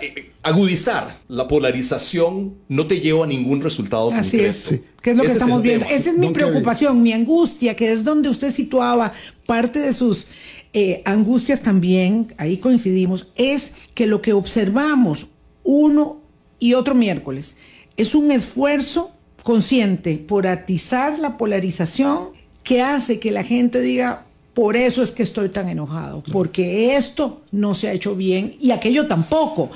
eh, 0.00 0.30
agudizar 0.44 1.18
la 1.26 1.48
polarización 1.48 2.54
no 2.68 2.86
te 2.86 3.00
lleva 3.00 3.24
a 3.24 3.26
ningún 3.26 3.60
resultado 3.60 4.12
Así 4.12 4.38
es. 4.38 4.78
¿Qué 5.02 5.10
es 5.10 5.16
lo 5.16 5.24
que 5.24 5.32
estamos 5.32 5.62
viendo? 5.62 5.84
Esa 5.86 6.10
es 6.10 6.16
mi 6.16 6.28
preocupación, 6.28 7.02
mi 7.02 7.12
angustia, 7.12 7.74
que 7.74 7.90
es 7.90 8.04
donde 8.04 8.28
usted 8.28 8.52
situaba 8.52 9.12
parte 9.44 9.80
de 9.80 9.92
sus 9.92 10.28
eh, 10.72 11.02
angustias 11.06 11.60
también, 11.60 12.32
ahí 12.38 12.58
coincidimos, 12.58 13.26
es 13.34 13.74
que 13.94 14.06
lo 14.06 14.22
que 14.22 14.32
observamos 14.32 15.26
uno 15.64 16.22
y 16.60 16.74
otro 16.74 16.94
miércoles 16.94 17.56
es 17.96 18.14
un 18.14 18.30
esfuerzo 18.30 19.10
consciente 19.48 20.18
por 20.18 20.46
atizar 20.46 21.18
la 21.18 21.38
polarización 21.38 22.32
que 22.62 22.82
hace 22.82 23.18
que 23.18 23.30
la 23.30 23.42
gente 23.42 23.80
diga, 23.80 24.26
por 24.52 24.76
eso 24.76 25.02
es 25.02 25.10
que 25.10 25.22
estoy 25.22 25.48
tan 25.48 25.70
enojado, 25.70 26.22
porque 26.30 26.96
esto 26.96 27.40
no 27.50 27.72
se 27.72 27.88
ha 27.88 27.94
hecho 27.94 28.14
bien 28.14 28.56
y 28.60 28.72
aquello 28.72 29.06
tampoco. 29.06 29.70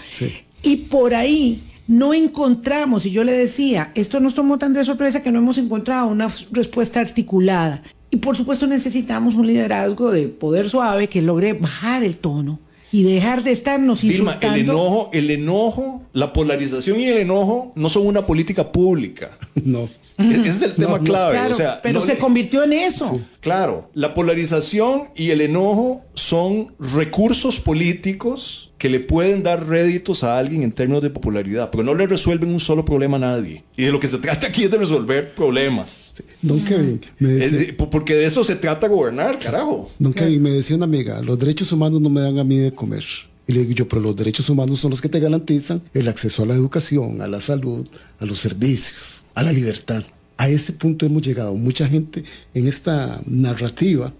Y 0.63 0.77
por 0.77 1.15
ahí 1.15 1.63
no 1.89 2.13
encontramos, 2.13 3.07
y 3.07 3.13
yo 3.13 3.25
le 3.25 3.33
decía, 3.33 3.93
esto 3.95 4.21
nos 4.21 4.35
tomó 4.35 4.59
tan 4.59 4.75
de 4.75 4.85
sorpresa 4.85 5.23
que 5.23 5.33
no 5.33 5.39
hemos 5.39 5.57
encontrado 5.57 6.09
una 6.09 6.31
respuesta 6.51 7.01
articulada. 7.01 7.83
Y 8.11 8.19
por 8.19 8.37
supuesto 8.37 8.67
necesitamos 8.67 9.37
un 9.37 9.47
liderazgo 9.47 10.11
de 10.11 10.29
poder 10.29 10.69
suave 10.69 11.09
que 11.09 11.23
logre 11.23 11.55
bajar 11.55 12.03
el 12.03 12.17
tono 12.17 12.59
y 12.93 13.03
dejar 13.05 13.43
de 13.43 13.53
estarnos 13.53 14.05
insultando. 14.05 14.55
el 14.55 14.61
enojo, 14.61 15.11
el 15.15 15.31
enojo, 15.31 16.03
la 16.13 16.33
polarización 16.35 17.01
y 17.01 17.07
el 17.07 17.19
enojo 17.19 17.73
no 17.75 17.89
son 17.89 18.07
una 18.07 18.25
política 18.27 18.71
pública. 18.71 19.31
No. 19.65 19.89
Ese 20.19 20.49
es 20.49 20.63
el 20.63 20.75
tema 20.75 20.99
clave. 20.99 21.39
pero 21.83 22.05
se 22.05 22.19
convirtió 22.19 22.63
en 22.65 22.75
eso. 22.75 23.21
Claro, 23.43 23.91
la 23.93 24.15
polarización 24.15 25.09
y 25.17 25.31
el 25.31 25.41
enojo 25.41 26.05
son 26.15 26.77
recursos 26.79 27.59
políticos 27.59 28.71
que 28.79 28.89
le 28.89 29.01
pueden 29.01 29.43
dar 29.43 29.67
réditos 29.67 30.23
a 30.23 30.39
alguien 30.39 30.63
en 30.63 30.71
términos 30.71 31.03
de 31.03 31.11
popularidad, 31.11 31.69
pero 31.73 31.83
no 31.83 31.93
le 31.93 32.07
resuelven 32.07 32.51
un 32.51 32.61
solo 32.61 32.85
problema 32.85 33.17
a 33.17 33.21
nadie. 33.21 33.65
Y 33.77 33.83
de 33.83 33.91
lo 33.91 33.99
que 33.99 34.07
se 34.07 34.19
trata 34.19 34.47
aquí 34.47 34.63
es 34.63 34.71
de 34.71 34.79
resolver 34.79 35.33
problemas. 35.33 36.23
Don 36.41 36.65
Kevin, 36.65 37.01
me 37.19 37.31
decía, 37.31 37.75
porque 37.77 38.15
de 38.15 38.27
eso 38.27 38.45
se 38.45 38.55
trata 38.55 38.87
gobernar, 38.87 39.37
carajo. 39.41 39.91
Don 39.99 40.13
Kevin, 40.13 40.41
me 40.41 40.51
decía 40.51 40.77
una 40.77 40.85
amiga, 40.85 41.21
los 41.21 41.37
derechos 41.37 41.73
humanos 41.73 42.01
no 42.01 42.11
me 42.11 42.21
dan 42.21 42.39
a 42.39 42.45
mí 42.45 42.59
de 42.59 42.73
comer. 42.73 43.05
Y 43.49 43.55
le 43.55 43.61
digo 43.61 43.73
yo, 43.73 43.89
pero 43.89 44.01
los 44.01 44.15
derechos 44.15 44.49
humanos 44.51 44.79
son 44.79 44.93
los 44.93 45.03
que 45.03 45.09
te 45.09 45.19
garantizan 45.19 45.83
el 45.95 46.07
acceso 46.07 46.45
a 46.45 46.47
la 46.47 46.55
educación, 46.55 47.23
a 47.23 47.27
la 47.27 47.41
salud, 47.41 47.85
a 48.21 48.25
los 48.25 48.39
servicios, 48.39 49.25
a 49.35 49.43
la 49.43 49.51
libertad. 49.51 50.05
A 50.37 50.49
ese 50.49 50.73
punto 50.73 51.07
hemos 51.07 51.23
llegado. 51.23 51.55
Mucha 51.55 51.87
gente 51.87 52.25
en 52.55 52.67
esta 52.67 53.21
narrativa, 53.27 54.13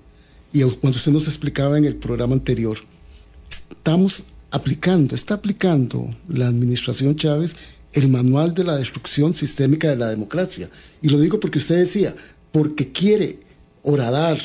y 0.53 0.63
cuando 0.63 0.99
usted 0.99 1.13
nos 1.13 1.27
explicaba 1.27 1.79
en 1.79 1.85
el 1.85 1.97
programa 1.97 2.35
anterior, 2.35 2.79
estamos 3.71 4.25
aplicando, 4.51 5.15
está 5.15 5.35
aplicando 5.35 6.15
la 6.29 6.47
administración 6.47 7.17
Chávez 7.17 7.57
el 7.93 8.09
manual 8.09 8.55
de 8.55 8.65
la 8.65 8.77
destrucción 8.77 9.35
sistémica 9.35 9.89
de 9.89 9.97
la 9.97 10.09
democracia. 10.09 10.69
Y 11.03 11.09
lo 11.09 11.19
digo 11.19 11.39
porque 11.41 11.59
usted 11.59 11.77
decía, 11.77 12.15
porque 12.51 12.91
quiere 12.91 13.39
horadar, 13.83 14.41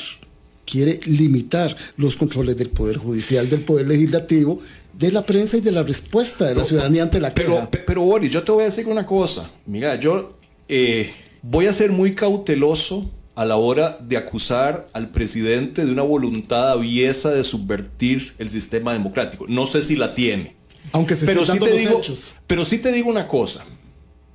quiere 0.66 1.00
limitar 1.06 1.76
los 1.96 2.16
controles 2.16 2.56
del 2.56 2.70
Poder 2.70 2.96
Judicial, 2.96 3.48
del 3.48 3.60
Poder 3.60 3.86
Legislativo, 3.86 4.60
de 4.92 5.12
la 5.12 5.24
prensa 5.24 5.56
y 5.56 5.60
de 5.60 5.72
la 5.72 5.82
respuesta 5.82 6.46
de 6.46 6.56
la 6.56 6.64
ciudadanía 6.64 7.04
ante 7.04 7.20
la 7.20 7.32
queja. 7.32 7.68
Pero, 7.70 7.84
pero, 7.86 8.02
Boris, 8.02 8.30
yo 8.30 8.42
te 8.42 8.52
voy 8.52 8.62
a 8.62 8.66
decir 8.66 8.86
una 8.86 9.06
cosa. 9.06 9.50
Mira, 9.66 9.94
yo 9.94 10.36
eh, 10.68 11.12
voy 11.42 11.66
a 11.66 11.72
ser 11.72 11.92
muy 11.92 12.14
cauteloso 12.14 13.10
a 13.34 13.44
la 13.44 13.56
hora 13.56 13.98
de 14.00 14.16
acusar 14.16 14.86
al 14.92 15.10
presidente 15.10 15.86
de 15.86 15.92
una 15.92 16.02
voluntad 16.02 16.72
aviesa 16.72 17.30
de 17.30 17.44
subvertir 17.44 18.34
el 18.38 18.50
sistema 18.50 18.92
democrático. 18.92 19.46
No 19.48 19.66
sé 19.66 19.82
si 19.82 19.94
la 19.94 20.14
tiene. 20.14 20.56
Aunque 20.90 21.14
se 21.14 21.26
pero 21.26 21.46
sí 21.46 21.58
te 21.58 21.72
digo, 21.72 22.00
Pero 22.46 22.64
sí 22.64 22.78
te 22.78 22.90
digo 22.90 23.08
una 23.08 23.28
cosa. 23.28 23.64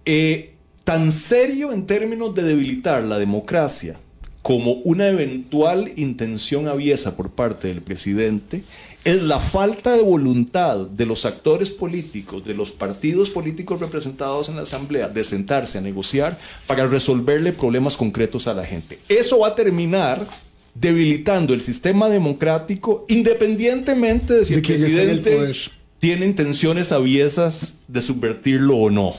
Eh, 0.05 0.53
tan 0.83 1.11
serio 1.11 1.73
en 1.73 1.85
términos 1.85 2.33
de 2.35 2.43
debilitar 2.43 3.03
la 3.03 3.17
democracia 3.17 3.99
como 4.41 4.73
una 4.83 5.07
eventual 5.07 5.91
intención 5.95 6.67
aviesa 6.67 7.15
por 7.15 7.31
parte 7.31 7.69
del 7.69 7.81
presidente 7.81 8.61
es 9.03 9.21
la 9.21 9.39
falta 9.39 9.95
de 9.95 10.01
voluntad 10.01 10.87
de 10.87 11.05
los 11.05 11.25
actores 11.25 11.71
políticos, 11.71 12.45
de 12.45 12.53
los 12.53 12.71
partidos 12.71 13.29
políticos 13.29 13.79
representados 13.79 14.49
en 14.49 14.55
la 14.55 14.61
Asamblea, 14.61 15.09
de 15.09 15.23
sentarse 15.23 15.77
a 15.77 15.81
negociar 15.81 16.39
para 16.67 16.87
resolverle 16.87 17.51
problemas 17.51 17.97
concretos 17.97 18.47
a 18.47 18.53
la 18.53 18.65
gente. 18.65 18.99
Eso 19.09 19.39
va 19.39 19.49
a 19.49 19.55
terminar 19.55 20.25
debilitando 20.73 21.53
el 21.53 21.61
sistema 21.61 22.09
democrático 22.09 23.05
independientemente 23.09 24.33
de 24.33 24.45
si 24.45 24.53
el 24.55 24.61
presidente 24.61 25.51
tiene 25.99 26.25
intenciones 26.25 26.91
aviesas 26.91 27.77
de 27.87 28.01
subvertirlo 28.01 28.77
o 28.77 28.89
no. 28.89 29.15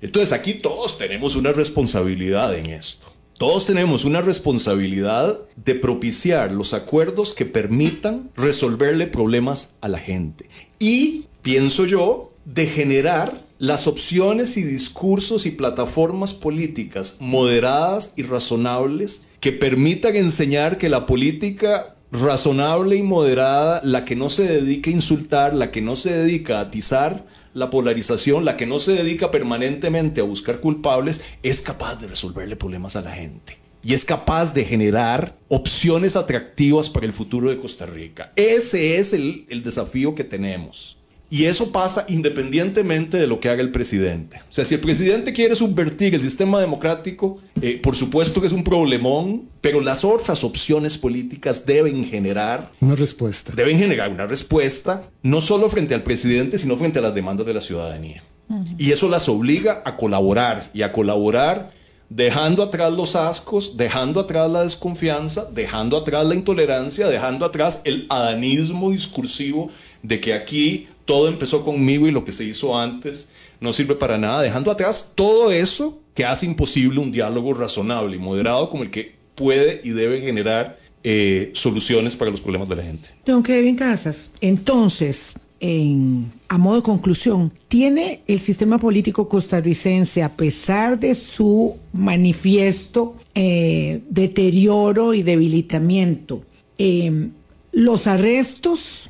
Entonces 0.00 0.32
aquí 0.32 0.54
todos 0.54 0.98
tenemos 0.98 1.34
una 1.34 1.52
responsabilidad 1.52 2.54
en 2.54 2.66
esto. 2.66 3.07
Todos 3.38 3.66
tenemos 3.66 4.04
una 4.04 4.20
responsabilidad 4.20 5.38
de 5.54 5.76
propiciar 5.76 6.50
los 6.50 6.74
acuerdos 6.74 7.34
que 7.34 7.44
permitan 7.44 8.32
resolverle 8.36 9.06
problemas 9.06 9.74
a 9.80 9.86
la 9.86 10.00
gente. 10.00 10.48
Y, 10.80 11.26
pienso 11.42 11.86
yo, 11.86 12.32
de 12.44 12.66
generar 12.66 13.46
las 13.60 13.86
opciones 13.86 14.56
y 14.56 14.62
discursos 14.62 15.46
y 15.46 15.52
plataformas 15.52 16.34
políticas 16.34 17.18
moderadas 17.20 18.12
y 18.16 18.24
razonables 18.24 19.28
que 19.38 19.52
permitan 19.52 20.16
enseñar 20.16 20.76
que 20.76 20.88
la 20.88 21.06
política 21.06 21.94
razonable 22.10 22.96
y 22.96 23.04
moderada, 23.04 23.80
la 23.84 24.04
que 24.04 24.16
no 24.16 24.30
se 24.30 24.42
dedica 24.42 24.90
a 24.90 24.94
insultar, 24.94 25.54
la 25.54 25.70
que 25.70 25.80
no 25.80 25.94
se 25.94 26.10
dedica 26.10 26.58
a 26.58 26.62
atizar, 26.62 27.24
la 27.58 27.70
polarización, 27.70 28.44
la 28.44 28.56
que 28.56 28.66
no 28.66 28.80
se 28.80 28.92
dedica 28.92 29.30
permanentemente 29.30 30.20
a 30.20 30.24
buscar 30.24 30.60
culpables, 30.60 31.22
es 31.42 31.60
capaz 31.60 31.96
de 31.96 32.06
resolverle 32.06 32.56
problemas 32.56 32.96
a 32.96 33.02
la 33.02 33.12
gente. 33.12 33.58
Y 33.82 33.94
es 33.94 34.04
capaz 34.04 34.54
de 34.54 34.64
generar 34.64 35.38
opciones 35.48 36.16
atractivas 36.16 36.88
para 36.90 37.06
el 37.06 37.12
futuro 37.12 37.50
de 37.50 37.58
Costa 37.58 37.86
Rica. 37.86 38.32
Ese 38.36 38.98
es 38.98 39.12
el, 39.12 39.46
el 39.48 39.62
desafío 39.62 40.14
que 40.14 40.24
tenemos. 40.24 40.98
Y 41.30 41.44
eso 41.44 41.72
pasa 41.72 42.06
independientemente 42.08 43.18
de 43.18 43.26
lo 43.26 43.38
que 43.38 43.50
haga 43.50 43.60
el 43.60 43.70
presidente. 43.70 44.40
O 44.48 44.52
sea, 44.52 44.64
si 44.64 44.74
el 44.74 44.80
presidente 44.80 45.34
quiere 45.34 45.54
subvertir 45.54 46.14
el 46.14 46.22
sistema 46.22 46.58
democrático, 46.58 47.38
eh, 47.60 47.78
por 47.82 47.96
supuesto 47.96 48.40
que 48.40 48.46
es 48.46 48.52
un 48.52 48.64
problemón, 48.64 49.48
pero 49.60 49.80
las 49.80 50.04
otras 50.04 50.42
opciones 50.42 50.96
políticas 50.96 51.66
deben 51.66 52.04
generar... 52.04 52.72
Una 52.80 52.94
respuesta. 52.94 53.52
Deben 53.54 53.78
generar 53.78 54.10
una 54.10 54.26
respuesta, 54.26 55.10
no 55.22 55.42
solo 55.42 55.68
frente 55.68 55.94
al 55.94 56.02
presidente, 56.02 56.56
sino 56.56 56.78
frente 56.78 56.98
a 56.98 57.02
las 57.02 57.14
demandas 57.14 57.46
de 57.46 57.54
la 57.54 57.60
ciudadanía. 57.60 58.22
Y 58.78 58.92
eso 58.92 59.10
las 59.10 59.28
obliga 59.28 59.82
a 59.84 59.98
colaborar 59.98 60.70
y 60.72 60.80
a 60.80 60.92
colaborar 60.92 61.70
dejando 62.08 62.62
atrás 62.62 62.92
los 62.92 63.14
ascos, 63.14 63.76
dejando 63.76 64.20
atrás 64.20 64.50
la 64.50 64.64
desconfianza, 64.64 65.44
dejando 65.52 65.96
atrás 65.96 66.24
la 66.24 66.34
intolerancia, 66.34 67.08
dejando 67.08 67.44
atrás 67.44 67.82
el 67.84 68.06
adanismo 68.08 68.90
discursivo 68.90 69.70
de 70.02 70.20
que 70.20 70.32
aquí 70.32 70.88
todo 71.08 71.28
empezó 71.28 71.64
conmigo 71.64 72.06
y 72.06 72.10
lo 72.10 72.22
que 72.22 72.32
se 72.32 72.44
hizo 72.44 72.78
antes 72.78 73.30
no 73.62 73.72
sirve 73.72 73.94
para 73.94 74.18
nada, 74.18 74.42
dejando 74.42 74.70
atrás 74.70 75.12
todo 75.14 75.50
eso 75.50 75.98
que 76.12 76.26
hace 76.26 76.44
imposible 76.44 77.00
un 77.00 77.10
diálogo 77.10 77.54
razonable 77.54 78.16
y 78.16 78.18
moderado 78.18 78.68
como 78.68 78.82
el 78.82 78.90
que 78.90 79.14
puede 79.34 79.80
y 79.82 79.88
debe 79.88 80.20
generar 80.20 80.78
eh, 81.02 81.50
soluciones 81.54 82.14
para 82.14 82.30
los 82.30 82.42
problemas 82.42 82.68
de 82.68 82.76
la 82.76 82.82
gente. 82.82 83.08
Don 83.24 83.42
Kevin 83.42 83.74
Casas, 83.74 84.32
entonces, 84.42 85.36
en, 85.60 86.30
a 86.46 86.58
modo 86.58 86.76
de 86.76 86.82
conclusión, 86.82 87.54
¿tiene 87.68 88.20
el 88.26 88.38
sistema 88.38 88.76
político 88.76 89.30
costarricense, 89.30 90.22
a 90.22 90.36
pesar 90.36 91.00
de 91.00 91.14
su 91.14 91.78
manifiesto 91.94 93.16
eh, 93.34 94.02
deterioro 94.10 95.14
y 95.14 95.22
debilitamiento, 95.22 96.42
eh, 96.76 97.30
los 97.72 98.06
arrestos 98.06 99.08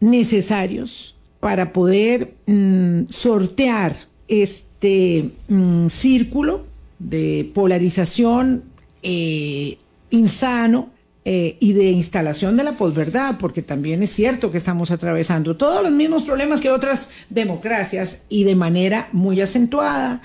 necesarios 0.00 1.15
para 1.46 1.72
poder 1.72 2.34
mm, 2.46 3.02
sortear 3.08 3.94
este 4.26 5.30
mm, 5.46 5.86
círculo 5.86 6.64
de 6.98 7.48
polarización 7.54 8.64
eh, 9.04 9.78
insano 10.10 10.90
eh, 11.24 11.56
y 11.60 11.72
de 11.72 11.92
instalación 11.92 12.56
de 12.56 12.64
la 12.64 12.72
posverdad, 12.72 13.36
porque 13.38 13.62
también 13.62 14.02
es 14.02 14.10
cierto 14.10 14.50
que 14.50 14.58
estamos 14.58 14.90
atravesando 14.90 15.56
todos 15.56 15.84
los 15.84 15.92
mismos 15.92 16.24
problemas 16.24 16.60
que 16.60 16.68
otras 16.68 17.10
democracias 17.30 18.22
y 18.28 18.42
de 18.42 18.56
manera 18.56 19.08
muy 19.12 19.40
acentuada 19.40 20.22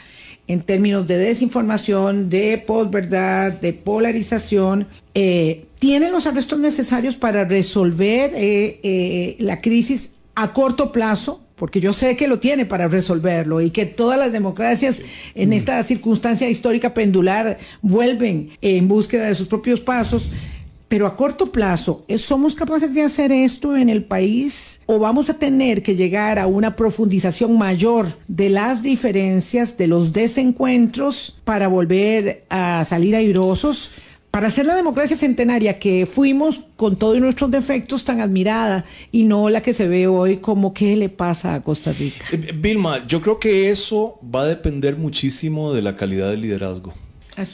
en 0.47 0.61
términos 0.63 1.07
de 1.07 1.19
desinformación, 1.19 2.31
de 2.31 2.57
posverdad, 2.57 3.51
de 3.51 3.73
polarización, 3.73 4.87
eh, 5.13 5.67
tienen 5.77 6.11
los 6.11 6.25
arrestos 6.25 6.57
necesarios 6.57 7.15
para 7.15 7.45
resolver 7.45 8.31
la 9.37 9.61
crisis 9.61 10.13
a 10.35 10.53
corto 10.53 10.91
plazo, 10.91 11.41
porque 11.55 11.79
yo 11.79 11.93
sé 11.93 12.15
que 12.15 12.27
lo 12.27 12.39
tiene 12.39 12.65
para 12.65 12.87
resolverlo 12.87 13.61
y 13.61 13.69
que 13.69 13.85
todas 13.85 14.17
las 14.17 14.31
democracias 14.31 15.01
en 15.35 15.49
mm. 15.49 15.53
esta 15.53 15.83
circunstancia 15.83 16.49
histórica 16.49 16.93
pendular 16.93 17.57
vuelven 17.81 18.49
en 18.61 18.87
búsqueda 18.87 19.27
de 19.27 19.35
sus 19.35 19.47
propios 19.47 19.79
pasos, 19.79 20.31
pero 20.91 21.07
a 21.07 21.15
corto 21.15 21.53
plazo, 21.53 22.03
¿somos 22.17 22.53
capaces 22.53 22.93
de 22.93 23.03
hacer 23.03 23.31
esto 23.31 23.77
en 23.77 23.87
el 23.87 24.03
país 24.03 24.81
o 24.87 24.99
vamos 24.99 25.29
a 25.29 25.35
tener 25.35 25.83
que 25.83 25.95
llegar 25.95 26.37
a 26.37 26.47
una 26.47 26.75
profundización 26.75 27.57
mayor 27.57 28.07
de 28.27 28.49
las 28.49 28.83
diferencias, 28.83 29.77
de 29.77 29.87
los 29.87 30.11
desencuentros 30.11 31.39
para 31.45 31.69
volver 31.69 32.43
a 32.49 32.83
salir 32.83 33.15
airosos? 33.15 33.91
Para 34.31 34.47
hacer 34.47 34.65
la 34.65 34.75
democracia 34.75 35.17
centenaria 35.17 35.77
que 35.77 36.05
fuimos 36.05 36.61
con 36.77 36.95
todos 36.95 37.19
nuestros 37.19 37.51
defectos 37.51 38.05
tan 38.05 38.21
admirada 38.21 38.85
y 39.11 39.23
no 39.23 39.49
la 39.49 39.61
que 39.61 39.73
se 39.73 39.89
ve 39.89 40.07
hoy 40.07 40.37
como 40.37 40.73
qué 40.73 40.95
le 40.95 41.09
pasa 41.09 41.53
a 41.53 41.61
Costa 41.61 41.91
Rica. 41.91 42.25
Eh, 42.31 42.53
Vilma, 42.55 43.05
yo 43.05 43.21
creo 43.21 43.39
que 43.39 43.69
eso 43.69 44.17
va 44.23 44.43
a 44.43 44.47
depender 44.47 44.95
muchísimo 44.95 45.73
de 45.73 45.81
la 45.81 45.97
calidad 45.97 46.29
del 46.29 46.41
liderazgo. 46.41 46.93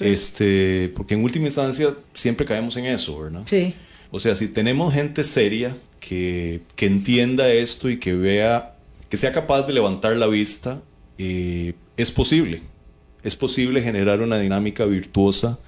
este, 0.01 0.93
porque 0.95 1.15
en 1.15 1.23
última 1.23 1.45
instancia 1.45 1.95
siempre 2.13 2.45
caemos 2.45 2.77
en 2.77 2.85
eso, 2.85 3.19
¿verdad? 3.19 3.41
Sí. 3.49 3.73
O 4.11 4.19
sea, 4.19 4.35
si 4.35 4.47
tenemos 4.47 4.93
gente 4.93 5.23
seria 5.23 5.75
que, 5.99 6.61
que 6.75 6.85
entienda 6.85 7.49
esto 7.49 7.89
y 7.89 7.97
que 7.97 8.13
vea, 8.13 8.75
que 9.09 9.17
sea 9.17 9.31
capaz 9.31 9.63
de 9.63 9.73
levantar 9.73 10.15
la 10.15 10.27
vista, 10.27 10.79
eh, 11.17 11.73
es 11.97 12.11
posible. 12.11 12.61
Es 13.23 13.35
posible 13.35 13.81
generar 13.81 14.21
una 14.21 14.37
dinámica 14.37 14.85
virtuosa 14.85 15.59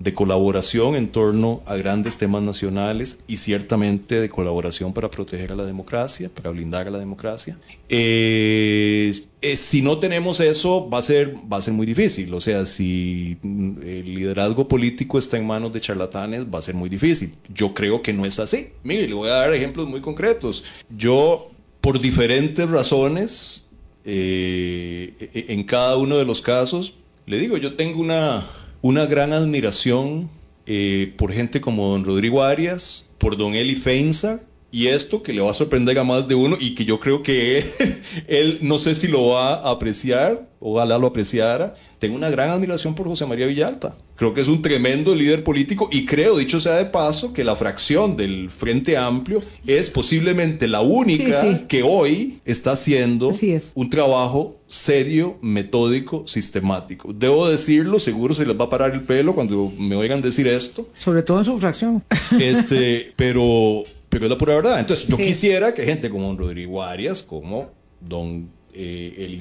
de 0.00 0.14
colaboración 0.14 0.96
en 0.96 1.08
torno 1.08 1.60
a 1.66 1.76
grandes 1.76 2.16
temas 2.16 2.42
nacionales 2.42 3.20
y 3.28 3.36
ciertamente 3.36 4.18
de 4.18 4.30
colaboración 4.30 4.94
para 4.94 5.10
proteger 5.10 5.52
a 5.52 5.54
la 5.54 5.64
democracia, 5.64 6.30
para 6.34 6.50
blindar 6.50 6.88
a 6.88 6.90
la 6.90 6.98
democracia. 6.98 7.58
Eh, 7.90 9.12
eh, 9.42 9.56
si 9.58 9.82
no 9.82 9.98
tenemos 9.98 10.40
eso, 10.40 10.88
va 10.88 10.98
a, 10.98 11.02
ser, 11.02 11.34
va 11.52 11.58
a 11.58 11.62
ser 11.62 11.74
muy 11.74 11.86
difícil. 11.86 12.32
O 12.32 12.40
sea, 12.40 12.64
si 12.64 13.36
mm, 13.42 13.82
el 13.82 14.14
liderazgo 14.14 14.66
político 14.66 15.18
está 15.18 15.36
en 15.36 15.46
manos 15.46 15.70
de 15.74 15.82
charlatanes, 15.82 16.46
va 16.46 16.60
a 16.60 16.62
ser 16.62 16.74
muy 16.74 16.88
difícil. 16.88 17.34
Yo 17.52 17.74
creo 17.74 18.00
que 18.00 18.14
no 18.14 18.24
es 18.24 18.38
así. 18.38 18.68
Mire, 18.82 19.06
le 19.06 19.14
voy 19.14 19.28
a 19.28 19.34
dar 19.34 19.52
ejemplos 19.52 19.86
muy 19.86 20.00
concretos. 20.00 20.64
Yo, 20.88 21.50
por 21.82 22.00
diferentes 22.00 22.70
razones, 22.70 23.66
eh, 24.06 25.12
e, 25.20 25.40
e, 25.40 25.52
en 25.52 25.62
cada 25.64 25.98
uno 25.98 26.16
de 26.16 26.24
los 26.24 26.40
casos, 26.40 26.94
le 27.26 27.38
digo, 27.38 27.58
yo 27.58 27.76
tengo 27.76 28.00
una 28.00 28.46
una 28.82 29.06
gran 29.06 29.32
admiración 29.32 30.30
eh, 30.66 31.12
por 31.16 31.32
gente 31.32 31.60
como 31.60 31.88
don 31.88 32.04
Rodrigo 32.04 32.42
Arias, 32.42 33.08
por 33.18 33.36
don 33.36 33.54
Eli 33.54 33.76
Feinza, 33.76 34.40
y 34.72 34.86
esto 34.86 35.22
que 35.22 35.32
le 35.32 35.40
va 35.40 35.50
a 35.50 35.54
sorprender 35.54 35.98
a 35.98 36.04
más 36.04 36.28
de 36.28 36.36
uno 36.36 36.56
y 36.58 36.74
que 36.74 36.84
yo 36.84 37.00
creo 37.00 37.22
que 37.22 37.58
él, 37.58 38.02
él, 38.28 38.58
no 38.62 38.78
sé 38.78 38.94
si 38.94 39.08
lo 39.08 39.28
va 39.28 39.54
a 39.54 39.70
apreciar, 39.70 40.48
ojalá 40.60 40.98
lo 40.98 41.08
apreciara. 41.08 41.74
Tengo 42.00 42.16
una 42.16 42.30
gran 42.30 42.48
admiración 42.48 42.94
por 42.94 43.06
José 43.06 43.26
María 43.26 43.46
Villalta. 43.46 43.94
Creo 44.16 44.32
que 44.32 44.40
es 44.40 44.48
un 44.48 44.62
tremendo 44.62 45.14
líder 45.14 45.44
político 45.44 45.88
y 45.92 46.06
creo, 46.06 46.38
dicho 46.38 46.58
sea 46.58 46.76
de 46.76 46.86
paso, 46.86 47.34
que 47.34 47.44
la 47.44 47.54
fracción 47.56 48.16
del 48.16 48.48
Frente 48.48 48.96
Amplio 48.96 49.42
es 49.66 49.90
posiblemente 49.90 50.66
la 50.66 50.80
única 50.80 51.66
que 51.68 51.82
hoy 51.82 52.40
está 52.46 52.72
haciendo 52.72 53.32
un 53.74 53.90
trabajo 53.90 54.56
serio, 54.66 55.36
metódico, 55.42 56.26
sistemático. 56.26 57.12
Debo 57.12 57.48
decirlo, 57.48 57.98
seguro 57.98 58.32
se 58.32 58.46
les 58.46 58.58
va 58.58 58.64
a 58.64 58.70
parar 58.70 58.94
el 58.94 59.02
pelo 59.02 59.34
cuando 59.34 59.70
me 59.76 59.94
oigan 59.94 60.22
decir 60.22 60.48
esto. 60.48 60.88
Sobre 60.96 61.22
todo 61.22 61.38
en 61.38 61.44
su 61.44 61.58
fracción. 61.58 62.02
Este, 62.40 63.12
pero 63.16 63.82
pero 64.08 64.24
es 64.24 64.30
la 64.30 64.38
pura 64.38 64.54
verdad. 64.54 64.80
Entonces, 64.80 65.06
yo 65.06 65.16
quisiera 65.16 65.74
que 65.74 65.84
gente 65.84 66.08
como 66.10 66.34
Rodrigo 66.34 66.82
Arias, 66.82 67.22
como 67.22 67.70
don 68.00 68.48
eh, 68.72 69.14
Eli 69.18 69.40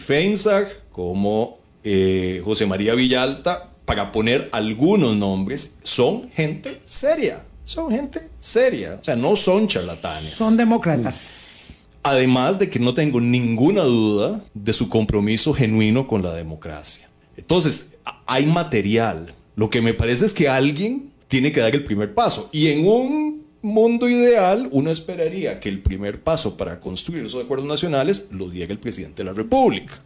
como 0.92 1.58
eh, 1.84 2.42
José 2.44 2.66
María 2.66 2.94
Villalta, 2.96 3.70
para 3.86 4.12
poner 4.12 4.50
algunos 4.52 5.16
nombres, 5.16 5.80
son 5.84 6.30
gente 6.32 6.82
seria. 6.86 7.44
Son 7.66 7.92
gente 7.92 8.30
seria. 8.40 8.98
O 9.02 9.04
sea, 9.04 9.16
no 9.16 9.36
son 9.36 9.68
charlatanes. 9.68 10.32
Son 10.32 10.58
demócratas. 10.58 11.78
Además 12.04 12.60
de 12.60 12.70
que 12.70 12.80
no 12.80 12.94
tengo 12.94 13.22
ninguna 13.22 13.84
duda 13.84 14.44
de 14.54 14.74
su 14.74 14.90
compromiso 14.90 15.54
genuino 15.54 16.08
con 16.08 16.24
la 16.24 16.34
democracia. 16.34 17.10
Entonces, 17.38 17.98
hay 18.26 18.46
material. 18.46 19.34
Lo 19.56 19.70
que 19.70 19.82
me 19.82 19.94
parece 19.94 20.26
es 20.26 20.34
que 20.34 20.50
alguien 20.50 21.12
tiene 21.28 21.52
que 21.52 21.60
dar 21.60 21.76
el 21.76 21.84
primer 21.84 22.14
paso. 22.14 22.50
Y 22.52 22.68
en 22.68 22.88
un 22.88 23.46
mundo 23.62 24.08
ideal, 24.08 24.68
uno 24.72 24.90
esperaría 24.90 25.60
que 25.60 25.70
el 25.70 25.80
primer 25.82 26.22
paso 26.22 26.58
para 26.58 26.80
construir 26.80 27.26
esos 27.26 27.44
acuerdos 27.44 27.68
nacionales 27.68 28.28
lo 28.32 28.50
diera 28.50 28.72
el 28.72 28.80
presidente 28.80 29.24
de 29.24 29.32
la 29.32 29.34
República. 29.34 30.02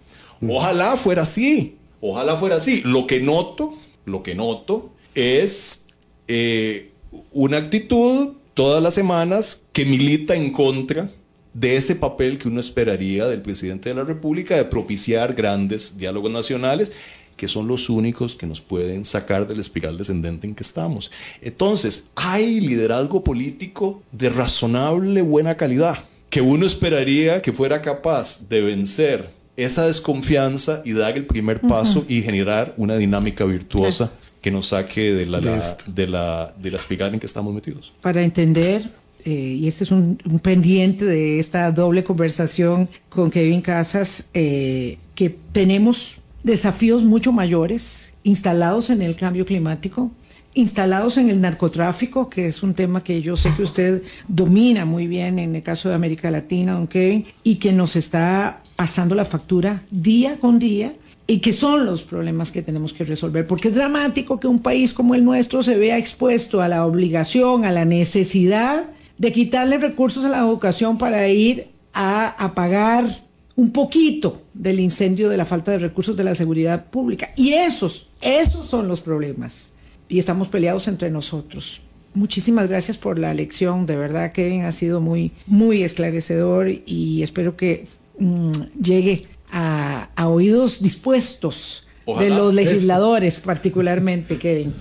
Ojalá 0.49 0.97
fuera 0.97 1.23
así, 1.23 1.75
ojalá 2.01 2.37
fuera 2.37 2.57
así. 2.57 2.81
Lo 2.83 3.07
que 3.07 3.21
noto, 3.21 3.77
lo 4.05 4.23
que 4.23 4.35
noto 4.35 4.91
es 5.15 5.85
eh, 6.27 6.91
una 7.31 7.57
actitud 7.57 8.33
todas 8.53 8.81
las 8.81 8.93
semanas 8.93 9.63
que 9.71 9.85
milita 9.85 10.35
en 10.35 10.51
contra 10.51 11.11
de 11.53 11.77
ese 11.77 11.95
papel 11.95 12.37
que 12.37 12.47
uno 12.47 12.59
esperaría 12.59 13.27
del 13.27 13.41
presidente 13.41 13.89
de 13.89 13.95
la 13.95 14.03
República 14.03 14.55
de 14.55 14.65
propiciar 14.65 15.33
grandes 15.33 15.97
diálogos 15.97 16.31
nacionales 16.31 16.91
que 17.35 17.47
son 17.47 17.67
los 17.67 17.89
únicos 17.89 18.35
que 18.35 18.45
nos 18.45 18.61
pueden 18.61 19.05
sacar 19.05 19.47
del 19.47 19.59
espiral 19.59 19.97
descendente 19.97 20.47
en 20.47 20.53
que 20.53 20.63
estamos. 20.63 21.11
Entonces, 21.41 22.05
hay 22.15 22.61
liderazgo 22.61 23.23
político 23.23 24.03
de 24.11 24.29
razonable 24.29 25.21
buena 25.23 25.57
calidad, 25.57 26.05
que 26.29 26.41
uno 26.41 26.65
esperaría 26.65 27.41
que 27.41 27.51
fuera 27.51 27.81
capaz 27.81 28.47
de 28.49 28.61
vencer 28.61 29.29
esa 29.55 29.85
desconfianza 29.87 30.81
y 30.83 30.93
dar 30.93 31.15
el 31.17 31.25
primer 31.25 31.61
paso 31.61 32.05
y 32.07 32.21
generar 32.21 32.73
una 32.77 32.95
dinámica 32.97 33.45
virtuosa 33.45 34.11
que 34.41 34.51
nos 34.51 34.67
saque 34.67 35.13
de 35.13 35.25
la, 35.25 35.39
de, 35.39 36.07
la, 36.07 36.53
de 36.57 36.71
la 36.71 36.77
espiral 36.77 37.13
en 37.13 37.19
que 37.19 37.25
estamos 37.25 37.53
metidos. 37.53 37.93
Para 38.01 38.23
entender 38.23 38.89
eh, 39.25 39.57
y 39.59 39.67
este 39.67 39.85
es 39.85 39.91
un, 39.91 40.17
pendiente 40.41 41.05
de 41.05 41.39
esta 41.39 41.71
doble 41.71 42.03
conversación 42.03 42.89
con 43.09 43.31
Kevin 43.31 43.61
Casas, 43.61 44.27
eh, 44.33 44.97
que 45.15 45.29
tenemos 45.29 46.17
desafíos 46.43 47.05
mucho 47.05 47.31
mayores 47.31 48.13
instalados 48.23 48.89
en 48.89 49.01
el 49.01 49.15
cambio 49.15 49.45
climático, 49.45 50.11
instalados 50.55 51.17
en 51.17 51.29
el 51.29 51.39
narcotráfico, 51.39 52.29
que 52.29 52.47
es 52.47 52.63
un 52.63 52.73
tema 52.73 53.03
que 53.03 53.21
yo 53.21 53.37
sé 53.37 53.53
que 53.55 53.63
usted 53.63 54.03
domina 54.27 54.85
muy 54.85 55.07
bien 55.07 55.39
en 55.39 55.55
el 55.55 55.63
caso 55.63 55.89
de 55.89 55.95
América 55.95 56.29
Latina, 56.29 56.73
don 56.73 56.87
Kevin, 56.87 57.25
y 57.43 57.55
que 57.55 57.71
nos 57.71 57.95
está 57.95 58.62
pasando 58.75 59.15
la 59.15 59.25
factura 59.25 59.83
día 59.91 60.37
con 60.39 60.59
día 60.59 60.93
y 61.27 61.39
que 61.39 61.53
son 61.53 61.85
los 61.85 62.03
problemas 62.03 62.51
que 62.51 62.61
tenemos 62.61 62.93
que 62.93 63.03
resolver, 63.03 63.47
porque 63.47 63.69
es 63.69 63.75
dramático 63.75 64.39
que 64.39 64.47
un 64.47 64.59
país 64.59 64.93
como 64.93 65.15
el 65.15 65.23
nuestro 65.23 65.63
se 65.63 65.77
vea 65.77 65.97
expuesto 65.97 66.61
a 66.61 66.67
la 66.67 66.85
obligación, 66.85 67.65
a 67.65 67.71
la 67.71 67.85
necesidad 67.85 68.83
de 69.17 69.31
quitarle 69.31 69.77
recursos 69.77 70.25
a 70.25 70.29
la 70.29 70.39
educación 70.39 70.97
para 70.97 71.27
ir 71.29 71.67
a 71.93 72.29
apagar 72.43 73.23
un 73.55 73.71
poquito 73.71 74.41
del 74.53 74.79
incendio 74.79 75.29
de 75.29 75.37
la 75.37 75.45
falta 75.45 75.71
de 75.71 75.79
recursos 75.79 76.17
de 76.17 76.23
la 76.23 76.35
seguridad 76.35 76.85
pública. 76.85 77.29
Y 77.35 77.53
esos, 77.53 78.07
esos 78.21 78.67
son 78.67 78.87
los 78.87 79.01
problemas. 79.01 79.71
Y 80.09 80.19
estamos 80.19 80.47
peleados 80.47 80.87
entre 80.87 81.09
nosotros. 81.09 81.81
Muchísimas 82.15 82.67
gracias 82.67 82.97
por 82.97 83.17
la 83.17 83.33
lección, 83.33 83.87
de 83.87 83.95
verdad 83.95 84.33
Kevin 84.33 84.63
ha 84.63 84.71
sido 84.71 85.01
muy, 85.01 85.31
muy 85.47 85.81
esclarecedor 85.81 86.69
y 86.85 87.23
espero 87.23 87.57
que 87.57 87.85
mm, 88.19 88.51
llegue 88.81 89.23
a, 89.51 90.09
oídos 90.25 90.81
dispuestos 90.81 91.85
de 92.05 92.29
los 92.29 92.53
legisladores 92.53 93.39
particularmente, 93.39 94.37
Kevin. 94.37 94.73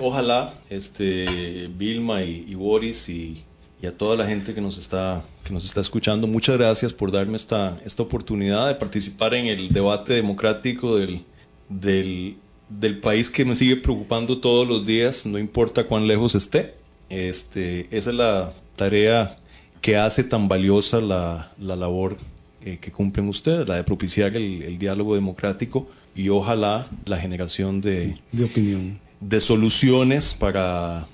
Ojalá, 0.00 0.54
este, 0.70 1.68
Vilma 1.76 2.22
y 2.22 2.54
Boris 2.54 3.08
y 3.08 3.44
y 3.84 3.86
a 3.86 3.92
toda 3.96 4.16
la 4.16 4.26
gente 4.26 4.54
que 4.54 4.62
nos 4.62 4.78
está, 4.78 5.22
que 5.44 5.52
nos 5.52 5.64
está 5.64 5.82
escuchando. 5.82 6.26
Muchas 6.26 6.56
gracias 6.56 6.94
por 6.94 7.12
darme 7.12 7.36
esta, 7.36 7.78
esta 7.84 8.02
oportunidad 8.02 8.68
de 8.68 8.76
participar 8.76 9.34
en 9.34 9.46
el 9.46 9.68
debate 9.68 10.14
democrático 10.14 10.96
del, 10.96 11.22
del, 11.68 12.36
del 12.70 12.98
país 12.98 13.28
que 13.28 13.44
me 13.44 13.54
sigue 13.54 13.76
preocupando 13.76 14.38
todos 14.38 14.66
los 14.66 14.86
días, 14.86 15.26
no 15.26 15.38
importa 15.38 15.84
cuán 15.84 16.06
lejos 16.06 16.34
esté. 16.34 16.74
Este, 17.10 17.86
esa 17.90 18.08
es 18.08 18.16
la 18.16 18.54
tarea 18.74 19.36
que 19.84 19.98
hace 19.98 20.24
tan 20.24 20.48
valiosa 20.48 20.98
la, 20.98 21.52
la 21.60 21.76
labor 21.76 22.16
eh, 22.64 22.78
que 22.80 22.90
cumplen 22.90 23.28
ustedes, 23.28 23.68
la 23.68 23.76
de 23.76 23.84
propiciar 23.84 24.34
el, 24.34 24.62
el, 24.62 24.78
diálogo 24.78 25.14
democrático 25.14 25.90
y 26.16 26.30
ojalá 26.30 26.88
la 27.04 27.18
generación 27.18 27.82
de, 27.82 28.16
de 28.32 28.44
opinión. 28.44 28.98
De 29.20 29.40
soluciones 29.40 30.32
para 30.32 31.06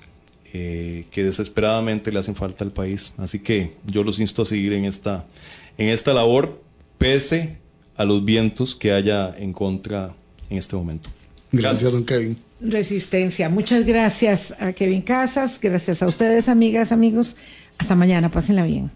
eh, 0.53 1.03
que 1.11 1.25
desesperadamente 1.25 2.13
le 2.13 2.19
hacen 2.19 2.33
falta 2.33 2.63
al 2.63 2.71
país. 2.71 3.11
Así 3.17 3.39
que 3.39 3.73
yo 3.85 4.05
los 4.05 4.19
insto 4.19 4.43
a 4.43 4.45
seguir 4.45 4.71
en 4.71 4.85
esta, 4.85 5.25
en 5.77 5.89
esta 5.89 6.13
labor, 6.13 6.57
pese 6.97 7.57
a 7.97 8.05
los 8.05 8.23
vientos 8.23 8.73
que 8.73 8.93
haya 8.93 9.35
en 9.37 9.51
contra 9.51 10.13
en 10.49 10.57
este 10.57 10.77
momento. 10.77 11.09
Gracias, 11.51 11.91
don 11.91 12.05
Kevin. 12.05 12.37
Resistencia. 12.61 13.49
Muchas 13.49 13.85
gracias 13.85 14.55
a 14.61 14.71
Kevin 14.71 15.01
Casas, 15.01 15.59
gracias 15.61 16.01
a 16.01 16.07
ustedes, 16.07 16.47
amigas, 16.47 16.93
amigos. 16.93 17.35
Hasta 17.81 17.95
mañana, 17.95 18.29
pásenla 18.29 18.63
bien. 18.63 18.91